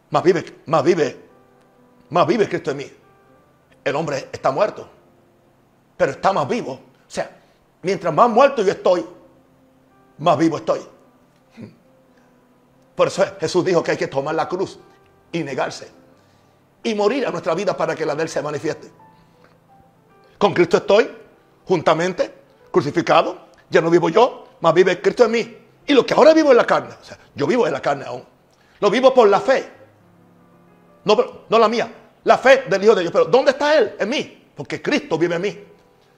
más 0.09 0.21
vive, 0.21 0.43
más 0.65 0.83
vive, 0.83 1.17
más 2.09 2.27
vive 2.27 2.49
Cristo 2.49 2.71
en 2.71 2.77
mí. 2.77 2.91
El 3.85 3.95
hombre 3.95 4.27
está 4.33 4.51
muerto, 4.51 4.89
pero 5.95 6.11
está 6.11 6.33
más 6.33 6.47
vivo. 6.47 6.73
O 6.73 6.81
sea, 7.07 7.44
Mientras 7.85 8.11
más 8.11 8.27
muerto 8.27 8.63
yo 8.63 8.71
estoy, 8.71 9.05
más 10.17 10.35
vivo 10.39 10.57
estoy. 10.57 10.79
Por 12.95 13.09
eso 13.09 13.23
Jesús 13.39 13.63
dijo 13.63 13.83
que 13.83 13.91
hay 13.91 13.97
que 13.97 14.07
tomar 14.07 14.33
la 14.33 14.49
cruz 14.49 14.79
y 15.31 15.43
negarse. 15.43 15.91
Y 16.81 16.95
morir 16.95 17.27
a 17.27 17.29
nuestra 17.29 17.53
vida 17.53 17.77
para 17.77 17.93
que 17.93 18.03
la 18.03 18.15
de 18.15 18.23
Él 18.23 18.29
se 18.29 18.41
manifieste. 18.41 18.89
Con 20.39 20.55
Cristo 20.55 20.77
estoy, 20.77 21.15
juntamente, 21.67 22.33
crucificado. 22.71 23.49
Ya 23.69 23.81
no 23.81 23.91
vivo 23.91 24.09
yo, 24.09 24.47
más 24.61 24.73
vive 24.73 24.99
Cristo 24.99 25.25
en 25.25 25.31
mí. 25.31 25.57
Y 25.85 25.93
lo 25.93 26.03
que 26.07 26.15
ahora 26.15 26.33
vivo 26.33 26.49
en 26.49 26.57
la 26.57 26.65
carne. 26.65 26.95
O 26.99 27.05
sea, 27.05 27.19
yo 27.35 27.45
vivo 27.45 27.67
en 27.67 27.73
la 27.73 27.83
carne 27.83 28.05
aún. 28.05 28.23
Lo 28.79 28.89
vivo 28.89 29.13
por 29.13 29.29
la 29.29 29.39
fe. 29.39 29.69
No, 31.03 31.15
no 31.47 31.59
la 31.59 31.67
mía. 31.67 31.93
La 32.23 32.39
fe 32.39 32.63
del 32.67 32.83
Hijo 32.83 32.95
de 32.95 33.01
Dios. 33.01 33.13
Pero 33.13 33.25
¿dónde 33.25 33.51
está 33.51 33.77
Él? 33.77 33.95
En 33.99 34.09
mí. 34.09 34.43
Porque 34.55 34.81
Cristo 34.81 35.19
vive 35.19 35.35
en 35.35 35.41
mí. 35.43 35.74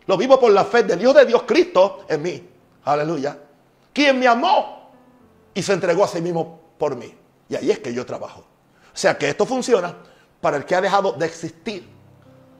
Lo 0.07 0.17
vivo 0.17 0.39
por 0.39 0.51
la 0.51 0.65
fe 0.65 0.83
del 0.83 0.99
Dios 0.99 1.13
de 1.13 1.25
Dios 1.25 1.43
Cristo 1.43 2.05
en 2.07 2.21
mí. 2.21 2.49
Aleluya. 2.85 3.37
Quien 3.93 4.19
me 4.19 4.27
amó 4.27 4.91
y 5.53 5.61
se 5.61 5.73
entregó 5.73 6.05
a 6.05 6.07
sí 6.07 6.21
mismo 6.21 6.59
por 6.77 6.95
mí. 6.95 7.13
Y 7.49 7.55
ahí 7.55 7.71
es 7.71 7.79
que 7.79 7.93
yo 7.93 8.05
trabajo. 8.05 8.39
O 8.41 8.97
sea 8.97 9.17
que 9.17 9.29
esto 9.29 9.45
funciona 9.45 9.95
para 10.39 10.57
el 10.57 10.65
que 10.65 10.75
ha 10.75 10.81
dejado 10.81 11.11
de 11.11 11.25
existir. 11.25 11.87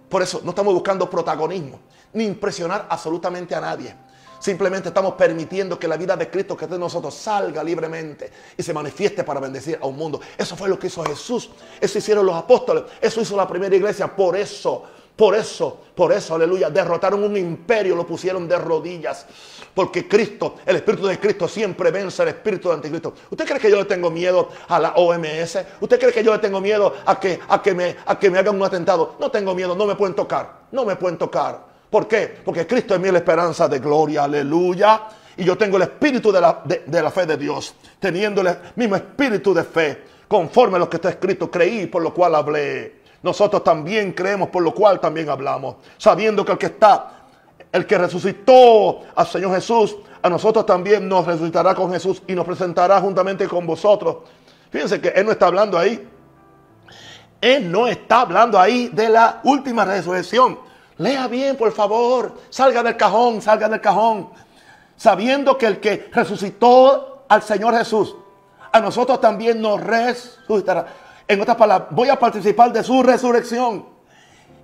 Por 0.10 0.22
eso 0.22 0.42
no 0.44 0.52
estamos 0.52 0.74
buscando 0.74 1.10
protagonismo, 1.10 1.80
ni 2.14 2.26
impresionar 2.26 2.88
absolutamente 2.90 3.56
a 3.56 3.62
nadie. 3.62 3.96
Simplemente 4.40 4.90
estamos 4.90 5.14
permitiendo 5.16 5.80
que 5.80 5.88
la 5.88 5.98
vida 5.98 6.16
de 6.16 6.30
Cristo 6.30 6.56
que 6.56 6.66
está 6.66 6.76
en 6.76 6.82
nosotros 6.82 7.14
salga 7.14 7.64
libremente 7.64 8.32
y 8.56 8.62
se 8.62 8.74
manifieste 8.74 9.24
para 9.24 9.40
bendecir 9.40 9.80
a 9.82 9.88
un 9.88 9.96
mundo. 9.96 10.20
Eso 10.38 10.56
fue 10.56 10.70
lo 10.70 10.78
que 10.78 10.88
hizo 10.88 11.04
Jesús. 11.04 11.50
Eso 11.82 11.98
hicieron 11.98 12.26
los 12.26 12.36
apóstoles. 12.36 12.84
Eso 13.02 13.20
hizo 13.22 13.36
la 13.36 13.48
primera 13.48 13.76
iglesia. 13.76 14.16
Por 14.16 14.36
eso 14.36 14.84
por 15.18 15.34
eso, 15.34 15.82
por 15.96 16.14
eso, 16.14 16.36
aleluya, 16.36 16.70
derrotaron 16.70 17.24
un 17.24 17.36
imperio, 17.36 17.96
lo 17.96 18.06
pusieron 18.06 18.48
de 18.48 18.56
rodillas. 18.56 19.26
Porque 19.74 20.08
Cristo, 20.08 20.58
el 20.64 20.76
Espíritu 20.76 21.08
de 21.08 21.20
Cristo 21.20 21.48
siempre 21.48 21.90
vence 21.90 22.22
al 22.22 22.28
Espíritu 22.28 22.70
de 22.70 22.76
Anticristo. 22.76 23.16
¿Usted 23.32 23.46
cree 23.46 23.60
que 23.60 23.72
yo 23.72 23.78
le 23.78 23.86
tengo 23.86 24.12
miedo 24.12 24.50
a 24.68 24.80
la 24.80 24.92
OMS? 24.92 25.58
¿Usted 25.82 26.00
cree 26.00 26.14
que 26.14 26.24
yo 26.24 26.34
le 26.34 26.40
tengo 26.40 26.62
miedo 26.62 26.94
a 27.04 27.20
que, 27.20 27.40
a 27.50 27.64
que, 27.64 27.74
me, 27.74 27.96
a 28.06 28.20
que 28.20 28.30
me 28.30 28.38
hagan 28.38 28.56
un 28.56 28.64
atentado? 28.64 29.16
No 29.20 29.32
tengo 29.32 29.56
miedo, 29.56 29.76
no 29.76 29.88
me 29.88 29.96
pueden 29.96 30.16
tocar. 30.16 30.68
No 30.72 30.86
me 30.86 30.96
pueden 30.98 31.18
tocar. 31.18 31.66
¿Por 31.90 32.08
qué? 32.08 32.38
Porque 32.46 32.68
Cristo 32.68 32.94
es 32.94 33.00
mi 33.00 33.10
esperanza 33.10 33.68
de 33.68 33.80
gloria, 33.80 34.26
aleluya. 34.26 35.08
Y 35.36 35.44
yo 35.44 35.58
tengo 35.58 35.78
el 35.78 35.84
espíritu 35.84 36.32
de 36.32 36.42
la, 36.42 36.62
de 36.64 37.02
la 37.02 37.10
fe 37.10 37.26
de 37.26 37.38
Dios, 37.38 37.74
teniendo 38.00 38.42
el 38.42 38.56
mismo 38.76 38.96
espíritu 38.96 39.52
de 39.52 39.64
fe, 39.64 40.04
conforme 40.28 40.76
a 40.76 40.80
lo 40.80 40.88
que 40.88 40.98
está 40.98 41.10
escrito, 41.10 41.50
creí 41.50 41.88
por 41.88 42.04
lo 42.04 42.14
cual 42.14 42.36
hablé 42.36 43.07
nosotros 43.24 43.64
también 43.64 44.12
creemos, 44.14 44.50
por 44.50 44.64
lo 44.64 44.74
cual 44.74 45.00
también 45.00 45.30
hablamos, 45.30 45.78
sabiendo 45.98 46.46
que 46.46 46.52
el 46.52 46.58
que 46.58 46.68
está, 46.68 47.12
el 47.72 47.86
que 47.86 47.98
resucitó 47.98 49.02
al 49.16 49.28
Señor 49.28 49.54
Jesús, 49.56 49.98
a 50.22 50.30
nosotros 50.30 50.66
también 50.66 51.08
nos 51.08 51.26
resucitará 51.26 51.76
con 51.76 51.92
Jesús 51.92 52.22
y 52.28 52.34
nos 52.34 52.46
presentará 52.46 53.00
juntamente 53.02 53.48
con 53.48 53.66
vosotros. 53.66 54.18
Fíjense 54.70 55.00
que 55.00 55.10
Él 55.10 55.26
no 55.26 55.32
está 55.32 55.48
hablando 55.48 55.78
ahí. 55.78 56.08
Él 57.40 57.72
no 57.72 57.88
está 57.88 58.22
hablando 58.22 58.60
ahí 58.60 58.90
de 58.90 59.10
la 59.10 59.42
última 59.44 59.86
resurrección. 59.86 60.60
Lea 60.98 61.28
bien, 61.28 61.56
por 61.56 61.72
favor. 61.72 62.34
Salga 62.50 62.82
del 62.82 62.98
cajón, 62.98 63.42
salga 63.42 63.70
del 63.70 63.80
cajón. 63.80 64.30
Sabiendo 64.96 65.58
que 65.58 65.68
el 65.68 65.80
que 65.80 66.10
resucitó 66.12 67.26
al 67.30 67.44
Señor 67.44 67.78
Jesús, 67.78 68.16
a 68.72 68.80
nosotros 68.80 69.22
también 69.22 69.62
nos 69.62 69.80
resucitará. 69.82 70.88
En 71.28 71.42
otras 71.42 71.58
palabras, 71.58 71.90
voy 71.92 72.10
a 72.10 72.18
participar 72.18 72.72
de 72.72 72.84
su 72.84 73.04
resurrección. 73.04 73.86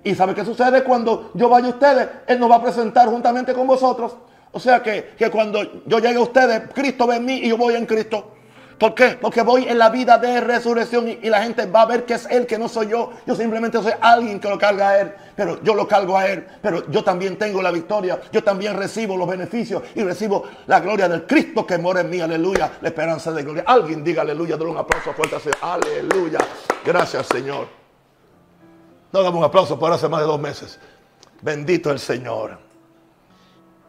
¿Y 0.02 0.14
sabe 0.14 0.34
qué 0.34 0.44
sucede 0.44 0.82
cuando 0.84 1.30
yo 1.34 1.48
vaya 1.48 1.66
a 1.66 1.70
ustedes? 1.70 2.08
Él 2.26 2.38
nos 2.38 2.50
va 2.50 2.56
a 2.56 2.62
presentar 2.62 3.08
juntamente 3.08 3.52
con 3.52 3.66
vosotros. 3.66 4.16
O 4.52 4.60
sea 4.60 4.82
que, 4.82 5.14
que 5.18 5.30
cuando 5.30 5.62
yo 5.86 5.98
llegue 5.98 6.16
a 6.16 6.20
ustedes, 6.20 6.70
Cristo 6.72 7.06
ve 7.06 7.16
en 7.16 7.24
mí 7.24 7.34
y 7.42 7.48
yo 7.48 7.56
voy 7.56 7.74
en 7.74 7.86
Cristo. 7.86 8.32
¿Por 8.78 8.94
qué? 8.94 9.18
Porque 9.20 9.42
voy 9.42 9.68
en 9.68 9.78
la 9.78 9.88
vida 9.88 10.18
de 10.18 10.40
resurrección 10.40 11.08
y, 11.08 11.16
la 11.28 11.42
gente 11.42 11.66
va 11.66 11.82
a 11.82 11.86
ver 11.86 12.04
que 12.04 12.14
es 12.14 12.26
Él, 12.26 12.46
que 12.46 12.58
no 12.58 12.68
soy 12.68 12.88
yo. 12.88 13.12
Yo 13.26 13.34
simplemente 13.34 13.80
soy 13.82 13.92
alguien 14.00 14.40
que 14.40 14.48
lo 14.48 14.58
carga 14.58 14.90
a 14.90 15.00
Él, 15.00 15.14
pero 15.36 15.62
yo 15.62 15.74
lo 15.74 15.86
cargo 15.86 16.16
a 16.16 16.26
Él. 16.26 16.46
Pero 16.60 16.90
yo 16.90 17.04
también 17.04 17.38
tengo 17.38 17.62
la 17.62 17.70
victoria, 17.70 18.20
yo 18.32 18.42
también 18.42 18.76
recibo 18.76 19.16
los 19.16 19.28
beneficios 19.28 19.82
y 19.94 20.02
recibo 20.02 20.44
la 20.66 20.80
gloria 20.80 21.08
del 21.08 21.26
Cristo 21.26 21.66
que 21.66 21.78
mora 21.78 22.00
en 22.00 22.10
mí. 22.10 22.20
Aleluya, 22.20 22.72
la 22.80 22.88
esperanza 22.88 23.30
de 23.32 23.42
gloria. 23.42 23.64
Alguien 23.66 24.02
diga 24.02 24.22
aleluya, 24.22 24.56
dale 24.56 24.70
un 24.70 24.78
aplauso 24.78 25.12
fuerte 25.12 25.38
Señor. 25.38 25.58
Aleluya. 25.62 26.38
Gracias, 26.84 27.26
Señor. 27.26 27.68
No 29.12 29.22
damos 29.22 29.38
un 29.38 29.44
aplauso 29.44 29.78
por 29.78 29.92
hace 29.92 30.08
más 30.08 30.20
de 30.20 30.26
dos 30.26 30.40
meses. 30.40 30.80
Bendito 31.42 31.90
el 31.90 32.00
Señor. 32.00 32.58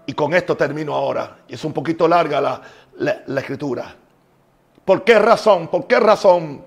Y 0.06 0.14
con 0.14 0.34
esto 0.36 0.56
termino 0.56 0.94
ahora. 0.94 1.38
Y 1.48 1.56
es 1.56 1.64
un 1.64 1.74
poquito 1.74 2.08
larga 2.08 2.40
la, 2.40 2.62
la 3.26 3.40
escritura. 3.42 3.96
¿Por 4.86 5.04
qué 5.04 5.18
razón? 5.18 5.68
¿Por 5.68 5.88
qué 5.88 6.00
razón? 6.00 6.64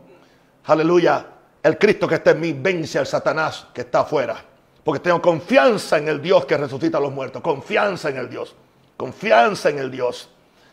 Aleluya. 0.64 1.24
El 1.62 1.78
Cristo 1.78 2.08
que 2.08 2.16
está 2.16 2.32
en 2.32 2.40
mí 2.40 2.52
vence 2.52 2.98
al 2.98 3.06
Satanás 3.06 3.68
que 3.72 3.82
está 3.82 4.00
afuera. 4.00 4.44
Porque 4.82 5.00
tengo 5.00 5.22
confianza 5.22 5.98
en 5.98 6.08
el 6.08 6.20
Dios 6.20 6.44
que 6.44 6.56
resucita 6.56 6.98
a 6.98 7.00
los 7.00 7.12
muertos. 7.12 7.40
Confianza 7.42 8.08
en 8.08 8.16
el 8.16 8.28
Dios. 8.28 8.54
Confianza 8.96 9.70
en 9.70 9.78
el 9.78 9.90
Dios. 9.90 10.28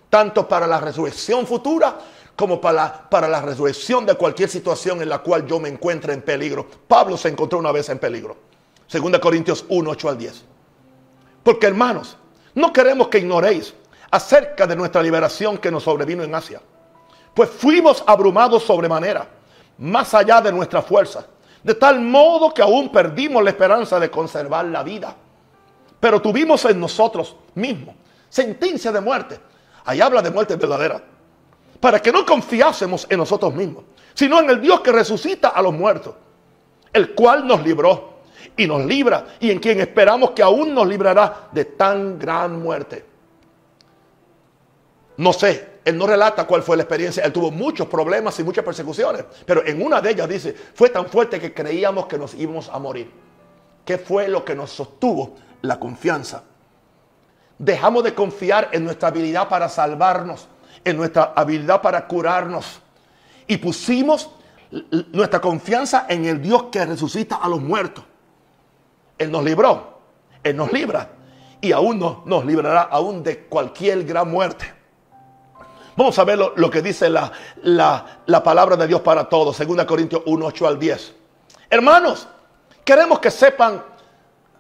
Tanto 0.09 0.47
para 0.47 0.65
la 0.65 0.79
resurrección 0.79 1.45
futura 1.45 1.97
como 2.35 2.59
para 2.59 3.09
para 3.09 3.27
la 3.27 3.41
resurrección 3.41 4.05
de 4.05 4.15
cualquier 4.15 4.49
situación 4.49 5.01
en 5.01 5.09
la 5.09 5.19
cual 5.19 5.45
yo 5.45 5.59
me 5.59 5.69
encuentre 5.69 6.13
en 6.13 6.21
peligro. 6.21 6.67
Pablo 6.87 7.15
se 7.17 7.29
encontró 7.29 7.59
una 7.59 7.71
vez 7.71 7.89
en 7.89 7.99
peligro. 7.99 8.37
Segunda 8.87 9.19
Corintios 9.19 9.65
1, 9.69 9.89
8 9.89 10.09
al 10.09 10.17
10. 10.17 10.43
Porque 11.43 11.67
hermanos, 11.67 12.17
no 12.55 12.73
queremos 12.73 13.07
que 13.09 13.19
ignoréis 13.19 13.73
acerca 14.11 14.65
de 14.65 14.75
nuestra 14.75 15.03
liberación 15.03 15.57
que 15.57 15.71
nos 15.71 15.83
sobrevino 15.83 16.23
en 16.23 16.33
Asia. 16.33 16.61
Pues 17.35 17.49
fuimos 17.49 18.03
abrumados 18.07 18.63
sobremanera, 18.63 19.27
más 19.77 20.13
allá 20.15 20.41
de 20.41 20.51
nuestra 20.51 20.81
fuerza, 20.81 21.27
de 21.61 21.75
tal 21.75 21.99
modo 21.99 22.51
que 22.53 22.63
aún 22.63 22.91
perdimos 22.91 23.43
la 23.43 23.51
esperanza 23.51 23.99
de 23.99 24.09
conservar 24.09 24.65
la 24.65 24.81
vida. 24.81 25.15
Pero 25.99 26.21
tuvimos 26.21 26.65
en 26.65 26.79
nosotros 26.79 27.35
mismos 27.53 27.95
sentencia 28.35 28.91
de 28.91 28.99
muerte. 28.99 29.39
Ahí 29.85 30.01
habla 30.01 30.21
de 30.21 30.29
muerte 30.29 30.55
verdadera. 30.57 31.01
Para 31.79 32.01
que 32.01 32.11
no 32.11 32.25
confiásemos 32.25 33.07
en 33.09 33.19
nosotros 33.19 33.53
mismos, 33.53 33.83
sino 34.13 34.39
en 34.39 34.49
el 34.49 34.61
Dios 34.61 34.81
que 34.81 34.91
resucita 34.91 35.49
a 35.49 35.61
los 35.61 35.73
muertos, 35.73 36.15
el 36.91 37.13
cual 37.13 37.45
nos 37.45 37.63
libró 37.63 38.19
y 38.57 38.67
nos 38.67 38.85
libra 38.85 39.25
y 39.39 39.51
en 39.51 39.59
quien 39.59 39.79
esperamos 39.79 40.31
que 40.31 40.41
aún 40.41 40.73
nos 40.73 40.87
librará 40.87 41.49
de 41.51 41.65
tan 41.65 42.17
gran 42.17 42.61
muerte. 42.61 43.05
No 45.17 45.31
sé, 45.31 45.74
él 45.85 45.99
no 45.99 46.07
relata 46.07 46.47
cuál 46.47 46.63
fue 46.63 46.75
la 46.75 46.83
experiencia. 46.83 47.23
Él 47.23 47.31
tuvo 47.31 47.51
muchos 47.51 47.87
problemas 47.87 48.37
y 48.39 48.43
muchas 48.43 48.65
persecuciones. 48.65 49.23
Pero 49.45 49.63
en 49.63 49.83
una 49.83 50.01
de 50.01 50.09
ellas 50.09 50.27
dice, 50.27 50.55
fue 50.73 50.89
tan 50.89 51.05
fuerte 51.05 51.39
que 51.39 51.53
creíamos 51.53 52.07
que 52.07 52.17
nos 52.17 52.33
íbamos 52.33 52.69
a 52.69 52.79
morir. 52.79 53.11
¿Qué 53.85 53.99
fue 53.99 54.27
lo 54.27 54.43
que 54.43 54.55
nos 54.55 54.71
sostuvo? 54.71 55.35
La 55.61 55.79
confianza. 55.79 56.43
Dejamos 57.59 58.03
de 58.03 58.15
confiar 58.15 58.69
en 58.71 58.83
nuestra 58.83 59.09
habilidad 59.09 59.47
para 59.47 59.69
salvarnos, 59.69 60.47
en 60.83 60.97
nuestra 60.97 61.33
habilidad 61.35 61.83
para 61.83 62.07
curarnos. 62.07 62.81
Y 63.45 63.57
pusimos 63.57 64.31
nuestra 65.11 65.39
confianza 65.39 66.07
en 66.09 66.25
el 66.25 66.41
Dios 66.41 66.63
que 66.71 66.83
resucita 66.83 67.35
a 67.35 67.47
los 67.47 67.61
muertos. 67.61 68.03
Él 69.19 69.29
nos 69.29 69.43
libró, 69.43 69.99
Él 70.43 70.57
nos 70.57 70.73
libra 70.73 71.11
y 71.61 71.71
aún 71.71 71.99
nos, 71.99 72.25
nos 72.25 72.43
librará 72.43 72.81
aún 72.81 73.21
de 73.21 73.41
cualquier 73.41 74.03
gran 74.03 74.31
muerte. 74.31 74.74
Vamos 75.97 76.19
a 76.19 76.25
ver 76.25 76.37
lo, 76.37 76.69
que 76.69 76.81
dice 76.81 77.09
la, 77.09 77.31
la, 77.63 78.43
palabra 78.43 78.75
de 78.75 78.85
Dios 78.85 79.01
para 79.01 79.29
todos, 79.29 79.57
2 79.57 79.85
Corintios 79.85 80.23
1, 80.25 80.45
8 80.45 80.67
al 80.67 80.77
10. 80.77 81.13
Hermanos, 81.69 82.27
queremos 82.83 83.19
que 83.19 83.31
sepan 83.31 83.81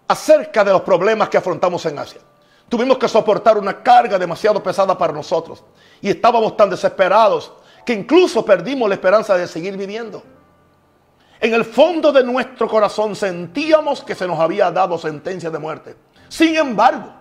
acerca 0.07 0.63
de 0.63 0.71
los 0.71 0.81
problemas 0.81 1.27
que 1.27 1.37
afrontamos 1.37 1.85
en 1.85 1.99
Asia. 1.99 2.21
Tuvimos 2.69 2.97
que 2.97 3.09
soportar 3.09 3.57
una 3.57 3.83
carga 3.83 4.17
demasiado 4.17 4.63
pesada 4.63 4.97
para 4.97 5.11
nosotros 5.11 5.63
y 6.01 6.09
estábamos 6.09 6.55
tan 6.55 6.69
desesperados 6.69 7.51
que 7.85 7.93
incluso 7.93 8.43
perdimos 8.45 8.87
la 8.87 8.95
esperanza 8.95 9.37
de 9.37 9.47
seguir 9.47 9.75
viviendo. 9.75 10.23
En 11.39 11.53
el 11.53 11.65
fondo 11.65 12.13
de 12.13 12.23
nuestro 12.23 12.67
corazón 12.67 13.13
sentíamos 13.15 14.03
que 14.03 14.15
se 14.15 14.25
nos 14.25 14.39
había 14.39 14.71
dado 14.71 14.97
sentencia 14.97 15.49
de 15.49 15.59
muerte. 15.59 15.95
Sin 16.29 16.55
embargo, 16.55 17.13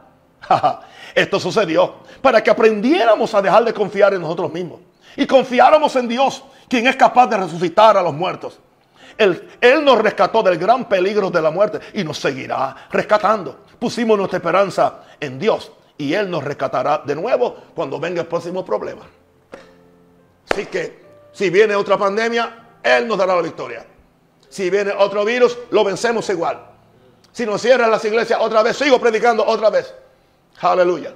Esto 1.14 1.38
sucedió 1.38 1.94
para 2.20 2.42
que 2.42 2.50
aprendiéramos 2.50 3.34
a 3.34 3.42
dejar 3.42 3.64
de 3.64 3.72
confiar 3.72 4.14
en 4.14 4.22
nosotros 4.22 4.52
mismos 4.52 4.80
y 5.16 5.26
confiáramos 5.26 5.94
en 5.96 6.08
Dios, 6.08 6.42
quien 6.68 6.86
es 6.86 6.96
capaz 6.96 7.26
de 7.28 7.36
resucitar 7.36 7.96
a 7.96 8.02
los 8.02 8.14
muertos. 8.14 8.58
Él, 9.16 9.84
nos 9.84 9.98
rescató 9.98 10.42
del 10.42 10.58
gran 10.58 10.88
peligro 10.88 11.30
de 11.30 11.40
la 11.40 11.50
muerte 11.50 11.78
y 11.94 12.02
nos 12.02 12.18
seguirá 12.18 12.74
rescatando. 12.90 13.60
Pusimos 13.78 14.18
nuestra 14.18 14.38
esperanza 14.38 15.02
en 15.20 15.38
Dios 15.38 15.70
y 15.96 16.14
Él 16.14 16.28
nos 16.28 16.42
rescatará 16.42 17.02
de 17.04 17.14
nuevo 17.14 17.56
cuando 17.74 18.00
venga 18.00 18.22
el 18.22 18.26
próximo 18.26 18.64
problema. 18.64 19.02
Así 20.50 20.66
que 20.66 21.04
si 21.32 21.50
viene 21.50 21.76
otra 21.76 21.96
pandemia, 21.96 22.78
Él 22.82 23.06
nos 23.06 23.18
dará 23.18 23.36
la 23.36 23.42
victoria. 23.42 23.86
Si 24.48 24.68
viene 24.70 24.92
otro 24.96 25.24
virus, 25.24 25.56
lo 25.70 25.84
vencemos 25.84 26.28
igual. 26.30 26.64
Si 27.32 27.44
nos 27.46 27.60
cierran 27.60 27.90
las 27.90 28.04
iglesias 28.04 28.38
otra 28.40 28.62
vez, 28.62 28.76
sigo 28.76 29.00
predicando 29.00 29.44
otra 29.44 29.70
vez. 29.70 29.92
Aleluya. 30.60 31.14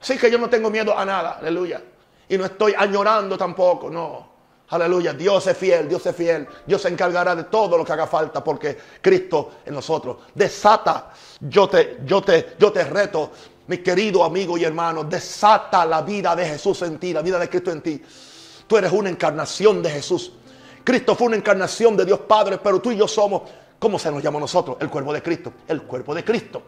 Así 0.00 0.18
que 0.18 0.30
yo 0.30 0.38
no 0.38 0.50
tengo 0.50 0.70
miedo 0.70 0.96
a 0.96 1.04
nada, 1.04 1.38
aleluya. 1.40 1.80
Y 2.28 2.36
no 2.36 2.44
estoy 2.44 2.74
añorando 2.76 3.38
tampoco, 3.38 3.88
no. 3.88 4.32
Aleluya, 4.70 5.12
Dios 5.12 5.46
es 5.46 5.56
fiel, 5.56 5.88
Dios 5.88 6.04
es 6.06 6.16
fiel. 6.16 6.48
Dios 6.66 6.82
se 6.82 6.88
encargará 6.88 7.36
de 7.36 7.44
todo 7.44 7.76
lo 7.76 7.84
que 7.84 7.92
haga 7.92 8.06
falta 8.06 8.42
porque 8.42 8.76
Cristo 9.00 9.56
en 9.64 9.74
nosotros. 9.74 10.16
Desata, 10.34 11.12
yo 11.40 11.68
te, 11.68 11.98
yo 12.04 12.22
te, 12.22 12.56
yo 12.58 12.72
te 12.72 12.82
reto, 12.84 13.30
mi 13.66 13.78
querido 13.78 14.24
amigo 14.24 14.56
y 14.56 14.64
hermano, 14.64 15.04
desata 15.04 15.84
la 15.84 16.02
vida 16.02 16.34
de 16.34 16.46
Jesús 16.46 16.82
en 16.82 16.98
ti, 16.98 17.12
la 17.12 17.22
vida 17.22 17.38
de 17.38 17.48
Cristo 17.48 17.70
en 17.70 17.82
ti. 17.82 18.02
Tú 18.66 18.76
eres 18.76 18.90
una 18.90 19.10
encarnación 19.10 19.82
de 19.82 19.90
Jesús. 19.90 20.32
Cristo 20.82 21.14
fue 21.14 21.28
una 21.28 21.36
encarnación 21.36 21.96
de 21.96 22.06
Dios 22.06 22.20
Padre, 22.20 22.58
pero 22.58 22.80
tú 22.80 22.90
y 22.90 22.96
yo 22.96 23.06
somos, 23.06 23.42
¿cómo 23.78 23.98
se 23.98 24.10
nos 24.10 24.22
llama 24.22 24.38
a 24.38 24.40
nosotros? 24.40 24.78
El 24.80 24.88
cuerpo 24.88 25.12
de 25.12 25.22
Cristo. 25.22 25.52
El 25.68 25.82
cuerpo 25.82 26.14
de 26.14 26.24
Cristo 26.24 26.62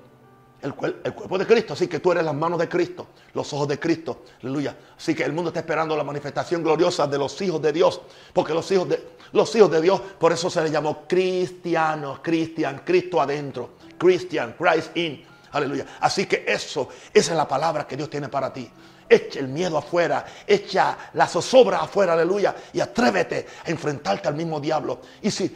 el, 0.64 0.74
cuerpo 0.74 1.38
de 1.38 1.46
Cristo. 1.46 1.74
Así 1.74 1.86
que 1.86 2.00
tú 2.00 2.12
eres 2.12 2.24
las 2.24 2.34
manos 2.34 2.58
de 2.58 2.68
Cristo, 2.68 3.08
los 3.34 3.52
ojos 3.52 3.68
de 3.68 3.78
Cristo. 3.78 4.24
Aleluya. 4.42 4.76
Así 4.96 5.14
que 5.14 5.22
el 5.22 5.32
mundo 5.32 5.50
está 5.50 5.60
esperando 5.60 5.96
la 5.96 6.04
manifestación 6.04 6.62
gloriosa 6.62 7.06
de 7.06 7.18
los 7.18 7.40
hijos 7.42 7.60
de 7.60 7.72
Dios. 7.72 8.00
Porque 8.32 8.54
los 8.54 8.70
hijos 8.72 8.88
de, 8.88 9.06
los 9.32 9.54
hijos 9.54 9.70
de 9.70 9.80
Dios, 9.80 10.00
por 10.18 10.32
eso 10.32 10.48
se 10.48 10.62
les 10.62 10.72
llamó 10.72 11.06
cristianos, 11.06 12.20
cristian, 12.22 12.82
Cristo 12.84 13.20
adentro. 13.20 13.70
Christian, 13.98 14.54
Christ 14.58 14.96
in. 14.96 15.24
Aleluya. 15.52 15.86
Así 16.00 16.26
que 16.26 16.44
eso, 16.46 16.88
esa 17.12 17.30
es 17.32 17.36
la 17.36 17.46
palabra 17.46 17.86
que 17.86 17.96
Dios 17.96 18.10
tiene 18.10 18.28
para 18.28 18.52
ti. 18.52 18.68
Echa 19.06 19.38
el 19.38 19.48
miedo 19.48 19.76
afuera, 19.76 20.24
echa 20.46 20.96
la 21.12 21.26
zozobra 21.26 21.82
afuera, 21.82 22.14
aleluya. 22.14 22.56
Y 22.72 22.80
atrévete 22.80 23.46
a 23.64 23.70
enfrentarte 23.70 24.28
al 24.28 24.34
mismo 24.34 24.58
diablo. 24.60 25.00
Y 25.20 25.30
si 25.30 25.54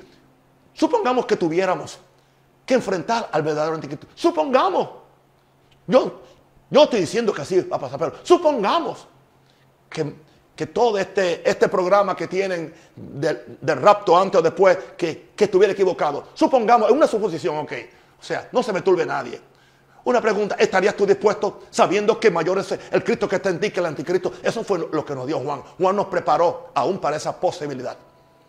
supongamos 0.75 1.25
que 1.25 1.37
tuviéramos 1.37 1.99
que 2.69 2.75
enfrentar 2.75 3.31
al 3.33 3.43
verdadero 3.43 3.75
anticristo. 3.75 4.09
Supongamos, 4.15 4.91
yo, 5.87 6.21
yo 6.69 6.83
estoy 6.83 7.01
diciendo 7.01 7.33
que 7.33 7.41
así 7.41 7.63
va 7.63 7.79
a 7.79 7.81
pasar, 7.81 7.99
pero 7.99 8.17
supongamos 8.23 9.07
que, 9.89 10.15
que 10.55 10.67
todo 10.67 10.99
este, 10.99 11.49
este 11.49 11.67
programa 11.67 12.15
que 12.15 12.29
tienen 12.29 12.75
del, 12.95 13.57
rapto 13.81 14.15
antes 14.19 14.39
o 14.39 14.43
después, 14.43 14.77
que, 14.99 15.31
que 15.35 15.45
estuviera 15.45 15.73
equivocado. 15.73 16.29
Supongamos, 16.35 16.91
es 16.91 16.95
una 16.95 17.07
suposición, 17.07 17.57
ok. 17.57 17.73
O 18.21 18.23
sea, 18.23 18.51
no 18.53 18.63
se 18.63 18.75
me 18.75 18.83
turbe 18.83 19.07
nadie. 19.07 19.41
Una 20.05 20.21
pregunta, 20.21 20.55
¿estarías 20.59 20.95
tú 20.95 21.07
dispuesto 21.07 21.61
sabiendo 21.71 22.21
que 22.21 22.31
mayor 22.31 22.59
es 22.59 22.79
el 22.91 23.03
Cristo 23.03 23.27
que 23.27 23.37
está 23.37 23.49
en 23.49 23.61
ti 23.61 23.71
que 23.71 23.81
el 23.81 23.87
anticristo? 23.87 24.35
Eso 24.43 24.63
fue 24.63 24.79
lo 24.79 25.05
que 25.07 25.15
nos 25.15 25.27
dio 25.27 25.39
Juan. 25.39 25.63
Juan 25.79 25.97
nos 25.97 26.09
preparó 26.09 26.69
aún 26.75 26.99
para 26.99 27.17
esa 27.17 27.41
posibilidad. 27.41 27.97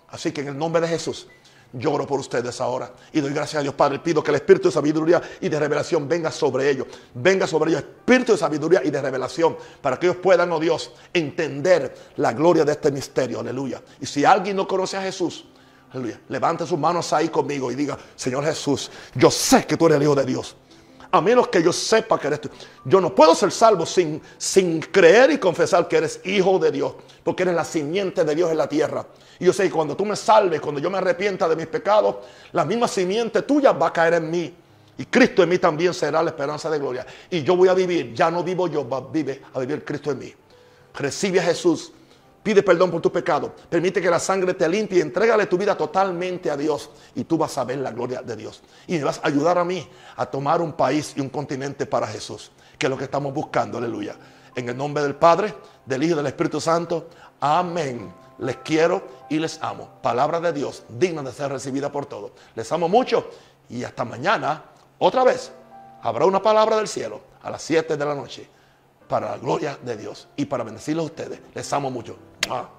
Así 0.10 0.34
que 0.34 0.42
en 0.42 0.50
el 0.50 0.58
nombre 0.58 0.82
de 0.82 0.90
Jesús, 0.90 1.28
Lloro 1.72 2.08
por 2.08 2.20
ustedes 2.20 2.60
ahora 2.62 2.92
y 3.14 3.22
doy 3.22 3.32
gracias 3.32 3.60
a 3.60 3.62
Dios 3.62 3.76
Padre. 3.76 4.00
Pido 4.00 4.24
que 4.24 4.32
el 4.32 4.36
espíritu 4.36 4.70
de 4.70 4.74
sabiduría 4.74 5.22
y 5.40 5.50
de 5.50 5.60
revelación 5.60 6.08
venga 6.08 6.32
sobre 6.32 6.68
ellos. 6.68 6.88
Venga 7.14 7.46
sobre 7.46 7.72
ellos 7.72 7.84
espíritu 7.84 8.32
de 8.32 8.40
sabiduría 8.40 8.82
y 8.84 8.90
de 8.90 9.00
revelación 9.00 9.56
para 9.80 10.00
que 10.00 10.08
ellos 10.08 10.18
puedan, 10.18 10.52
oh 10.52 10.60
Dios, 10.60 10.92
entender 11.14 11.96
la 12.18 12.34
gloria 12.34 12.66
de 12.66 12.72
este 12.72 12.92
misterio. 12.92 13.42
Aleluya. 13.42 13.84
Y 14.02 14.08
si 14.08 14.26
alguien 14.26 14.58
no 14.58 14.68
conoce 14.68 14.98
a 14.98 15.04
Jesús, 15.04 15.46
aleluya, 15.92 16.20
levante 16.30 16.66
sus 16.66 16.80
manos 16.80 17.14
ahí 17.14 17.30
conmigo 17.30 17.72
y 17.72 17.76
diga, 17.76 17.98
Señor 18.16 18.44
Jesús, 18.46 18.90
yo 19.14 19.30
sé 19.30 19.68
que 19.68 19.78
tú 19.78 19.86
eres 19.86 19.98
el 19.98 20.04
Hijo 20.04 20.16
de 20.16 20.26
Dios. 20.26 20.56
A 21.12 21.22
menos 21.22 21.48
que 21.48 21.64
yo 21.64 21.74
sepa 21.74 22.20
que 22.20 22.28
eres 22.28 22.42
tú. 22.42 22.50
Yo 22.86 23.02
no 23.02 23.14
puedo 23.16 23.34
ser 23.34 23.52
salvo 23.52 23.86
sin, 23.86 24.22
sin 24.38 24.80
creer 24.80 25.32
y 25.32 25.38
confesar 25.40 25.88
que 25.88 25.98
eres 25.98 26.22
hijo 26.24 26.60
de 26.60 26.72
Dios. 26.72 26.94
Porque 27.24 27.44
eres 27.44 27.56
la 27.56 27.66
simiente 27.66 28.24
de 28.24 28.36
Dios 28.36 28.52
en 28.52 28.58
la 28.58 28.70
tierra. 28.70 29.08
Y 29.40 29.46
yo 29.46 29.54
sé 29.54 29.64
que 29.64 29.72
cuando 29.72 29.96
tú 29.96 30.06
me 30.06 30.16
salves, 30.16 30.60
cuando 30.60 30.82
yo 30.82 30.90
me 30.90 30.98
arrepienta 30.98 31.48
de 31.48 31.56
mis 31.56 31.68
pecados, 31.68 32.18
la 32.52 32.66
misma 32.66 32.88
simiente 32.88 33.42
tuya 33.44 33.72
va 33.72 33.88
a 33.88 33.94
caer 33.94 34.16
en 34.16 34.30
mí. 34.30 34.54
Y 34.98 35.06
Cristo 35.06 35.44
en 35.44 35.50
mí 35.50 35.58
también 35.58 35.94
será 35.94 36.22
la 36.22 36.32
esperanza 36.32 36.70
de 36.70 36.78
gloria. 36.78 37.06
Y 37.30 37.44
yo 37.44 37.56
voy 37.56 37.70
a 37.70 37.74
vivir, 37.74 38.14
ya 38.14 38.30
no 38.30 38.44
vivo 38.44 38.68
yo, 38.68 38.88
va, 38.88 39.00
vive 39.00 39.42
a 39.54 39.60
vivir 39.60 39.86
Cristo 39.86 40.12
en 40.12 40.20
mí. 40.20 40.34
Recibe 40.94 41.40
a 41.40 41.44
Jesús 41.44 41.94
Pide 42.42 42.64
perdón 42.64 42.90
por 42.90 43.02
tu 43.02 43.12
pecado. 43.12 43.54
Permite 43.70 44.02
que 44.02 44.10
la 44.10 44.20
sangre 44.20 44.54
te 44.54 44.68
limpie. 44.68 45.02
Entrégale 45.02 45.46
tu 45.46 45.58
vida 45.58 45.76
totalmente 45.76 46.50
a 46.50 46.56
Dios. 46.56 46.90
Y 47.16 47.26
tú 47.26 47.38
vas 47.38 47.58
a 47.58 47.66
ver 47.66 47.80
la 47.80 47.92
gloria 47.92 48.22
de 48.22 48.36
Dios. 48.36 48.62
Y 48.88 48.98
me 48.98 49.04
vas 49.04 49.20
a 49.22 49.28
ayudar 49.28 49.58
a 49.58 49.66
mí 49.66 49.88
a 50.16 50.26
tomar 50.26 50.62
un 50.62 50.74
país 50.74 51.14
y 51.18 51.22
un 51.22 51.30
continente 51.30 51.86
para 51.86 52.08
Jesús. 52.08 52.52
Que 52.78 52.86
es 52.86 52.90
lo 52.90 52.98
que 52.98 53.04
estamos 53.04 53.34
buscando. 53.34 53.78
Aleluya. 53.78 54.16
En 54.56 54.70
el 54.70 54.78
nombre 54.78 55.04
del 55.04 55.16
Padre, 55.16 55.54
del 55.86 56.04
Hijo 56.04 56.14
y 56.14 56.18
del 56.18 56.28
Espíritu 56.28 56.62
Santo. 56.62 57.10
Amén. 57.42 58.12
Les 58.40 58.58
quiero 58.58 59.04
y 59.30 59.40
les 59.40 59.62
amo. 59.62 59.90
Palabra 60.02 60.40
de 60.40 60.54
Dios, 60.54 60.84
digna 60.90 61.22
de 61.22 61.32
ser 61.32 61.52
recibida 61.52 61.92
por 61.92 62.06
todos. 62.06 62.32
Les 62.56 62.72
amo 62.72 62.88
mucho. 62.90 63.30
Y 63.70 63.84
hasta 63.84 64.06
mañana, 64.06 64.64
otra 64.98 65.24
vez, 65.24 65.52
habrá 66.02 66.26
una 66.26 66.42
palabra 66.42 66.78
del 66.78 66.88
cielo 66.88 67.22
a 67.42 67.52
las 67.52 67.62
7 67.62 67.98
de 67.98 68.06
la 68.06 68.16
noche 68.16 68.50
para 69.08 69.32
la 69.32 69.38
gloria 69.38 69.78
de 69.84 69.98
Dios 69.98 70.28
y 70.36 70.46
para 70.46 70.64
bendecirlos 70.64 71.04
a 71.04 71.06
ustedes. 71.08 71.40
Les 71.54 71.72
amo 71.74 71.92
mucho. 71.92 72.16
啊。 72.50 72.79